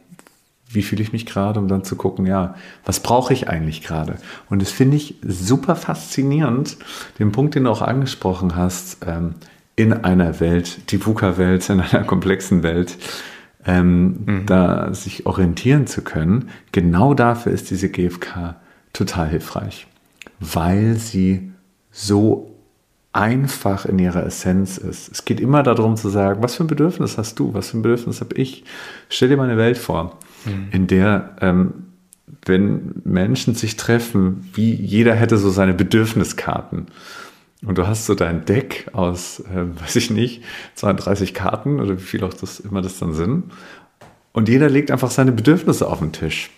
wie 0.72 0.82
fühle 0.82 1.02
ich 1.02 1.12
mich 1.12 1.26
gerade, 1.26 1.58
um 1.58 1.68
dann 1.68 1.84
zu 1.84 1.96
gucken, 1.96 2.26
ja, 2.26 2.54
was 2.84 3.00
brauche 3.00 3.32
ich 3.32 3.48
eigentlich 3.48 3.82
gerade? 3.82 4.16
Und 4.48 4.62
das 4.62 4.70
finde 4.70 4.96
ich 4.96 5.16
super 5.22 5.74
faszinierend, 5.74 6.76
den 7.18 7.32
Punkt, 7.32 7.54
den 7.54 7.64
du 7.64 7.70
auch 7.70 7.82
angesprochen 7.82 8.54
hast, 8.54 8.98
ähm, 9.06 9.34
in 9.80 9.94
einer 9.94 10.40
Welt, 10.40 10.90
die 10.92 11.04
VUCA-Welt, 11.04 11.70
in 11.70 11.80
einer 11.80 12.04
komplexen 12.04 12.62
Welt, 12.62 12.98
ähm, 13.64 14.18
mhm. 14.26 14.46
da 14.46 14.92
sich 14.92 15.24
orientieren 15.24 15.86
zu 15.86 16.02
können. 16.02 16.50
Genau 16.72 17.14
dafür 17.14 17.52
ist 17.52 17.70
diese 17.70 17.88
GfK 17.88 18.56
total 18.92 19.28
hilfreich, 19.28 19.86
weil 20.38 20.96
sie 20.96 21.50
so 21.90 22.54
einfach 23.14 23.86
in 23.86 23.98
ihrer 23.98 24.26
Essenz 24.26 24.76
ist. 24.76 25.10
Es 25.10 25.24
geht 25.24 25.40
immer 25.40 25.62
darum 25.62 25.96
zu 25.96 26.10
sagen, 26.10 26.42
was 26.42 26.56
für 26.56 26.64
ein 26.64 26.68
Bedürfnis 26.68 27.16
hast 27.16 27.38
du, 27.38 27.54
was 27.54 27.70
für 27.70 27.78
ein 27.78 27.82
Bedürfnis 27.82 28.20
habe 28.20 28.34
ich. 28.34 28.64
Stell 29.08 29.30
dir 29.30 29.38
mal 29.38 29.48
eine 29.48 29.56
Welt 29.56 29.78
vor, 29.78 30.18
mhm. 30.44 30.68
in 30.72 30.86
der, 30.88 31.36
ähm, 31.40 31.72
wenn 32.44 33.00
Menschen 33.04 33.54
sich 33.54 33.76
treffen, 33.76 34.50
wie 34.52 34.74
jeder 34.74 35.14
hätte 35.14 35.38
so 35.38 35.48
seine 35.48 35.72
Bedürfniskarten. 35.72 36.88
Und 37.64 37.76
du 37.76 37.86
hast 37.86 38.06
so 38.06 38.14
dein 38.14 38.44
Deck 38.44 38.88
aus, 38.92 39.40
äh, 39.40 39.80
weiß 39.80 39.96
ich 39.96 40.10
nicht, 40.10 40.42
32 40.76 41.34
Karten 41.34 41.80
oder 41.80 41.98
wie 41.98 42.02
viel 42.02 42.24
auch 42.24 42.34
das 42.34 42.60
immer 42.60 42.80
das 42.82 42.98
dann 42.98 43.12
sind. 43.12 43.52
Und 44.32 44.48
jeder 44.48 44.70
legt 44.70 44.90
einfach 44.90 45.10
seine 45.10 45.32
Bedürfnisse 45.32 45.88
auf 45.88 45.98
den 45.98 46.12
Tisch. 46.12 46.50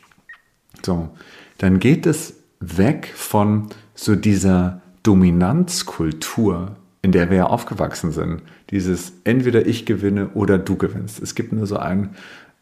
So, 0.84 1.10
dann 1.58 1.80
geht 1.80 2.06
es 2.06 2.34
weg 2.60 3.12
von 3.14 3.68
so 3.94 4.14
dieser 4.14 4.80
Dominanzkultur, 5.02 6.76
in 7.02 7.12
der 7.12 7.30
wir 7.30 7.38
ja 7.38 7.46
aufgewachsen 7.46 8.12
sind. 8.12 8.42
Dieses 8.70 9.12
entweder 9.24 9.66
ich 9.66 9.86
gewinne 9.86 10.28
oder 10.30 10.58
du 10.58 10.76
gewinnst. 10.76 11.20
Es 11.20 11.34
gibt 11.34 11.52
nur 11.52 11.66
so 11.66 11.76
ein 11.76 12.14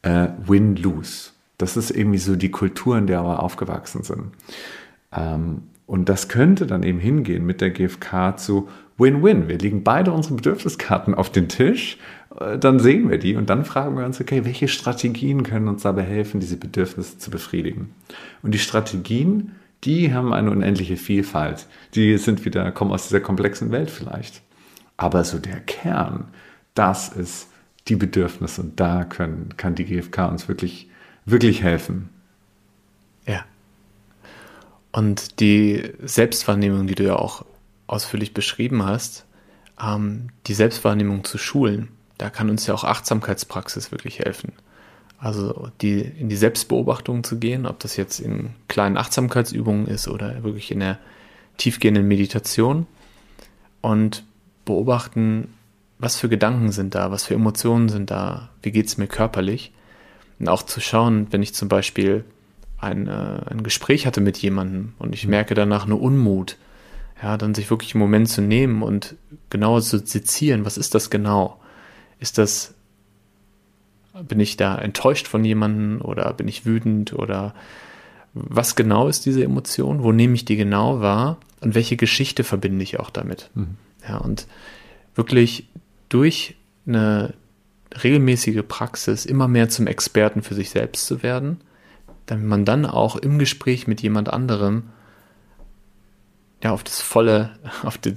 äh, 0.02 0.28
Win-Lose. 0.46 1.30
Das 1.58 1.76
ist 1.76 1.90
irgendwie 1.90 2.18
so 2.18 2.36
die 2.36 2.50
Kultur, 2.50 2.96
in 2.96 3.06
der 3.06 3.22
wir 3.22 3.42
aufgewachsen 3.42 4.02
sind. 4.02 4.32
Ähm, 5.12 5.64
und 5.90 6.08
das 6.08 6.28
könnte 6.28 6.66
dann 6.66 6.82
eben 6.82 6.98
hingehen 6.98 7.44
mit 7.44 7.60
der 7.60 7.70
GfK 7.70 8.36
zu 8.36 8.68
Win-Win. 8.98 9.48
Wir 9.48 9.58
legen 9.58 9.82
beide 9.82 10.12
unsere 10.12 10.34
Bedürfniskarten 10.36 11.14
auf 11.14 11.30
den 11.30 11.48
Tisch, 11.48 11.98
äh, 12.38 12.58
dann 12.58 12.78
sehen 12.78 13.10
wir 13.10 13.18
die 13.18 13.36
und 13.36 13.50
dann 13.50 13.64
fragen 13.64 13.96
wir 13.96 14.04
uns, 14.04 14.20
okay, 14.20 14.44
welche 14.44 14.68
Strategien 14.68 15.42
können 15.42 15.68
uns 15.68 15.82
dabei 15.82 16.02
helfen, 16.02 16.40
diese 16.40 16.56
Bedürfnisse 16.56 17.18
zu 17.18 17.30
befriedigen? 17.30 17.94
Und 18.42 18.52
die 18.52 18.58
Strategien 18.58 19.52
die 19.84 20.12
haben 20.12 20.32
eine 20.32 20.50
unendliche 20.50 20.96
Vielfalt. 20.96 21.66
Die 21.94 22.18
sind 22.18 22.44
wieder, 22.44 22.70
kommen 22.72 22.92
aus 22.92 23.08
dieser 23.08 23.20
komplexen 23.20 23.70
Welt 23.70 23.90
vielleicht. 23.90 24.42
Aber 24.96 25.24
so 25.24 25.38
der 25.38 25.60
Kern, 25.60 26.28
das 26.74 27.08
ist 27.08 27.48
die 27.88 27.96
Bedürfnisse 27.96 28.60
und 28.60 28.78
da 28.78 29.04
können, 29.04 29.56
kann 29.56 29.74
die 29.74 29.86
GfK 29.86 30.28
uns 30.28 30.48
wirklich, 30.48 30.90
wirklich 31.24 31.62
helfen. 31.62 32.10
Ja. 33.26 33.44
Und 34.92 35.40
die 35.40 35.92
Selbstwahrnehmung, 36.02 36.86
die 36.86 36.94
du 36.94 37.04
ja 37.04 37.16
auch 37.16 37.44
ausführlich 37.86 38.34
beschrieben 38.34 38.84
hast, 38.84 39.24
ähm, 39.80 40.30
die 40.46 40.54
Selbstwahrnehmung 40.54 41.24
zu 41.24 41.38
schulen, 41.38 41.88
da 42.18 42.30
kann 42.30 42.50
uns 42.50 42.66
ja 42.66 42.74
auch 42.74 42.84
Achtsamkeitspraxis 42.84 43.92
wirklich 43.92 44.18
helfen. 44.18 44.52
Also 45.18 45.68
die, 45.80 46.00
in 46.00 46.28
die 46.28 46.36
Selbstbeobachtung 46.36 47.24
zu 47.24 47.38
gehen, 47.38 47.66
ob 47.66 47.78
das 47.80 47.96
jetzt 47.96 48.20
in 48.20 48.50
kleinen 48.68 48.96
Achtsamkeitsübungen 48.96 49.86
ist 49.86 50.08
oder 50.08 50.42
wirklich 50.42 50.70
in 50.70 50.80
der 50.80 50.98
tiefgehenden 51.58 52.08
Meditation 52.08 52.86
und 53.82 54.24
beobachten, 54.64 55.52
was 55.98 56.16
für 56.16 56.30
Gedanken 56.30 56.72
sind 56.72 56.94
da, 56.94 57.10
was 57.10 57.24
für 57.24 57.34
Emotionen 57.34 57.90
sind 57.90 58.10
da, 58.10 58.48
wie 58.62 58.72
geht 58.72 58.86
es 58.86 58.96
mir 58.96 59.06
körperlich. 59.06 59.72
Und 60.38 60.48
auch 60.48 60.62
zu 60.62 60.80
schauen, 60.80 61.26
wenn 61.30 61.42
ich 61.42 61.54
zum 61.54 61.68
Beispiel 61.68 62.24
ein, 62.80 63.06
äh, 63.06 63.40
ein 63.46 63.62
Gespräch 63.62 64.06
hatte 64.06 64.20
mit 64.20 64.38
jemandem 64.38 64.94
und 64.98 65.14
ich 65.14 65.26
merke 65.26 65.54
danach 65.54 65.84
eine 65.84 65.96
Unmut, 65.96 66.56
ja, 67.22 67.36
dann 67.36 67.54
sich 67.54 67.70
wirklich 67.70 67.94
einen 67.94 68.02
Moment 68.02 68.28
zu 68.28 68.40
nehmen 68.40 68.82
und 68.82 69.16
genauer 69.50 69.82
zu 69.82 69.98
sezieren, 69.98 70.64
was 70.64 70.78
ist 70.78 70.94
das 70.94 71.10
genau? 71.10 71.60
Ist 72.18 72.38
das 72.38 72.74
bin 74.22 74.40
ich 74.40 74.56
da 74.56 74.76
enttäuscht 74.76 75.28
von 75.28 75.44
jemandem 75.44 76.02
oder 76.02 76.32
bin 76.32 76.48
ich 76.48 76.66
wütend 76.66 77.12
oder 77.12 77.54
was 78.34 78.76
genau 78.76 79.08
ist 79.08 79.26
diese 79.26 79.42
Emotion? 79.42 80.02
Wo 80.02 80.12
nehme 80.12 80.34
ich 80.34 80.44
die 80.44 80.56
genau 80.56 81.00
wahr? 81.00 81.38
Und 81.60 81.74
welche 81.74 81.96
Geschichte 81.96 82.44
verbinde 82.44 82.82
ich 82.82 82.98
auch 83.00 83.10
damit? 83.10 83.50
Mhm. 83.54 83.76
Ja, 84.08 84.18
und 84.18 84.46
wirklich 85.14 85.68
durch 86.08 86.56
eine 86.86 87.34
regelmäßige 88.02 88.62
Praxis 88.66 89.26
immer 89.26 89.48
mehr 89.48 89.68
zum 89.68 89.86
Experten 89.86 90.42
für 90.42 90.54
sich 90.54 90.70
selbst 90.70 91.06
zu 91.06 91.22
werden, 91.22 91.60
damit 92.26 92.46
man 92.46 92.64
dann 92.64 92.86
auch 92.86 93.16
im 93.16 93.38
Gespräch 93.38 93.86
mit 93.86 94.00
jemand 94.02 94.32
anderem 94.32 94.84
ja 96.62 96.72
auf 96.72 96.84
das 96.84 97.00
volle, 97.00 97.58
auf 97.82 97.98
die, 97.98 98.14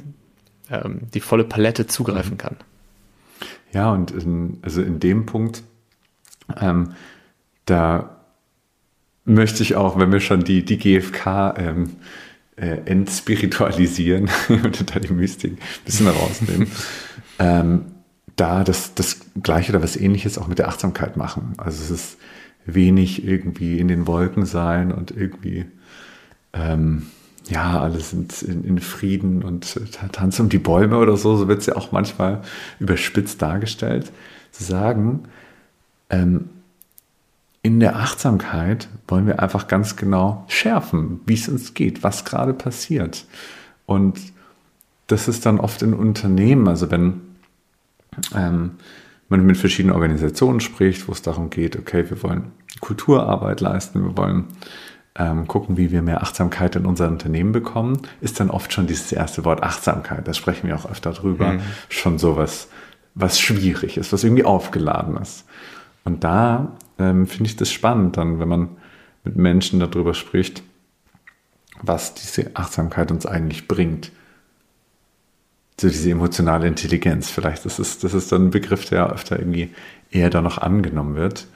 ähm, 0.70 1.02
die 1.14 1.20
volle 1.20 1.44
Palette 1.44 1.88
zugreifen 1.88 2.34
mhm. 2.34 2.38
kann. 2.38 2.56
Ja, 3.72 3.92
und 3.92 4.12
in, 4.12 4.60
also 4.62 4.82
in 4.82 5.00
dem 5.00 5.26
Punkt 5.26 5.64
ähm, 6.60 6.94
da 7.66 8.18
möchte 9.26 9.64
ich 9.64 9.76
auch, 9.76 9.98
wenn 9.98 10.12
wir 10.12 10.20
schon 10.20 10.44
die, 10.44 10.66
die 10.66 10.78
GfK 10.78 11.56
ähm, 11.58 11.96
äh, 12.56 12.78
entspiritualisieren 12.86 14.30
und 14.50 14.94
da 14.94 15.00
die 15.00 15.14
Mystik 15.14 15.54
ein 15.54 15.86
bisschen 15.86 16.08
rausnehmen, 16.08 16.68
ähm, 17.40 17.86
da 18.36 18.64
das, 18.64 18.94
das 18.96 19.22
Gleiche 19.42 19.72
oder 19.72 19.84
was 19.84 19.96
Ähnliches 19.96 20.38
auch 20.38 20.48
mit 20.48 20.60
der 20.60 20.68
Achtsamkeit 20.68 21.18
machen. 21.18 21.54
Also 21.58 21.84
es 21.84 21.92
ist 21.92 22.18
wenig 22.66 23.26
irgendwie 23.26 23.80
in 23.80 23.88
den 23.88 24.08
Wolken 24.08 24.46
sein 24.46 24.92
und 24.92 25.12
irgendwie 25.12 25.66
ähm, 26.54 27.08
ja, 27.50 27.80
alle 27.82 28.00
sind 28.00 28.42
in, 28.42 28.64
in 28.64 28.80
Frieden 28.80 29.44
und 29.44 29.80
tanzen 30.12 30.44
um 30.44 30.50
die 30.50 30.60
Bäume 30.60 30.98
oder 30.98 31.18
so, 31.18 31.36
so 31.36 31.48
wird 31.48 31.60
es 31.60 31.66
ja 31.66 31.76
auch 31.76 31.92
manchmal 31.92 32.42
überspitzt 32.80 33.42
dargestellt, 33.42 34.12
zu 34.52 34.64
sagen, 34.64 35.26
ähm, 36.10 36.50
in 37.62 37.80
der 37.80 37.96
Achtsamkeit 37.96 38.90
wollen 39.08 39.26
wir 39.26 39.42
einfach 39.42 39.68
ganz 39.68 39.96
genau 39.96 40.46
schärfen, 40.48 41.22
wie 41.26 41.34
es 41.34 41.48
uns 41.48 41.74
geht, 41.74 42.04
was 42.04 42.26
gerade 42.26 42.54
passiert. 42.54 43.26
Und 43.86 44.20
das 45.08 45.28
ist 45.28 45.46
dann 45.46 45.60
oft 45.60 45.82
in 45.82 45.94
Unternehmen, 45.94 46.68
also 46.68 46.92
wenn 46.92 47.22
ähm, 48.36 48.72
man 49.30 49.46
mit 49.46 49.58
verschiedenen 49.58 49.96
Organisationen 49.96 50.60
spricht, 50.60 51.08
wo 51.08 51.12
es 51.12 51.22
darum 51.22 51.50
geht, 51.50 51.78
okay, 51.78 52.10
wir 52.10 52.22
wollen 52.24 52.52
Kulturarbeit 52.80 53.62
leisten, 53.62 54.04
wir 54.04 54.18
wollen 54.18 54.46
ähm, 55.16 55.48
gucken, 55.48 55.78
wie 55.78 55.92
wir 55.92 56.02
mehr 56.02 56.24
Achtsamkeit 56.24 56.76
in 56.76 56.86
unser 56.86 57.08
Unternehmen 57.08 57.52
bekommen, 57.52 58.00
ist 58.22 58.40
dann 58.40 58.50
oft 58.50 58.74
schon 58.74 58.88
dieses 58.88 59.12
erste 59.12 59.46
Wort 59.46 59.64
Achtsamkeit, 59.64 60.28
da 60.28 60.34
sprechen 60.34 60.68
wir 60.68 60.76
auch 60.76 60.90
öfter 60.90 61.12
drüber, 61.12 61.54
mhm. 61.54 61.62
schon 61.90 62.18
sowas, 62.18 62.70
was 63.16 63.40
schwierig 63.40 63.98
ist, 63.98 64.12
was 64.12 64.24
irgendwie 64.24 64.46
aufgeladen 64.46 65.18
ist. 65.18 65.46
Und 66.04 66.24
da 66.24 66.74
ähm, 66.98 67.28
finde 67.28 67.46
ich 67.46 67.56
das 67.56 67.72
spannend, 67.72 68.18
dann, 68.18 68.40
wenn 68.40 68.48
man 68.48 68.70
mit 69.24 69.36
Menschen 69.36 69.80
darüber 69.80 70.14
spricht, 70.14 70.64
was 71.82 72.14
diese 72.14 72.56
Achtsamkeit 72.56 73.12
uns 73.12 73.26
eigentlich 73.26 73.68
bringt. 73.68 74.12
So 75.80 75.88
diese 75.88 76.12
emotionale 76.12 76.68
Intelligenz, 76.68 77.30
vielleicht. 77.30 77.66
Das 77.66 77.80
ist, 77.80 78.04
das 78.04 78.14
ist 78.14 78.32
dann 78.32 78.46
ein 78.46 78.52
Begriff, 78.52 78.86
der 78.86 79.12
öfter 79.12 79.40
irgendwie 79.40 79.74
eher 80.12 80.30
da 80.30 80.42
noch 80.42 80.58
angenommen 80.60 81.16
wird. 81.16 81.48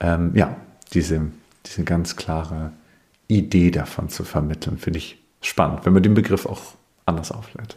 Ähm, 0.00 0.32
ja, 0.34 0.56
diese, 0.92 1.26
diese 1.66 1.84
ganz 1.84 2.16
klare 2.16 2.72
Idee 3.28 3.70
davon 3.70 4.08
zu 4.08 4.24
vermitteln, 4.24 4.78
finde 4.78 4.98
ich 4.98 5.18
spannend, 5.42 5.84
wenn 5.84 5.92
man 5.92 6.02
den 6.02 6.14
Begriff 6.14 6.46
auch 6.46 6.74
anders 7.06 7.30
auflädt. 7.30 7.76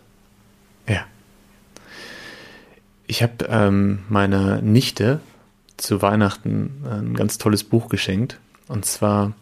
Ja. 0.87 1.05
Ich 3.05 3.21
habe 3.21 3.45
ähm, 3.49 3.99
meiner 4.09 4.61
Nichte 4.61 5.19
zu 5.77 6.01
Weihnachten 6.01 6.83
ein 6.89 7.13
ganz 7.13 7.37
tolles 7.37 7.63
Buch 7.63 7.89
geschenkt. 7.89 8.39
Und 8.67 8.85
zwar 8.85 9.33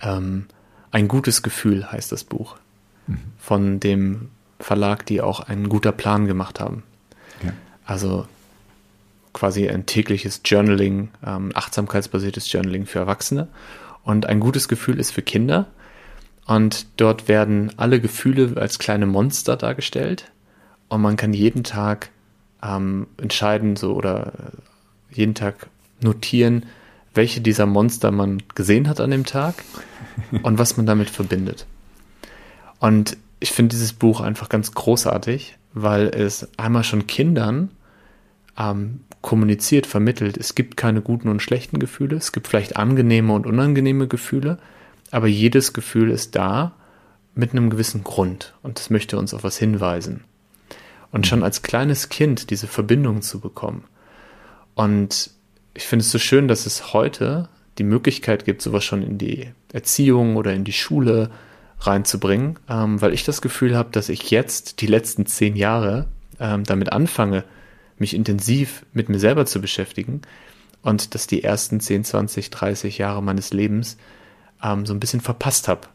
ähm, 0.00 0.46
Ein 0.90 1.08
gutes 1.08 1.42
Gefühl 1.42 1.90
heißt 1.90 2.12
das 2.12 2.24
Buch. 2.24 2.56
Mhm. 3.06 3.18
Von 3.38 3.80
dem 3.80 4.30
Verlag, 4.60 5.06
die 5.06 5.20
auch 5.20 5.40
einen 5.40 5.68
guter 5.68 5.92
Plan 5.92 6.26
gemacht 6.26 6.60
haben. 6.60 6.82
Ja. 7.42 7.52
Also 7.84 8.26
quasi 9.32 9.68
ein 9.68 9.86
tägliches 9.86 10.40
Journaling, 10.44 11.10
ähm, 11.24 11.52
achtsamkeitsbasiertes 11.54 12.50
Journaling 12.50 12.86
für 12.86 12.98
Erwachsene. 12.98 13.48
Und 14.02 14.26
ein 14.26 14.40
gutes 14.40 14.68
Gefühl 14.68 14.98
ist 14.98 15.12
für 15.12 15.22
Kinder. 15.22 15.66
Und 16.46 16.86
dort 16.96 17.28
werden 17.28 17.72
alle 17.76 18.00
Gefühle 18.00 18.60
als 18.60 18.78
kleine 18.78 19.06
Monster 19.06 19.56
dargestellt. 19.56 20.30
Und 20.88 21.02
man 21.02 21.16
kann 21.16 21.34
jeden 21.34 21.62
Tag 21.62 22.10
ähm, 22.62 23.06
entscheiden, 23.18 23.76
so 23.76 23.94
oder 23.94 24.32
jeden 25.10 25.34
Tag 25.34 25.68
notieren, 26.00 26.66
welche 27.14 27.40
dieser 27.40 27.66
Monster 27.66 28.10
man 28.10 28.42
gesehen 28.54 28.88
hat 28.88 29.00
an 29.00 29.10
dem 29.10 29.24
Tag 29.24 29.62
und 30.42 30.58
was 30.58 30.76
man 30.76 30.86
damit 30.86 31.10
verbindet. 31.10 31.66
Und 32.80 33.16
ich 33.40 33.52
finde 33.52 33.74
dieses 33.74 33.92
Buch 33.92 34.20
einfach 34.20 34.48
ganz 34.48 34.72
großartig, 34.72 35.56
weil 35.72 36.08
es 36.08 36.48
einmal 36.56 36.84
schon 36.84 37.06
Kindern 37.06 37.70
ähm, 38.58 39.00
kommuniziert, 39.20 39.86
vermittelt, 39.86 40.36
es 40.36 40.54
gibt 40.54 40.76
keine 40.76 41.02
guten 41.02 41.28
und 41.28 41.42
schlechten 41.42 41.78
Gefühle, 41.78 42.16
es 42.16 42.32
gibt 42.32 42.48
vielleicht 42.48 42.76
angenehme 42.76 43.32
und 43.32 43.46
unangenehme 43.46 44.08
Gefühle, 44.08 44.58
aber 45.10 45.26
jedes 45.26 45.72
Gefühl 45.72 46.10
ist 46.10 46.34
da 46.34 46.74
mit 47.34 47.52
einem 47.52 47.70
gewissen 47.70 48.04
Grund 48.04 48.54
und 48.62 48.78
es 48.80 48.90
möchte 48.90 49.18
uns 49.18 49.34
auf 49.34 49.44
was 49.44 49.56
hinweisen. 49.56 50.24
Und 51.10 51.26
schon 51.26 51.42
als 51.42 51.62
kleines 51.62 52.10
Kind 52.10 52.50
diese 52.50 52.66
Verbindung 52.66 53.22
zu 53.22 53.40
bekommen. 53.40 53.84
Und 54.74 55.30
ich 55.72 55.86
finde 55.86 56.02
es 56.02 56.10
so 56.10 56.18
schön, 56.18 56.48
dass 56.48 56.66
es 56.66 56.92
heute 56.92 57.48
die 57.78 57.84
Möglichkeit 57.84 58.44
gibt, 58.44 58.60
sowas 58.60 58.84
schon 58.84 59.02
in 59.02 59.16
die 59.16 59.48
Erziehung 59.72 60.36
oder 60.36 60.52
in 60.52 60.64
die 60.64 60.72
Schule 60.72 61.30
reinzubringen, 61.80 62.58
ähm, 62.68 63.00
weil 63.00 63.14
ich 63.14 63.24
das 63.24 63.40
Gefühl 63.40 63.76
habe, 63.76 63.90
dass 63.92 64.08
ich 64.08 64.30
jetzt 64.30 64.80
die 64.80 64.86
letzten 64.86 65.26
zehn 65.26 65.56
Jahre 65.56 66.08
ähm, 66.40 66.64
damit 66.64 66.92
anfange, 66.92 67.44
mich 67.98 68.14
intensiv 68.14 68.84
mit 68.92 69.08
mir 69.08 69.18
selber 69.18 69.46
zu 69.46 69.60
beschäftigen 69.60 70.22
und 70.82 71.14
dass 71.14 71.26
die 71.26 71.42
ersten 71.42 71.80
10, 71.80 72.04
20, 72.04 72.50
30 72.50 72.98
Jahre 72.98 73.22
meines 73.22 73.52
Lebens 73.52 73.96
ähm, 74.62 74.86
so 74.86 74.94
ein 74.94 75.00
bisschen 75.00 75.20
verpasst 75.20 75.68
habe. 75.68 75.88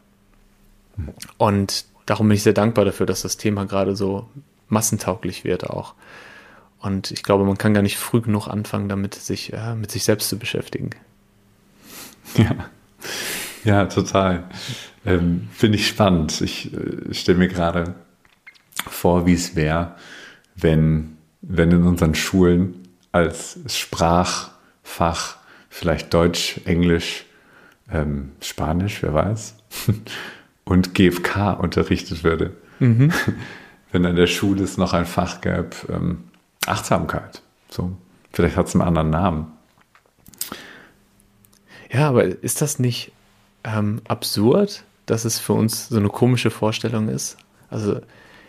Und 1.38 1.86
darum 2.06 2.28
bin 2.28 2.36
ich 2.36 2.42
sehr 2.42 2.52
dankbar 2.52 2.84
dafür, 2.84 3.06
dass 3.06 3.22
das 3.22 3.36
Thema 3.36 3.64
gerade 3.66 3.96
so 3.96 4.28
massentauglich 4.68 5.44
wird 5.44 5.68
auch. 5.68 5.94
Und 6.78 7.10
ich 7.10 7.22
glaube, 7.22 7.44
man 7.44 7.56
kann 7.56 7.72
gar 7.72 7.82
nicht 7.82 7.96
früh 7.96 8.20
genug 8.20 8.46
anfangen, 8.46 8.88
damit 8.88 9.14
sich 9.14 9.52
äh, 9.52 9.74
mit 9.74 9.90
sich 9.90 10.04
selbst 10.04 10.28
zu 10.28 10.38
beschäftigen. 10.38 10.90
Ja, 12.36 12.68
ja 13.64 13.86
total. 13.86 14.44
Ähm, 15.04 15.48
Finde 15.52 15.78
ich 15.78 15.86
spannend. 15.86 16.40
Ich 16.40 16.72
äh, 16.72 17.12
stelle 17.12 17.38
mir 17.38 17.48
gerade 17.48 17.94
vor, 18.86 19.26
wie 19.26 19.34
es 19.34 19.56
wäre, 19.56 19.94
wenn, 20.56 21.16
wenn 21.42 21.70
in 21.70 21.84
unseren 21.84 22.14
Schulen 22.14 22.88
als 23.12 23.58
Sprachfach 23.66 25.36
vielleicht 25.68 26.12
Deutsch, 26.14 26.60
Englisch, 26.64 27.26
ähm, 27.90 28.32
Spanisch, 28.40 29.02
wer 29.02 29.14
weiß, 29.14 29.56
und 30.64 30.94
GFK 30.94 31.58
unterrichtet 31.60 32.24
würde. 32.24 32.56
Mhm. 32.78 33.12
Wenn 33.92 34.06
an 34.06 34.16
der 34.16 34.26
Schule 34.26 34.64
es 34.64 34.76
noch 34.76 34.92
ein 34.92 35.06
Fach 35.06 35.40
gäbe, 35.40 35.70
ähm, 35.88 36.24
Achtsamkeit. 36.66 37.42
So, 37.68 37.96
vielleicht 38.32 38.56
hat 38.56 38.66
es 38.66 38.74
einen 38.74 38.82
anderen 38.82 39.10
Namen. 39.10 39.52
Ja, 41.92 42.08
aber 42.08 42.24
ist 42.24 42.60
das 42.60 42.80
nicht 42.80 43.12
ähm, 43.64 44.00
absurd, 44.06 44.84
dass 45.06 45.24
es 45.24 45.38
für 45.38 45.54
uns 45.54 45.88
so 45.88 45.98
eine 45.98 46.08
komische 46.08 46.50
Vorstellung 46.50 47.08
ist? 47.08 47.36
Also 47.70 48.00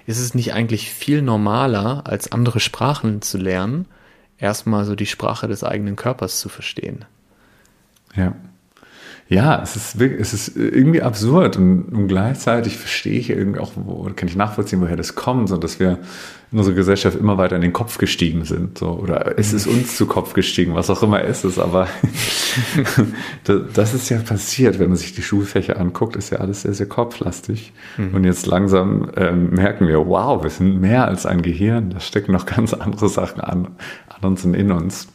ist 0.05 0.20
es 0.20 0.36
nicht 0.36 0.53
eigentlich 0.53 0.91
viel 0.91 1.22
normaler, 1.22 2.03
als 2.05 2.32
andere 2.32 2.59
Sprachen 2.59 3.22
zu 3.22 3.38
lernen, 3.38 3.88
erstmal 4.38 4.86
so 4.86 4.95
die 4.95 5.05
Sprache 5.05 5.47
des 5.47 5.63
eigenen 5.63 5.95
Körpers 5.95 6.39
zu 6.39 6.49
verstehen? 6.49 7.05
Ja 8.16 8.36
ja, 9.28 9.59
es 9.63 9.76
ist, 9.76 9.99
wirklich, 9.99 10.21
es 10.21 10.34
ist 10.34 10.55
irgendwie 10.55 11.01
absurd 11.01 11.57
und, 11.57 11.86
und 11.86 12.07
gleichzeitig 12.07 12.78
verstehe 12.78 13.19
ich 13.19 13.32
irgendwie 13.32 13.59
auch, 13.59 13.71
wo, 13.76 14.03
kann 14.15 14.28
ich 14.28 14.36
nachvollziehen, 14.36 14.82
woher 14.82 14.95
das 14.95 15.15
kommt, 15.15 15.49
so 15.49 15.57
dass 15.57 15.80
wir 15.80 15.97
in 16.51 16.59
unserer 16.59 16.76
Gesellschaft 16.76 17.17
immer 17.17 17.39
weiter 17.39 17.55
in 17.55 17.63
den 17.63 17.73
Kopf 17.73 17.97
gestiegen 17.97 18.45
sind, 18.45 18.78
so, 18.78 18.91
oder 18.91 19.39
es 19.39 19.51
ist 19.51 19.65
uns 19.65 19.97
zu 19.97 20.05
Kopf 20.05 20.34
gestiegen, 20.34 20.76
was 20.76 20.91
auch 20.91 21.01
immer 21.01 21.21
ist 21.21 21.43
es, 21.43 21.57
aber 21.57 21.88
das 23.73 23.95
ist 23.95 24.09
ja 24.09 24.19
passiert, 24.19 24.78
wenn 24.78 24.89
man 24.89 24.97
sich 24.97 25.15
die 25.15 25.23
Schulfächer 25.23 25.80
anguckt, 25.80 26.15
ist 26.15 26.30
ja 26.30 26.38
alles 26.38 26.61
sehr, 26.61 26.76
sehr 26.76 26.88
kopflastig. 26.88 27.73
Mhm. 27.97 28.13
und 28.13 28.23
jetzt 28.26 28.45
langsam 28.45 29.09
ähm, 29.15 29.49
merken 29.49 29.88
wir, 29.88 30.05
wow, 30.05 30.43
wir 30.43 30.51
sind 30.51 30.80
mehr 30.80 31.07
als 31.07 31.26
ein 31.26 31.41
Gehirn, 31.41 31.89
da 31.89 31.99
stecken 31.99 32.32
noch 32.32 32.45
ganz 32.45 32.76
andere 32.76 33.09
Sachen 33.09 33.41
an, 33.41 33.69
an 34.07 34.30
uns 34.30 34.45
und 34.45 34.53
in 34.53 34.71
uns. 34.71 35.07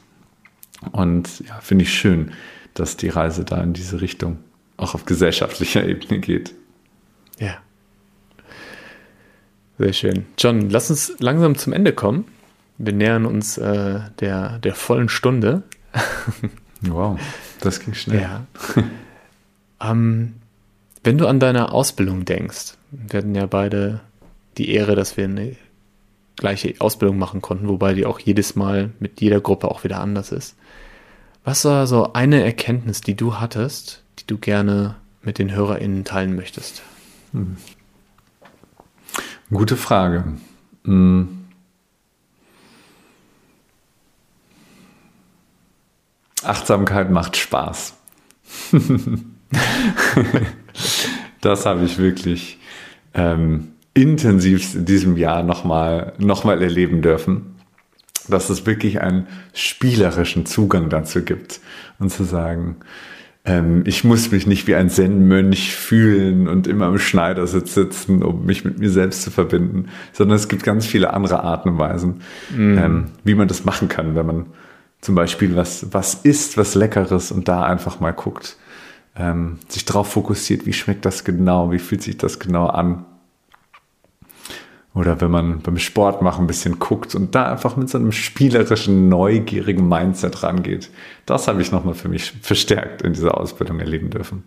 Und 0.90 1.40
ja, 1.46 1.60
finde 1.60 1.84
ich 1.84 1.94
schön, 1.94 2.32
dass 2.80 2.96
die 2.96 3.10
Reise 3.10 3.44
da 3.44 3.62
in 3.62 3.74
diese 3.74 4.00
Richtung 4.00 4.38
auch 4.76 4.94
auf 4.94 5.04
gesellschaftlicher 5.04 5.86
Ebene 5.86 6.18
geht. 6.20 6.54
Ja. 7.38 7.58
Sehr 9.78 9.92
schön. 9.92 10.26
John, 10.38 10.70
lass 10.70 10.90
uns 10.90 11.12
langsam 11.18 11.56
zum 11.56 11.72
Ende 11.72 11.92
kommen. 11.92 12.24
Wir 12.78 12.94
nähern 12.94 13.26
uns 13.26 13.58
äh, 13.58 14.00
der, 14.20 14.58
der 14.58 14.74
vollen 14.74 15.10
Stunde. 15.10 15.62
wow, 16.80 17.18
das 17.60 17.80
ging 17.80 17.92
schnell. 17.92 18.22
Ja. 18.22 18.46
ähm, 19.82 20.34
wenn 21.04 21.18
du 21.18 21.26
an 21.26 21.40
deine 21.40 21.72
Ausbildung 21.72 22.24
denkst, 22.24 22.74
wir 22.90 23.18
hatten 23.18 23.34
ja 23.34 23.46
beide 23.46 24.00
die 24.56 24.70
Ehre, 24.70 24.96
dass 24.96 25.16
wir 25.18 25.24
eine 25.24 25.56
gleiche 26.36 26.74
Ausbildung 26.78 27.18
machen 27.18 27.42
konnten, 27.42 27.68
wobei 27.68 27.92
die 27.92 28.06
auch 28.06 28.18
jedes 28.18 28.56
Mal 28.56 28.90
mit 28.98 29.20
jeder 29.20 29.40
Gruppe 29.40 29.70
auch 29.70 29.84
wieder 29.84 30.00
anders 30.00 30.32
ist. 30.32 30.56
Was 31.44 31.64
war 31.64 31.86
so 31.86 32.12
eine 32.12 32.44
Erkenntnis, 32.44 33.00
die 33.00 33.16
du 33.16 33.40
hattest, 33.40 34.02
die 34.18 34.26
du 34.26 34.36
gerne 34.36 34.96
mit 35.22 35.38
den 35.38 35.50
HörerInnen 35.50 36.04
teilen 36.04 36.36
möchtest? 36.36 36.82
Hm. 37.32 37.56
Gute 39.50 39.76
Frage. 39.76 40.24
Hm. 40.84 41.46
Achtsamkeit 46.42 47.10
macht 47.10 47.36
Spaß. 47.36 47.94
das 51.40 51.66
habe 51.66 51.84
ich 51.84 51.98
wirklich 51.98 52.58
ähm, 53.14 53.72
intensiv 53.94 54.74
in 54.74 54.84
diesem 54.84 55.16
Jahr 55.16 55.42
nochmal 55.42 56.12
noch 56.18 56.44
mal 56.44 56.62
erleben 56.62 57.02
dürfen 57.02 57.59
dass 58.30 58.50
es 58.50 58.66
wirklich 58.66 59.00
einen 59.00 59.26
spielerischen 59.52 60.46
Zugang 60.46 60.88
dazu 60.88 61.22
gibt 61.22 61.60
und 61.98 62.10
zu 62.10 62.24
sagen, 62.24 62.76
ähm, 63.44 63.82
ich 63.86 64.04
muss 64.04 64.30
mich 64.30 64.46
nicht 64.46 64.66
wie 64.66 64.74
ein 64.74 64.90
Zen-Mönch 64.90 65.74
fühlen 65.74 66.48
und 66.48 66.66
immer 66.66 66.88
im 66.88 66.98
Schneidersitz 66.98 67.74
sitzen, 67.74 68.22
um 68.22 68.44
mich 68.44 68.64
mit 68.64 68.78
mir 68.78 68.90
selbst 68.90 69.22
zu 69.22 69.30
verbinden, 69.30 69.86
sondern 70.12 70.36
es 70.36 70.48
gibt 70.48 70.62
ganz 70.62 70.86
viele 70.86 71.12
andere 71.12 71.42
Arten 71.42 71.70
und 71.70 71.78
Weisen, 71.78 72.20
mhm. 72.54 72.78
ähm, 72.78 73.04
wie 73.24 73.34
man 73.34 73.48
das 73.48 73.64
machen 73.64 73.88
kann, 73.88 74.14
wenn 74.14 74.26
man 74.26 74.46
zum 75.00 75.14
Beispiel 75.14 75.56
was, 75.56 75.86
was 75.92 76.14
isst, 76.14 76.58
was 76.58 76.74
Leckeres 76.74 77.32
und 77.32 77.48
da 77.48 77.62
einfach 77.62 78.00
mal 78.00 78.12
guckt, 78.12 78.56
ähm, 79.16 79.58
sich 79.68 79.86
darauf 79.86 80.12
fokussiert, 80.12 80.66
wie 80.66 80.74
schmeckt 80.74 81.06
das 81.06 81.24
genau, 81.24 81.72
wie 81.72 81.78
fühlt 81.78 82.02
sich 82.02 82.18
das 82.18 82.38
genau 82.38 82.66
an 82.66 83.06
oder 85.00 85.22
wenn 85.22 85.30
man 85.30 85.60
beim 85.60 85.78
Sport 85.78 86.20
machen 86.20 86.44
ein 86.44 86.46
bisschen 86.46 86.78
guckt 86.78 87.14
und 87.14 87.34
da 87.34 87.50
einfach 87.50 87.74
mit 87.74 87.88
so 87.88 87.96
einem 87.96 88.12
spielerischen, 88.12 89.08
neugierigen 89.08 89.88
Mindset 89.88 90.42
rangeht. 90.42 90.90
Das 91.24 91.48
habe 91.48 91.62
ich 91.62 91.72
nochmal 91.72 91.94
für 91.94 92.10
mich 92.10 92.32
verstärkt 92.42 93.00
in 93.00 93.14
dieser 93.14 93.38
Ausbildung 93.38 93.80
erleben 93.80 94.10
dürfen. 94.10 94.42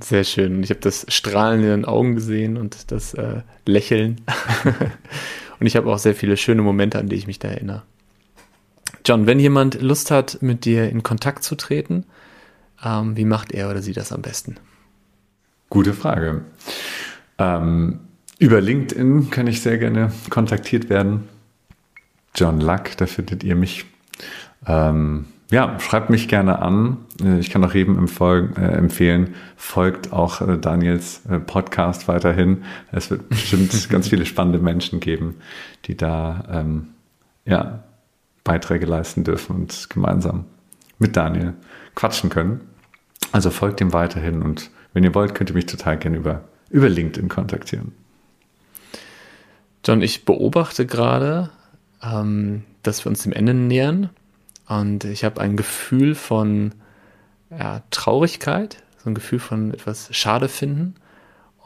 Sehr 0.00 0.24
schön. 0.24 0.64
Ich 0.64 0.70
habe 0.70 0.80
das 0.80 1.06
Strahlen 1.08 1.60
in 1.60 1.68
den 1.68 1.84
Augen 1.84 2.16
gesehen 2.16 2.56
und 2.56 2.90
das 2.90 3.14
äh, 3.14 3.42
Lächeln. 3.66 4.20
und 5.60 5.66
ich 5.66 5.76
habe 5.76 5.92
auch 5.92 5.98
sehr 5.98 6.16
viele 6.16 6.36
schöne 6.36 6.62
Momente, 6.62 6.98
an 6.98 7.08
die 7.08 7.16
ich 7.16 7.28
mich 7.28 7.38
da 7.38 7.46
erinnere. 7.46 7.84
John, 9.04 9.26
wenn 9.26 9.38
jemand 9.38 9.80
Lust 9.80 10.10
hat, 10.10 10.42
mit 10.42 10.64
dir 10.64 10.90
in 10.90 11.04
Kontakt 11.04 11.44
zu 11.44 11.54
treten, 11.54 12.04
ähm, 12.84 13.16
wie 13.16 13.24
macht 13.24 13.52
er 13.52 13.70
oder 13.70 13.80
sie 13.80 13.92
das 13.92 14.10
am 14.10 14.22
besten? 14.22 14.56
Gute 15.70 15.92
Frage. 15.92 16.42
Ähm, 17.38 18.00
über 18.38 18.60
LinkedIn 18.60 19.30
kann 19.30 19.46
ich 19.46 19.62
sehr 19.62 19.78
gerne 19.78 20.12
kontaktiert 20.30 20.90
werden. 20.90 21.28
John 22.34 22.60
Luck, 22.60 22.96
da 22.98 23.06
findet 23.06 23.42
ihr 23.44 23.56
mich. 23.56 23.86
Ähm, 24.66 25.26
ja, 25.50 25.78
schreibt 25.78 26.10
mich 26.10 26.28
gerne 26.28 26.60
an. 26.60 26.98
Äh, 27.22 27.38
ich 27.38 27.50
kann 27.50 27.64
auch 27.64 27.72
jedem 27.72 27.96
äh, 27.96 28.60
empfehlen, 28.60 29.34
folgt 29.56 30.12
auch 30.12 30.40
äh, 30.40 30.58
Daniels 30.58 31.22
Podcast 31.46 32.08
weiterhin. 32.08 32.64
Es 32.92 33.10
wird 33.10 33.28
bestimmt 33.28 33.88
ganz 33.90 34.08
viele 34.08 34.26
spannende 34.26 34.58
Menschen 34.58 35.00
geben, 35.00 35.36
die 35.86 35.96
da 35.96 36.44
ähm, 36.50 36.88
ja, 37.44 37.84
Beiträge 38.44 38.86
leisten 38.86 39.24
dürfen 39.24 39.56
und 39.56 39.88
gemeinsam 39.88 40.44
mit 40.98 41.16
Daniel 41.16 41.54
quatschen 41.94 42.28
können. 42.28 42.60
Also 43.32 43.50
folgt 43.50 43.80
ihm 43.80 43.92
weiterhin 43.92 44.42
und 44.42 44.70
wenn 44.92 45.04
ihr 45.04 45.14
wollt, 45.14 45.34
könnt 45.34 45.50
ihr 45.50 45.56
mich 45.56 45.66
total 45.66 45.98
gerne 45.98 46.16
über, 46.16 46.44
über 46.70 46.88
LinkedIn 46.88 47.28
kontaktieren. 47.28 47.92
John, 49.86 50.02
ich 50.02 50.24
beobachte 50.24 50.84
gerade, 50.84 51.50
ähm, 52.02 52.64
dass 52.82 53.04
wir 53.04 53.10
uns 53.10 53.22
dem 53.22 53.32
Ende 53.32 53.54
nähern 53.54 54.10
und 54.66 55.04
ich 55.04 55.22
habe 55.22 55.40
ein 55.40 55.56
Gefühl 55.56 56.16
von 56.16 56.72
ja, 57.50 57.82
Traurigkeit, 57.92 58.82
so 58.98 59.10
ein 59.10 59.14
Gefühl 59.14 59.38
von 59.38 59.72
etwas 59.72 60.08
Schade 60.10 60.48
finden 60.48 60.96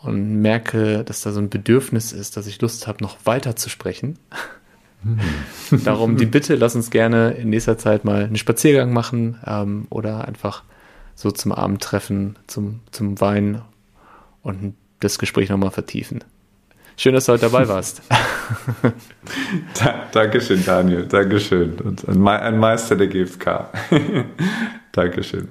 und 0.03 0.43
merke, 0.43 1.03
dass 1.03 1.23
da 1.23 1.33
so 1.33 1.41
ein 1.41 1.49
Bedürfnis 1.49 2.13
ist, 2.13 2.37
dass 2.37 2.47
ich 2.47 2.61
Lust 2.61 2.87
habe, 2.87 3.03
noch 3.03 3.17
weiter 3.25 3.57
zu 3.57 3.71
sprechen. 3.71 4.19
Hm. 5.03 5.19
Darum 5.85 6.19
die 6.19 6.27
Bitte, 6.27 6.57
lass 6.57 6.77
uns 6.77 6.91
gerne 6.91 7.31
in 7.31 7.49
nächster 7.49 7.79
Zeit 7.79 8.05
mal 8.05 8.25
einen 8.25 8.37
Spaziergang 8.37 8.93
machen 8.93 9.39
ähm, 9.47 9.87
oder 9.89 10.29
einfach 10.29 10.63
so 11.15 11.31
zum 11.31 11.53
Abendtreffen, 11.53 12.39
zum, 12.47 12.81
zum 12.91 13.19
Wein 13.23 13.63
und 14.43 14.75
das 15.01 15.19
Gespräch 15.19 15.49
nochmal 15.49 15.71
vertiefen. 15.71 16.23
Schön, 17.01 17.15
dass 17.15 17.25
du 17.25 17.33
heute 17.33 17.49
dabei 17.49 17.67
warst. 17.67 18.03
da, 19.83 20.07
Dankeschön, 20.13 20.63
Daniel. 20.67 21.07
Dankeschön. 21.07 21.81
Und 21.81 22.07
ein 22.07 22.59
Meister 22.59 22.95
der 22.95 23.07
GFK. 23.07 23.71
Dankeschön. 24.93 25.49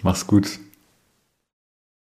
Mach's 0.00 0.26
gut. 0.26 0.58